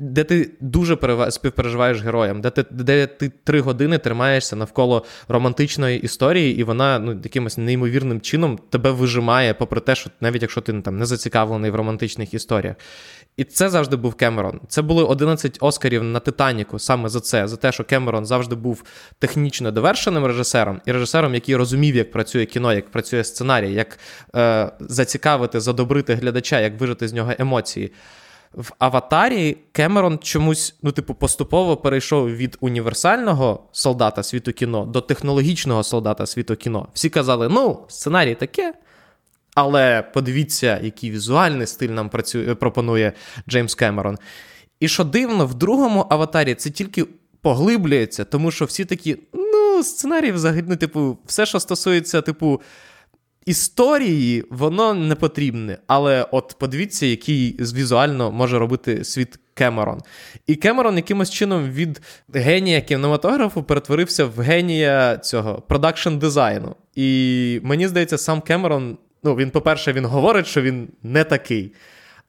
Де 0.00 0.24
ти 0.24 0.50
дуже 0.60 0.96
співпереживаєш 1.30 2.02
героям, 2.02 2.40
де 2.40 2.50
ти 2.50 2.64
де 2.70 3.06
ти 3.06 3.32
три 3.44 3.60
години 3.60 3.98
тримаєшся 3.98 4.56
навколо 4.56 5.04
романтичної 5.28 6.00
історії, 6.00 6.56
і 6.60 6.64
вона 6.64 6.98
ну, 6.98 7.20
якимось 7.24 7.58
неймовірним 7.58 8.20
чином 8.20 8.58
тебе 8.70 8.90
вижимає, 8.90 9.54
попри 9.54 9.80
те, 9.80 9.94
що 9.94 10.10
навіть 10.20 10.42
якщо 10.42 10.60
ти 10.60 10.72
там 10.72 10.98
не 10.98 11.06
зацікавлений 11.06 11.70
в 11.70 11.74
романтичних 11.74 12.34
історіях. 12.34 12.76
І 13.36 13.44
це 13.44 13.70
завжди 13.70 13.96
був 13.96 14.14
Кемерон. 14.14 14.60
Це 14.68 14.82
були 14.82 15.04
11 15.04 15.58
Оскарів 15.60 16.04
на 16.04 16.20
Титаніку 16.20 16.78
саме 16.78 17.08
за 17.08 17.20
це, 17.20 17.48
за 17.48 17.56
те, 17.56 17.72
що 17.72 17.84
Кемерон 17.84 18.26
завжди 18.26 18.54
був 18.54 18.84
технічно 19.18 19.70
довершеним 19.70 20.26
режисером 20.26 20.80
і 20.86 20.92
режисером, 20.92 21.34
який 21.34 21.56
розумів, 21.56 21.96
як 21.96 22.12
працює 22.12 22.46
кіно, 22.46 22.72
як 22.72 22.90
працює 22.90 23.24
сценарій, 23.24 23.72
як 23.72 23.98
е, 24.36 24.70
зацікавити, 24.80 25.60
задобрити 25.60 26.14
глядача, 26.14 26.60
як 26.60 26.80
вижити 26.80 27.08
з 27.08 27.12
нього 27.12 27.32
емоції. 27.38 27.92
В 28.54 28.72
Аватарі 28.78 29.56
Кемерон 29.72 30.18
чомусь, 30.18 30.74
ну, 30.82 30.92
типу, 30.92 31.14
поступово 31.14 31.76
перейшов 31.76 32.36
від 32.36 32.56
універсального 32.60 33.68
солдата 33.72 34.22
світу 34.22 34.52
кіно 34.52 34.86
до 34.86 35.00
технологічного 35.00 35.82
солдата 35.82 36.26
світу 36.26 36.56
кіно. 36.56 36.88
Всі 36.94 37.10
казали, 37.10 37.48
ну, 37.48 37.84
сценарій 37.88 38.34
таке. 38.34 38.74
Але 39.54 40.02
подивіться, 40.02 40.80
який 40.82 41.10
візуальний 41.10 41.66
стиль 41.66 41.88
нам 41.88 42.08
працює, 42.08 42.54
пропонує 42.54 43.12
Джеймс 43.48 43.74
Кемерон. 43.74 44.18
І 44.80 44.88
що 44.88 45.04
дивно, 45.04 45.46
в 45.46 45.54
другому 45.54 46.06
аватарі 46.10 46.54
це 46.54 46.70
тільки 46.70 47.06
поглиблюється, 47.42 48.24
тому 48.24 48.50
що 48.50 48.64
всі 48.64 48.84
такі, 48.84 49.16
ну, 49.32 49.82
сценарій 49.82 50.32
взагалі, 50.32 50.64
ну, 50.68 50.76
типу, 50.76 51.18
все, 51.26 51.46
що 51.46 51.60
стосується, 51.60 52.22
типу, 52.22 52.60
історії, 53.46 54.44
воно 54.50 54.94
не 54.94 55.14
потрібне. 55.14 55.78
Але 55.86 56.26
от 56.30 56.56
подивіться, 56.58 57.06
який 57.06 57.56
візуально 57.60 58.32
може 58.32 58.58
робити 58.58 59.04
світ 59.04 59.38
Кемерон. 59.54 60.00
І 60.46 60.54
Кемерон 60.54 60.96
якимось 60.96 61.30
чином 61.30 61.70
від 61.70 62.00
генія 62.34 62.80
кінематографу 62.80 63.62
перетворився 63.62 64.24
в 64.24 64.40
генія 64.40 65.18
цього 65.18 65.62
продакшн 65.68 66.16
дизайну. 66.16 66.76
І 66.94 67.60
мені 67.62 67.88
здається, 67.88 68.18
сам 68.18 68.40
Кемерон 68.40 68.98
ну, 69.22 69.34
він, 69.34 69.50
по-перше, 69.50 69.92
він 69.92 70.04
говорить, 70.04 70.46
що 70.46 70.62
він 70.62 70.88
не 71.02 71.24
такий. 71.24 71.72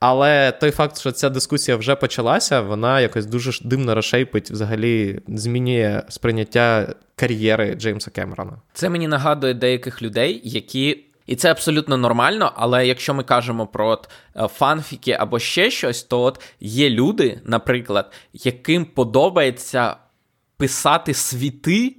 Але 0.02 0.52
той 0.52 0.72
факт, 0.72 1.00
що 1.00 1.12
ця 1.12 1.30
дискусія 1.30 1.78
вже 1.78 1.96
почалася, 1.96 2.62
вона 2.62 3.02
якось 3.02 3.26
дуже 3.26 3.52
дивно 3.64 3.96
розшейпить, 3.96 4.52
взагалі 4.52 5.20
змінює 5.28 6.04
сприйняття 6.10 6.94
кар'єри 7.16 7.76
Джеймса 7.76 8.12
Кемерона. 8.12 8.52
Це 8.74 8.90
мені 8.90 9.08
нагадує 9.08 9.54
деяких 9.54 10.02
людей, 10.02 10.42
які. 10.44 11.06
І 11.28 11.36
це 11.36 11.52
абсолютно 11.52 11.98
нормально, 11.98 12.54
але 12.56 12.88
якщо 12.88 13.14
ми 13.14 13.24
кажемо 13.24 13.68
про 13.68 13.88
от 13.88 14.10
е, 14.36 14.48
фанфіки 14.48 15.12
або 15.12 15.40
ще 15.40 15.72
щось, 15.72 16.04
то 16.04 16.22
от 16.22 16.42
є 16.60 16.90
люди, 16.90 17.42
наприклад, 17.46 18.12
яким 18.34 18.86
подобається 18.86 19.96
писати 20.58 21.14
світи 21.14 21.96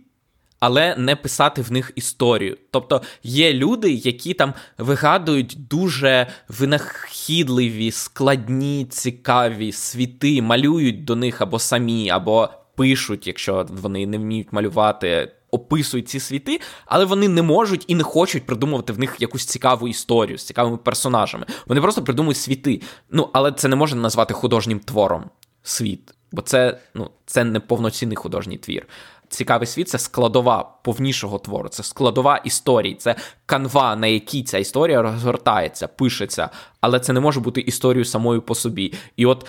але 0.62 0.96
не 0.96 1.16
писати 1.16 1.62
в 1.62 1.72
них 1.72 1.92
історію. 1.94 2.56
Тобто 2.70 3.02
є 3.22 3.52
люди, 3.52 3.92
які 3.92 4.34
там 4.34 4.54
вигадують 4.78 5.56
дуже 5.70 6.26
винахідливі, 6.48 7.90
складні, 7.90 8.86
цікаві 8.90 9.72
світи, 9.72 10.42
малюють 10.42 11.04
до 11.04 11.16
них 11.16 11.40
або 11.40 11.58
самі, 11.58 12.10
або 12.10 12.48
пишуть, 12.74 13.26
якщо 13.26 13.66
вони 13.70 14.06
не 14.06 14.18
вміють 14.18 14.52
малювати. 14.52 15.32
Описують 15.50 16.08
ці 16.08 16.20
світи, 16.20 16.60
але 16.86 17.04
вони 17.04 17.28
не 17.28 17.42
можуть 17.42 17.84
і 17.88 17.94
не 17.94 18.02
хочуть 18.02 18.46
придумувати 18.46 18.92
в 18.92 18.98
них 18.98 19.16
якусь 19.18 19.44
цікаву 19.44 19.88
історію 19.88 20.38
з 20.38 20.44
цікавими 20.44 20.76
персонажами. 20.76 21.46
Вони 21.66 21.80
просто 21.80 22.04
придумують 22.04 22.38
світи. 22.38 22.80
Ну, 23.10 23.28
але 23.32 23.52
це 23.52 23.68
не 23.68 23.76
можна 23.76 24.00
назвати 24.00 24.34
художнім 24.34 24.80
твором 24.80 25.24
світ, 25.62 26.14
бо 26.32 26.42
це 26.42 26.78
ну, 26.94 27.10
це 27.26 27.44
не 27.44 27.60
повноцінний 27.60 28.16
художній 28.16 28.58
твір 28.58 28.86
цікавий 29.34 29.66
світ 29.66 29.88
це 29.88 29.98
складова 29.98 30.78
повнішого 30.82 31.38
твору, 31.38 31.68
це 31.68 31.82
складова 31.82 32.36
історії, 32.36 32.94
це 32.94 33.14
канва, 33.46 33.96
на 33.96 34.06
якій 34.06 34.42
ця 34.42 34.58
історія 34.58 35.02
розгортається, 35.02 35.88
пишеться, 35.88 36.50
але 36.80 37.00
це 37.00 37.12
не 37.12 37.20
може 37.20 37.40
бути 37.40 37.60
історією 37.60 38.04
самою 38.04 38.42
по 38.42 38.54
собі. 38.54 38.94
І 39.16 39.26
от, 39.26 39.46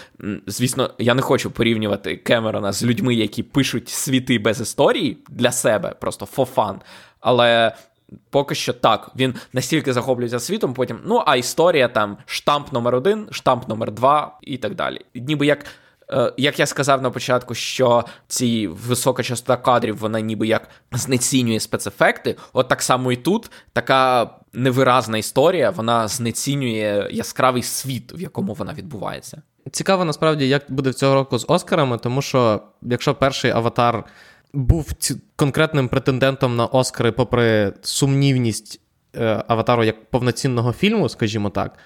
звісно, 0.48 0.90
я 0.98 1.14
не 1.14 1.22
хочу 1.22 1.52
порівнювати 1.52 2.18
Кемерона 2.18 2.72
з 2.72 2.84
людьми, 2.84 3.16
які 3.16 3.44
пишуть 3.44 3.90
світи 3.90 4.40
без 4.40 4.62
історії 4.62 5.18
для 5.30 5.52
себе, 5.52 5.96
просто 6.00 6.28
for 6.38 6.54
fun. 6.56 6.76
Але. 7.20 7.76
Поки 8.30 8.56
що 8.56 8.74
так, 8.74 9.12
він 9.16 9.36
настільки 9.54 9.94
захоплюється 9.94 10.40
світом, 10.40 10.74
потім, 10.74 11.00
ну, 11.06 11.24
а 11.26 11.36
історія 11.36 11.88
там 11.88 12.18
штамп 12.26 12.74
номер 12.74 12.96
один, 12.96 13.28
штамп 13.32 13.68
номер 13.68 13.92
два 13.92 14.40
і 14.42 14.58
так 14.58 14.76
далі. 14.76 15.02
Ніби 15.16 15.46
як 15.46 15.66
як 16.38 16.59
я 16.59 16.66
сказав 16.66 17.01
на 17.01 17.09
початку, 17.09 17.55
що 17.55 18.05
ці 18.28 18.68
висока 18.68 19.24
частота 19.24 19.57
кадрів, 19.57 19.97
вона 19.97 20.20
ніби 20.20 20.47
як 20.47 20.70
знецінює 20.91 21.59
спецефекти, 21.59 22.36
от 22.53 22.68
так 22.68 22.82
само 22.82 23.11
і 23.11 23.16
тут 23.16 23.51
така 23.74 24.30
невиразна 24.53 25.18
історія, 25.18 25.70
вона 25.70 26.07
знецінює 26.07 27.09
яскравий 27.11 27.64
світ, 27.64 28.14
в 28.16 28.22
якому 28.22 28.53
вона 28.53 28.74
відбувається. 28.74 29.41
Цікаво 29.72 30.05
насправді, 30.05 30.47
як 30.47 30.64
буде 30.70 30.93
цього 30.93 31.16
року 31.16 31.38
з 31.38 31.45
Оскарами, 31.47 31.97
тому 31.97 32.22
що 32.22 32.61
якщо 32.82 33.16
перший 33.16 33.51
аватар 33.51 34.03
був 34.53 34.93
ці... 34.93 35.22
конкретним 35.36 35.88
претендентом 35.88 36.55
на 36.55 36.66
Оскари, 36.66 37.11
попри 37.11 37.74
сумнівність 37.82 38.82
е, 39.16 39.43
аватару 39.47 39.84
як 39.84 40.09
повноцінного 40.09 40.74
фільму, 40.74 41.09
скажімо 41.09 41.49
так 41.49 41.78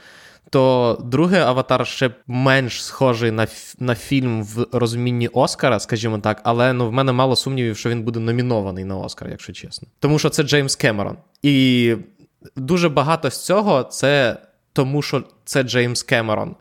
то 0.49 0.97
другий 1.03 1.39
аватар 1.39 1.87
ще 1.87 2.11
менш 2.27 2.83
схожий 2.83 3.31
на 3.31 3.47
на 3.79 3.95
фільм 3.95 4.43
в 4.43 4.67
розумінні 4.71 5.27
Оскара, 5.27 5.79
скажімо 5.79 6.19
так, 6.19 6.41
але 6.43 6.73
ну, 6.73 6.87
в 6.87 6.91
мене 6.91 7.11
мало 7.11 7.35
сумнівів, 7.35 7.77
що 7.77 7.89
він 7.89 8.03
буде 8.03 8.19
номінований 8.19 8.85
на 8.85 8.97
Оскар, 8.97 9.29
якщо 9.29 9.53
чесно. 9.53 9.87
Тому 9.99 10.19
що 10.19 10.29
це 10.29 10.43
Джеймс 10.43 10.75
Кемерон. 10.75 11.17
І 11.41 11.95
дуже 12.55 12.89
багато 12.89 13.31
з 13.31 13.45
цього 13.45 13.83
це 13.83 14.37
тому, 14.73 15.01
що 15.01 15.23
це 15.45 15.63
Джеймс 15.63 16.03
Кемерон. 16.03 16.55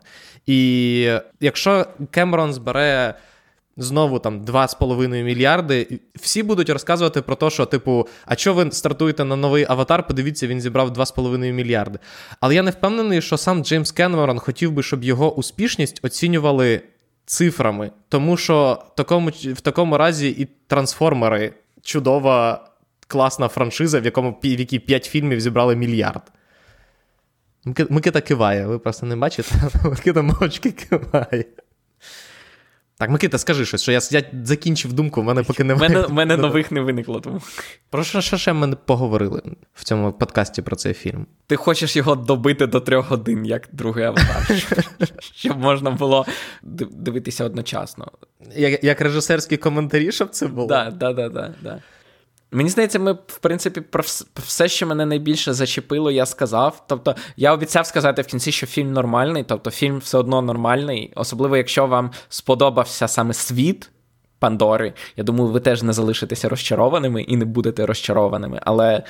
І 0.45 1.11
якщо 1.39 1.85
Кемерон 2.11 2.53
збере 2.53 3.13
знову 3.77 4.19
там 4.19 4.41
2,5 4.41 5.23
мільярди. 5.23 5.99
Всі 6.15 6.43
будуть 6.43 6.69
розказувати 6.69 7.21
про 7.21 7.35
те, 7.35 7.49
що, 7.49 7.65
типу, 7.65 8.07
а 8.25 8.35
що 8.35 8.53
ви 8.53 8.71
стартуєте 8.71 9.25
на 9.25 9.35
новий 9.35 9.65
аватар? 9.69 10.07
Подивіться, 10.07 10.47
він 10.47 10.61
зібрав 10.61 10.89
2,5 10.89 11.51
мільярди. 11.51 11.99
Але 12.39 12.55
я 12.55 12.63
не 12.63 12.71
впевнений, 12.71 13.21
що 13.21 13.37
сам 13.37 13.63
Джеймс 13.63 13.91
Кенмерон 13.91 14.39
хотів 14.39 14.71
би, 14.71 14.83
щоб 14.83 15.03
його 15.03 15.35
успішність 15.35 15.99
оцінювали 16.03 16.81
цифрами. 17.25 17.91
Тому 18.09 18.37
що 18.37 18.83
такому, 18.95 19.29
в 19.29 19.61
такому 19.61 19.97
разі 19.97 20.29
і 20.29 20.47
трансформери 20.67 21.53
чудова, 21.81 22.67
класна 23.07 23.47
франшиза, 23.47 23.99
в 23.99 24.05
якому 24.05 24.39
в 24.43 24.45
якій 24.45 24.79
5 24.79 25.05
фільмів 25.05 25.41
зібрали 25.41 25.75
мільярд. 25.75 26.21
Микита 27.89 28.21
киває, 28.21 28.67
ви 28.67 28.79
просто 28.79 29.05
не 29.05 29.15
бачите, 29.15 29.55
Микита 29.83 30.21
мовчки 30.21 30.71
киває. 30.71 31.45
Так, 32.99 33.09
Микита, 33.09 33.37
скажи 33.37 33.65
щось, 33.65 33.81
що 33.81 33.91
я 33.91 33.99
я 34.11 34.23
закінчив 34.43 34.93
думку, 34.93 35.21
в 35.21 35.23
мене 35.23 35.43
поки 35.43 35.63
немає. 35.63 35.89
мене, 35.89 36.07
мене 36.07 36.37
нових 36.37 36.71
не 36.71 36.81
виникло. 36.81 37.19
тому. 37.19 37.41
Про 37.89 38.03
що 38.03 38.21
ще, 38.21 38.37
ще 38.37 38.53
ми 38.53 38.75
поговорили 38.85 39.41
в 39.73 39.83
цьому 39.83 40.13
подкасті 40.13 40.61
про 40.61 40.75
цей 40.75 40.93
фільм? 40.93 41.27
Ти 41.47 41.55
хочеш 41.55 41.95
його 41.95 42.15
добити 42.15 42.67
до 42.67 42.79
трьох 42.79 43.09
годин, 43.09 43.45
як 43.45 43.69
другий 43.71 44.03
аватар, 44.05 44.51
щоб 45.35 45.57
можна 45.57 45.91
було 45.91 46.25
дивитися 46.91 47.45
одночасно. 47.45 48.11
Як 48.55 48.83
як 48.83 49.01
режисерські 49.01 49.57
коментарі, 49.57 50.11
щоб 50.11 50.29
це 50.29 50.47
було? 50.47 50.67
Так, 50.67 50.99
так, 50.99 51.15
так, 51.15 51.31
так. 51.63 51.79
Мені 52.51 52.69
здається, 52.69 52.99
ми, 52.99 53.13
в 53.13 53.37
принципі, 53.37 53.81
про 53.81 54.03
все, 54.35 54.67
що 54.67 54.87
мене 54.87 55.05
найбільше 55.05 55.53
зачепило, 55.53 56.11
я 56.11 56.25
сказав. 56.25 56.83
Тобто, 56.87 57.15
я 57.37 57.53
обіцяв 57.53 57.85
сказати 57.85 58.21
в 58.21 58.25
кінці, 58.25 58.51
що 58.51 58.67
фільм 58.67 58.93
нормальний, 58.93 59.43
тобто 59.43 59.71
фільм 59.71 59.97
все 59.97 60.17
одно 60.17 60.41
нормальний, 60.41 61.13
особливо, 61.15 61.57
якщо 61.57 61.87
вам 61.87 62.11
сподобався 62.29 63.07
саме 63.07 63.33
світ 63.33 63.89
Пандори. 64.39 64.93
Я 65.15 65.23
думаю, 65.23 65.51
ви 65.51 65.59
теж 65.59 65.83
не 65.83 65.93
залишитеся 65.93 66.49
розчарованими 66.49 67.21
і 67.21 67.37
не 67.37 67.45
будете 67.45 67.85
розчарованими. 67.85 68.59
Але 68.63 69.03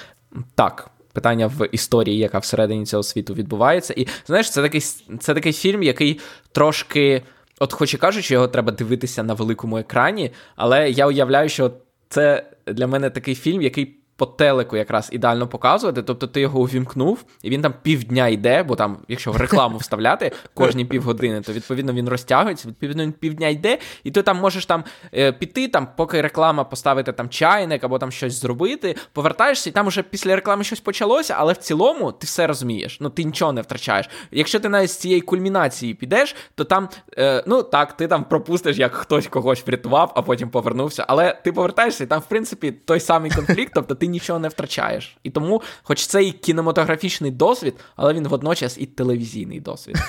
так. 0.56 0.90
Питання 1.14 1.48
в 1.48 1.68
історії, 1.72 2.18
яка 2.18 2.40
всередині 2.40 2.86
цього 2.86 3.04
світу 3.04 3.34
відбувається. 3.34 3.94
І 3.98 4.08
знаєш, 4.28 4.52
це 4.52 4.62
такий 4.62 4.82
це 5.20 5.34
такий 5.34 5.54
фільм, 5.54 5.84
який 5.84 6.20
трошки, 6.52 7.24
от, 7.60 7.74
хоч 7.74 7.94
і 7.94 7.98
кажуть, 7.98 8.26
що 8.26 8.34
його 8.34 8.48
треба 8.48 8.72
дивитися 8.72 9.24
на 9.24 9.34
великому 9.34 9.78
екрані, 9.78 10.32
але 10.56 10.90
я 10.90 11.08
уявляю, 11.08 11.50
що 11.50 11.72
це 12.10 12.52
для 12.68 12.88
мене 12.88 13.10
такий 13.10 13.36
фільм, 13.36 13.62
який 13.62 14.00
по 14.18 14.26
телеку 14.26 14.78
якраз 14.78 15.10
ідеально 15.12 15.48
показувати. 15.48 16.04
Тобто 16.04 16.28
ти 16.28 16.42
його 16.42 16.60
увімкнув, 16.60 17.26
і 17.42 17.50
він 17.50 17.62
там 17.62 17.74
півдня 17.82 18.28
йде, 18.28 18.64
бо 18.64 18.76
там, 18.76 18.98
якщо 19.08 19.34
рекламу 19.34 19.78
вставляти 19.78 20.32
кожні 20.54 20.86
півгодини, 20.86 21.42
то 21.42 21.54
відповідно 21.54 21.94
він 21.94 22.10
розтягується, 22.10 22.68
відповідно, 22.68 23.04
він 23.04 23.12
півдня 23.12 23.48
йде, 23.48 23.78
і 24.04 24.12
ти 24.12 24.22
там 24.22 24.38
можеш 24.38 24.66
там 24.66 24.84
е, 25.14 25.32
піти, 25.32 25.68
там, 25.68 25.88
поки 25.98 26.22
реклама 26.22 26.64
поставити 26.64 27.12
там 27.12 27.30
чайник 27.30 27.84
або 27.84 28.00
там 28.00 28.12
щось 28.12 28.42
зробити, 28.42 28.96
повертаєшся, 29.14 29.70
і 29.70 29.74
там 29.74 29.88
уже 29.88 30.04
після 30.04 30.36
реклами 30.36 30.64
щось 30.64 30.80
почалося, 30.80 31.36
але 31.38 31.54
в 31.54 31.58
цілому 31.58 32.12
ти 32.12 32.28
все 32.28 32.48
розумієш. 32.48 32.98
Ну 33.02 33.10
ти 33.10 33.24
нічого 33.24 33.54
не 33.54 33.62
втрачаєш. 33.62 34.10
Якщо 34.32 34.60
ти 34.60 34.70
навіть 34.70 34.92
з 34.92 34.98
цієї 34.98 35.22
кульмінації 35.22 35.94
підеш, 35.94 36.36
то 36.56 36.64
там, 36.64 36.90
е, 37.18 37.44
ну 37.48 37.64
так, 37.64 37.98
ти 37.98 38.08
там 38.08 38.24
пропустиш, 38.24 38.78
як 38.78 38.94
хтось 38.94 39.28
когось 39.28 39.68
врятував, 39.68 40.12
а 40.16 40.22
потім 40.22 40.50
повернувся. 40.50 41.06
Але 41.08 41.42
ти 41.44 41.52
повертаєшся, 41.52 42.04
і 42.04 42.08
там, 42.08 42.20
в 42.20 42.26
принципі, 42.26 42.72
той 42.72 43.00
самий 43.00 43.32
конфлікт, 43.32 43.72
тобто 43.76 43.96
ти 43.96 44.07
нічого 44.08 44.40
не 44.40 44.48
втрачаєш. 44.48 45.18
І 45.24 45.30
тому, 45.30 45.62
хоч 45.84 46.08
це 46.08 46.24
і 46.24 46.32
кінематографічний 46.32 47.32
досвід, 47.32 47.74
але 47.96 48.14
він 48.14 48.28
водночас 48.28 48.78
і 48.78 48.86
телевізійний 48.86 49.60
досвід. 49.60 49.98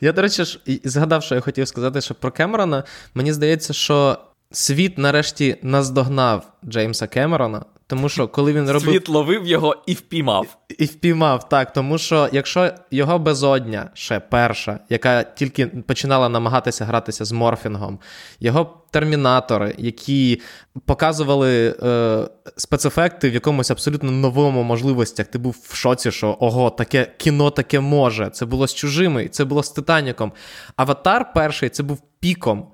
Я, 0.00 0.12
до 0.12 0.22
речі, 0.22 0.44
ж 0.44 0.60
згадав, 0.84 1.22
що 1.22 1.34
я 1.34 1.40
хотів 1.40 1.68
сказати, 1.68 2.00
що 2.00 2.14
про 2.14 2.30
Кемерона. 2.30 2.84
Мені 3.14 3.32
здається, 3.32 3.72
що 3.72 4.18
світ 4.50 4.98
нарешті 4.98 5.56
наздогнав 5.62 6.52
Джеймса 6.64 7.06
Кемерона. 7.06 7.64
Тому 7.88 8.08
що 8.08 8.28
коли 8.28 8.52
він 8.52 8.70
робив. 8.70 8.92
Світ 8.92 9.08
ловив 9.08 9.46
його 9.46 9.76
і 9.86 9.94
впіймав. 9.94 10.56
І 10.78 10.84
впіймав, 10.84 11.48
так. 11.48 11.72
Тому 11.72 11.98
що 11.98 12.28
якщо 12.32 12.70
його 12.90 13.18
безодня, 13.18 13.90
ще 13.94 14.20
перша, 14.20 14.78
яка 14.88 15.22
тільки 15.22 15.66
починала 15.66 16.28
намагатися 16.28 16.84
гратися 16.84 17.24
з 17.24 17.32
морфінгом, 17.32 17.98
його 18.40 18.84
термінатори, 18.90 19.74
які 19.78 20.40
показували 20.86 21.76
е, 21.82 22.28
спецефекти 22.56 23.30
в 23.30 23.34
якомусь 23.34 23.70
абсолютно 23.70 24.10
новому 24.10 24.62
можливостях, 24.62 25.26
ти 25.26 25.38
був 25.38 25.56
в 25.68 25.74
шоці, 25.74 26.10
що 26.10 26.36
ого, 26.40 26.70
таке 26.70 27.12
кіно 27.18 27.50
таке 27.50 27.80
може. 27.80 28.30
Це 28.30 28.46
було 28.46 28.66
з 28.66 28.74
чужими, 28.74 29.28
це 29.28 29.44
було 29.44 29.62
з 29.62 29.70
Титаніком. 29.70 30.32
Аватар 30.76 31.32
перший 31.32 31.68
це 31.68 31.82
був 31.82 32.02
піком. 32.20 32.66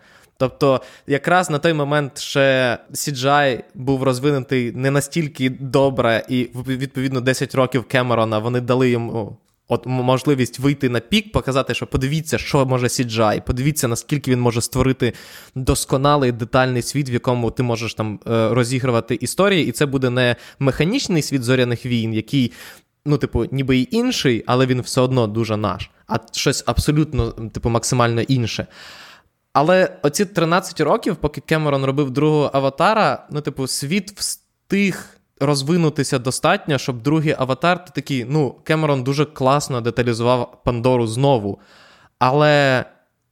Тобто, 0.49 0.81
якраз 1.07 1.51
на 1.51 1.59
той 1.59 1.73
момент 1.73 2.19
ще 2.19 2.79
CGI 2.93 3.63
був 3.75 4.03
розвинутий 4.03 4.73
не 4.73 4.91
настільки 4.91 5.51
добре, 5.51 6.25
і 6.29 6.49
відповідно 6.67 7.21
10 7.21 7.55
років 7.55 7.85
Кемерона 7.85 8.39
вони 8.39 8.61
дали 8.61 8.91
йому. 8.91 9.37
От 9.69 9.87
можливість 9.87 10.59
вийти 10.59 10.89
на 10.89 11.01
пік, 11.01 11.33
показати, 11.33 11.75
що 11.75 11.87
подивіться, 11.87 12.39
що 12.39 12.67
може 12.67 12.87
CGI, 12.87 13.41
подивіться, 13.47 13.89
наскільки 13.89 14.31
він 14.31 14.41
може 14.41 14.61
створити 14.61 15.13
досконалий 15.55 16.33
детальний 16.33 16.83
світ, 16.83 17.11
в 17.11 17.13
якому 17.13 17.51
ти 17.51 17.63
можеш 17.63 17.95
там 17.95 18.21
е, 18.27 18.49
розігрувати 18.49 19.15
історії, 19.15 19.67
і 19.67 19.73
це 19.73 19.87
буде 19.87 20.11
не 20.11 20.37
механічний 20.59 21.23
світ 21.23 21.43
зоряних 21.43 21.87
війн, 21.87 22.15
який, 22.15 22.53
ну, 23.07 23.19
типу, 23.19 23.47
ніби 23.51 23.77
й 23.77 23.89
інший, 23.91 24.45
але 24.47 24.67
він 24.67 24.81
все 24.81 25.01
одно 25.01 25.27
дуже 25.27 25.57
наш, 25.57 25.91
а 26.07 26.19
щось 26.33 26.65
абсолютно, 26.67 27.31
типу, 27.31 27.71
максимально 27.71 28.21
інше. 28.21 28.67
Але 29.55 29.97
оці 30.03 30.25
13 30.25 30.81
років, 30.81 31.17
поки 31.17 31.41
Кемерон 31.41 31.85
робив 31.85 32.11
другого 32.11 32.51
аватара, 32.53 33.27
ну, 33.31 33.41
типу, 33.41 33.67
світ 33.67 34.11
встиг 34.11 35.07
розвинутися 35.41 36.19
достатньо, 36.19 36.79
щоб 36.79 37.03
другий 37.03 37.35
аватар, 37.39 37.85
ти 37.85 37.91
такий, 37.95 38.25
ну, 38.25 38.51
Кемерон 38.65 39.03
дуже 39.03 39.25
класно 39.25 39.81
деталізував 39.81 40.63
Пандору 40.65 41.07
знову. 41.07 41.61
Але 42.19 42.85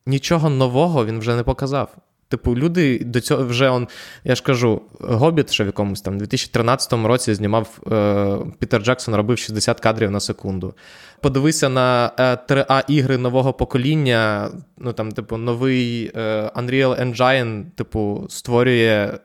нічого 0.06 0.50
нового 0.50 1.06
він 1.06 1.18
вже 1.18 1.36
не 1.36 1.42
показав. 1.42 1.88
Типу, 2.32 2.56
люди 2.56 2.98
до 2.98 3.20
цього 3.20 3.44
вже 3.44 3.68
он, 3.68 3.88
я 4.24 4.34
ж 4.34 4.42
кажу, 4.42 4.82
Гобіт 5.00 5.50
ще 5.50 5.64
в 5.64 5.66
якомусь 5.66 6.00
там 6.00 6.18
2013 6.18 6.92
році 6.92 7.34
знімав 7.34 7.78
е, 7.92 8.38
Пітер 8.58 8.82
Джексон, 8.82 9.14
робив 9.14 9.38
60 9.38 9.80
кадрів 9.80 10.10
на 10.10 10.20
секунду. 10.20 10.74
Подивися 11.20 11.68
на 11.68 12.10
3А 12.48 12.78
е, 12.78 12.84
ігри 12.88 13.18
нового 13.18 13.52
покоління. 13.52 14.50
Ну 14.78 14.92
там, 14.92 15.12
типу, 15.12 15.36
новий 15.36 16.12
е, 16.16 16.50
Unreal 16.56 17.02
Engine, 17.02 17.64
типу, 17.70 18.26
створює 18.28 19.18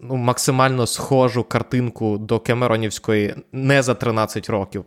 ну, 0.00 0.16
максимально 0.16 0.86
схожу 0.86 1.44
картинку 1.44 2.18
до 2.18 2.40
Кемеронівської 2.40 3.34
не 3.52 3.82
за 3.82 3.94
13 3.94 4.50
років. 4.50 4.84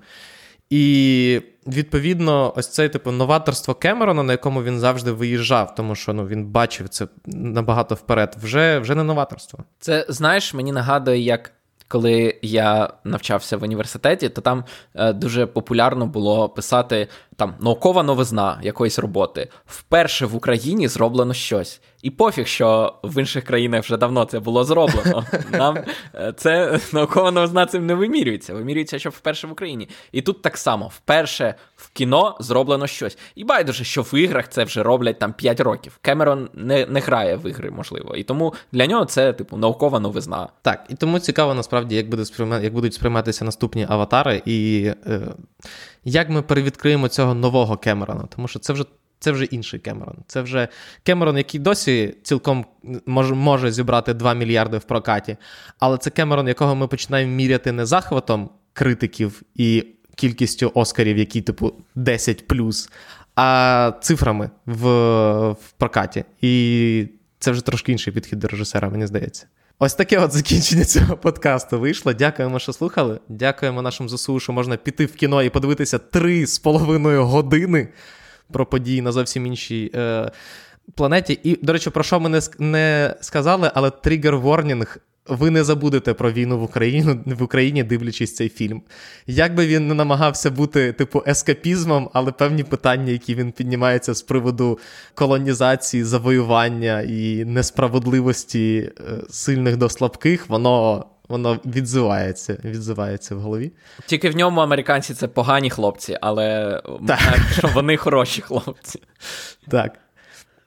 І 0.69 1.41
відповідно, 1.67 2.53
ось 2.55 2.67
це 2.67 2.89
типу 2.89 3.11
новаторство 3.11 3.73
Кемерона, 3.73 4.23
на 4.23 4.33
якому 4.33 4.63
він 4.63 4.79
завжди 4.79 5.11
виїжджав, 5.11 5.75
тому 5.75 5.95
що 5.95 6.13
ну 6.13 6.27
він 6.27 6.45
бачив 6.45 6.89
це 6.89 7.07
набагато 7.25 7.95
вперед. 7.95 8.35
Вже 8.41 8.79
вже 8.79 8.95
не 8.95 9.03
новаторство. 9.03 9.59
Це 9.79 10.05
знаєш, 10.09 10.53
мені 10.53 10.71
нагадує, 10.71 11.19
як 11.19 11.51
коли 11.87 12.39
я 12.41 12.89
навчався 13.03 13.57
в 13.57 13.63
університеті, 13.63 14.29
то 14.29 14.41
там 14.41 14.63
е, 14.95 15.13
дуже 15.13 15.45
популярно 15.45 16.07
було 16.07 16.49
писати 16.49 17.07
там 17.35 17.55
наукова 17.59 18.03
новизна 18.03 18.59
якоїсь 18.63 18.99
роботи. 18.99 19.49
Вперше 19.65 20.25
в 20.25 20.35
Україні 20.35 20.87
зроблено 20.87 21.33
щось. 21.33 21.81
І 22.01 22.09
пофіг, 22.09 22.47
що 22.47 22.93
в 23.03 23.19
інших 23.19 23.43
країнах 23.43 23.83
вже 23.83 23.97
давно 23.97 24.25
це 24.25 24.39
було 24.39 24.63
зроблено. 24.63 25.25
Нам 25.51 25.77
е, 26.15 26.33
це 26.37 26.79
наукова 26.93 27.31
новизна 27.31 27.65
цим 27.65 27.85
не 27.85 27.93
вимірюється. 27.93 28.53
Вимірюється, 28.53 28.99
що 28.99 29.09
вперше 29.09 29.47
в 29.47 29.51
Україні. 29.51 29.89
І 30.11 30.21
тут 30.21 30.41
так 30.41 30.57
само, 30.57 30.87
вперше 30.87 31.55
в 31.75 31.89
кіно 31.89 32.37
зроблено 32.39 32.87
щось. 32.87 33.17
І 33.35 33.43
байдуже, 33.43 33.83
що 33.83 34.01
в 34.01 34.13
іграх 34.13 34.49
це 34.49 34.63
вже 34.63 34.83
роблять 34.83 35.19
там 35.19 35.33
5 35.33 35.59
років. 35.59 35.99
Кемерон 36.01 36.49
не 36.53 36.85
не 36.85 36.99
грає 36.99 37.35
в 37.35 37.49
ігри, 37.49 37.71
можливо. 37.71 38.15
І 38.15 38.23
тому 38.23 38.53
для 38.71 38.85
нього 38.85 39.05
це, 39.05 39.33
типу, 39.33 39.57
наукова 39.57 39.99
новизна. 39.99 40.49
Так, 40.61 40.85
і 40.89 40.95
тому 40.95 41.19
цікаво 41.19 41.53
насправді, 41.53 41.95
як 41.95 42.09
буде 42.09 42.25
сприйма... 42.25 42.59
як 42.59 42.73
будуть 42.73 42.93
сприйматися 42.93 43.45
наступні 43.45 43.85
аватари, 43.89 44.41
і 44.45 44.91
е, 45.07 45.21
як 46.05 46.29
ми 46.29 46.41
перевідкриємо 46.41 47.07
цього 47.07 47.33
нового 47.33 47.77
Кемерона, 47.77 48.23
тому 48.35 48.47
що 48.47 48.59
це 48.59 48.73
вже 48.73 48.83
це 49.19 49.31
вже 49.31 49.45
інший 49.45 49.79
Кемерон. 49.79 50.15
Це 50.27 50.41
вже 50.41 50.67
Кемерон, 51.03 51.37
який 51.37 51.59
досі 51.59 52.15
цілком 52.23 52.65
може 53.05 53.35
може 53.35 53.71
зібрати 53.71 54.13
2 54.13 54.33
мільярди 54.33 54.77
в 54.77 54.83
прокаті. 54.83 55.37
Але 55.79 55.97
це 55.97 56.09
Кемерон, 56.09 56.47
якого 56.47 56.75
ми 56.75 56.87
починаємо 56.87 57.35
міряти 57.35 57.71
не 57.71 57.85
захватом 57.85 58.49
критиків 58.73 59.41
і 59.55 59.85
кількістю 60.15 60.71
Оскарів, 60.73 61.17
які, 61.17 61.41
типу, 61.41 61.73
10 61.95 62.47
плюс, 62.47 62.89
а 63.35 63.91
цифрами 64.01 64.49
в, 64.65 64.89
в 65.51 65.71
прокаті. 65.77 66.23
І 66.41 67.07
це 67.39 67.51
вже 67.51 67.65
трошки 67.65 67.91
інший 67.91 68.13
підхід 68.13 68.39
до 68.39 68.47
режисера, 68.47 68.89
мені 68.89 69.07
здається. 69.07 69.47
Ось 69.79 69.93
таке 69.93 70.19
от 70.19 70.31
закінчення 70.31 70.85
цього 70.85 71.17
подкасту 71.17 71.79
вийшло. 71.79 72.13
Дякуємо, 72.13 72.59
що 72.59 72.73
слухали. 72.73 73.19
Дякуємо 73.29 73.81
нашим 73.81 74.09
ЗСУ, 74.09 74.39
що 74.39 74.53
можна 74.53 74.77
піти 74.77 75.05
в 75.05 75.15
кіно 75.15 75.43
і 75.43 75.49
подивитися 75.49 75.97
три 75.97 76.47
з 76.47 76.59
половиною 76.59 77.25
години 77.25 77.87
про 78.51 78.65
події 78.65 79.01
на 79.01 79.11
зовсім 79.11 79.45
іншій 79.45 79.91
е, 79.95 80.31
планеті. 80.95 81.39
І, 81.43 81.65
до 81.65 81.73
речі, 81.73 81.89
про 81.89 82.03
що 82.03 82.19
ми 82.19 82.29
не, 82.29 82.41
не 82.59 83.15
сказали, 83.21 83.71
але 83.73 83.89
тригер 83.89 84.37
ворнінг 84.37 84.97
ви 85.27 85.51
не 85.51 85.63
забудете 85.63 86.13
про 86.13 86.31
війну 86.31 86.59
в 86.59 86.63
Україні, 86.63 87.19
в 87.25 87.43
Україні, 87.43 87.83
дивлячись 87.83 88.35
цей 88.35 88.49
фільм. 88.49 88.81
Як 89.27 89.55
би 89.55 89.67
він 89.67 89.87
не 89.87 89.93
намагався 89.93 90.51
бути, 90.51 90.93
типу, 90.93 91.23
ескапізмом, 91.27 92.09
але 92.13 92.31
певні 92.31 92.63
питання, 92.63 93.11
які 93.11 93.35
він 93.35 93.51
піднімається 93.51 94.13
з 94.13 94.21
приводу 94.21 94.79
колонізації, 95.13 96.03
завоювання 96.03 97.01
і 97.01 97.45
несправедливості 97.45 98.91
е, 98.99 99.01
сильних 99.29 99.77
до 99.77 99.89
слабких, 99.89 100.49
воно. 100.49 101.05
Воно 101.29 101.59
відзивається 101.65 102.57
відзивається 102.63 103.35
в 103.35 103.39
голові. 103.39 103.71
Тільки 104.05 104.29
в 104.29 104.35
ньому 104.35 104.61
американці 104.61 105.13
це 105.13 105.27
погані 105.27 105.69
хлопці, 105.69 106.17
але 106.21 106.81
так. 107.07 107.19
що 107.57 107.67
вони 107.67 107.97
хороші 107.97 108.41
хлопці. 108.41 109.01
Так. 109.67 110.04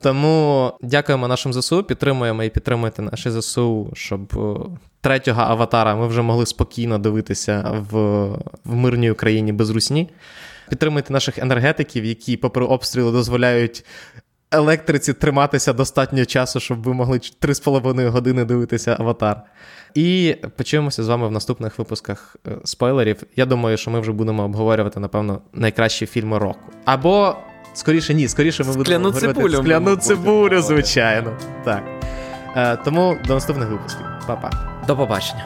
Тому 0.00 0.72
дякуємо 0.82 1.28
нашим 1.28 1.52
ЗСУ, 1.52 1.82
підтримуємо 1.82 2.42
і 2.42 2.50
підтримуйте 2.50 3.02
наші 3.02 3.30
ЗСУ, 3.30 3.90
щоб 3.94 4.32
е, 4.36 4.78
третього 5.00 5.42
аватара 5.42 5.96
ми 5.96 6.06
вже 6.06 6.22
могли 6.22 6.46
спокійно 6.46 6.98
дивитися 6.98 7.82
в, 7.90 7.96
в 8.64 8.74
мирній 8.74 9.10
Україні 9.10 9.52
без 9.52 9.70
русні. 9.70 10.10
Підтримуйте 10.68 11.12
наших 11.12 11.38
енергетиків, 11.38 12.04
які, 12.04 12.36
попри 12.36 12.64
обстріли, 12.64 13.12
дозволяють 13.12 13.84
електриці 14.50 15.12
триматися 15.12 15.72
достатньо 15.72 16.24
часу, 16.24 16.60
щоб 16.60 16.82
ви 16.82 16.94
могли 16.94 17.18
3,5 17.18 18.08
години 18.08 18.44
дивитися 18.44 18.96
аватар. 18.98 19.42
І 19.94 20.36
почуємося 20.56 21.04
з 21.04 21.08
вами 21.08 21.28
в 21.28 21.30
наступних 21.30 21.78
випусках 21.78 22.36
е, 22.46 22.50
спойлерів. 22.64 23.22
Я 23.36 23.46
думаю, 23.46 23.76
що 23.76 23.90
ми 23.90 24.00
вже 24.00 24.12
будемо 24.12 24.44
обговорювати, 24.44 25.00
напевно, 25.00 25.40
найкращі 25.52 26.06
фільми 26.06 26.38
року. 26.38 26.60
Або 26.84 27.36
Скоріше 27.78 28.14
ні, 28.14 28.28
скоріше 28.28 28.64
ми 28.64 28.72
будемо 28.76 29.12
цибулю. 29.12 29.56
Скляну 29.56 29.96
цибулю, 29.96 30.62
звичайно. 30.62 31.32
Так. 31.64 31.82
Е, 32.56 32.76
Тому 32.84 33.16
до 33.26 33.34
наступних 33.34 33.68
випусків. 33.68 34.06
Па-па. 34.26 34.50
До 34.86 34.96
побачення. 34.96 35.44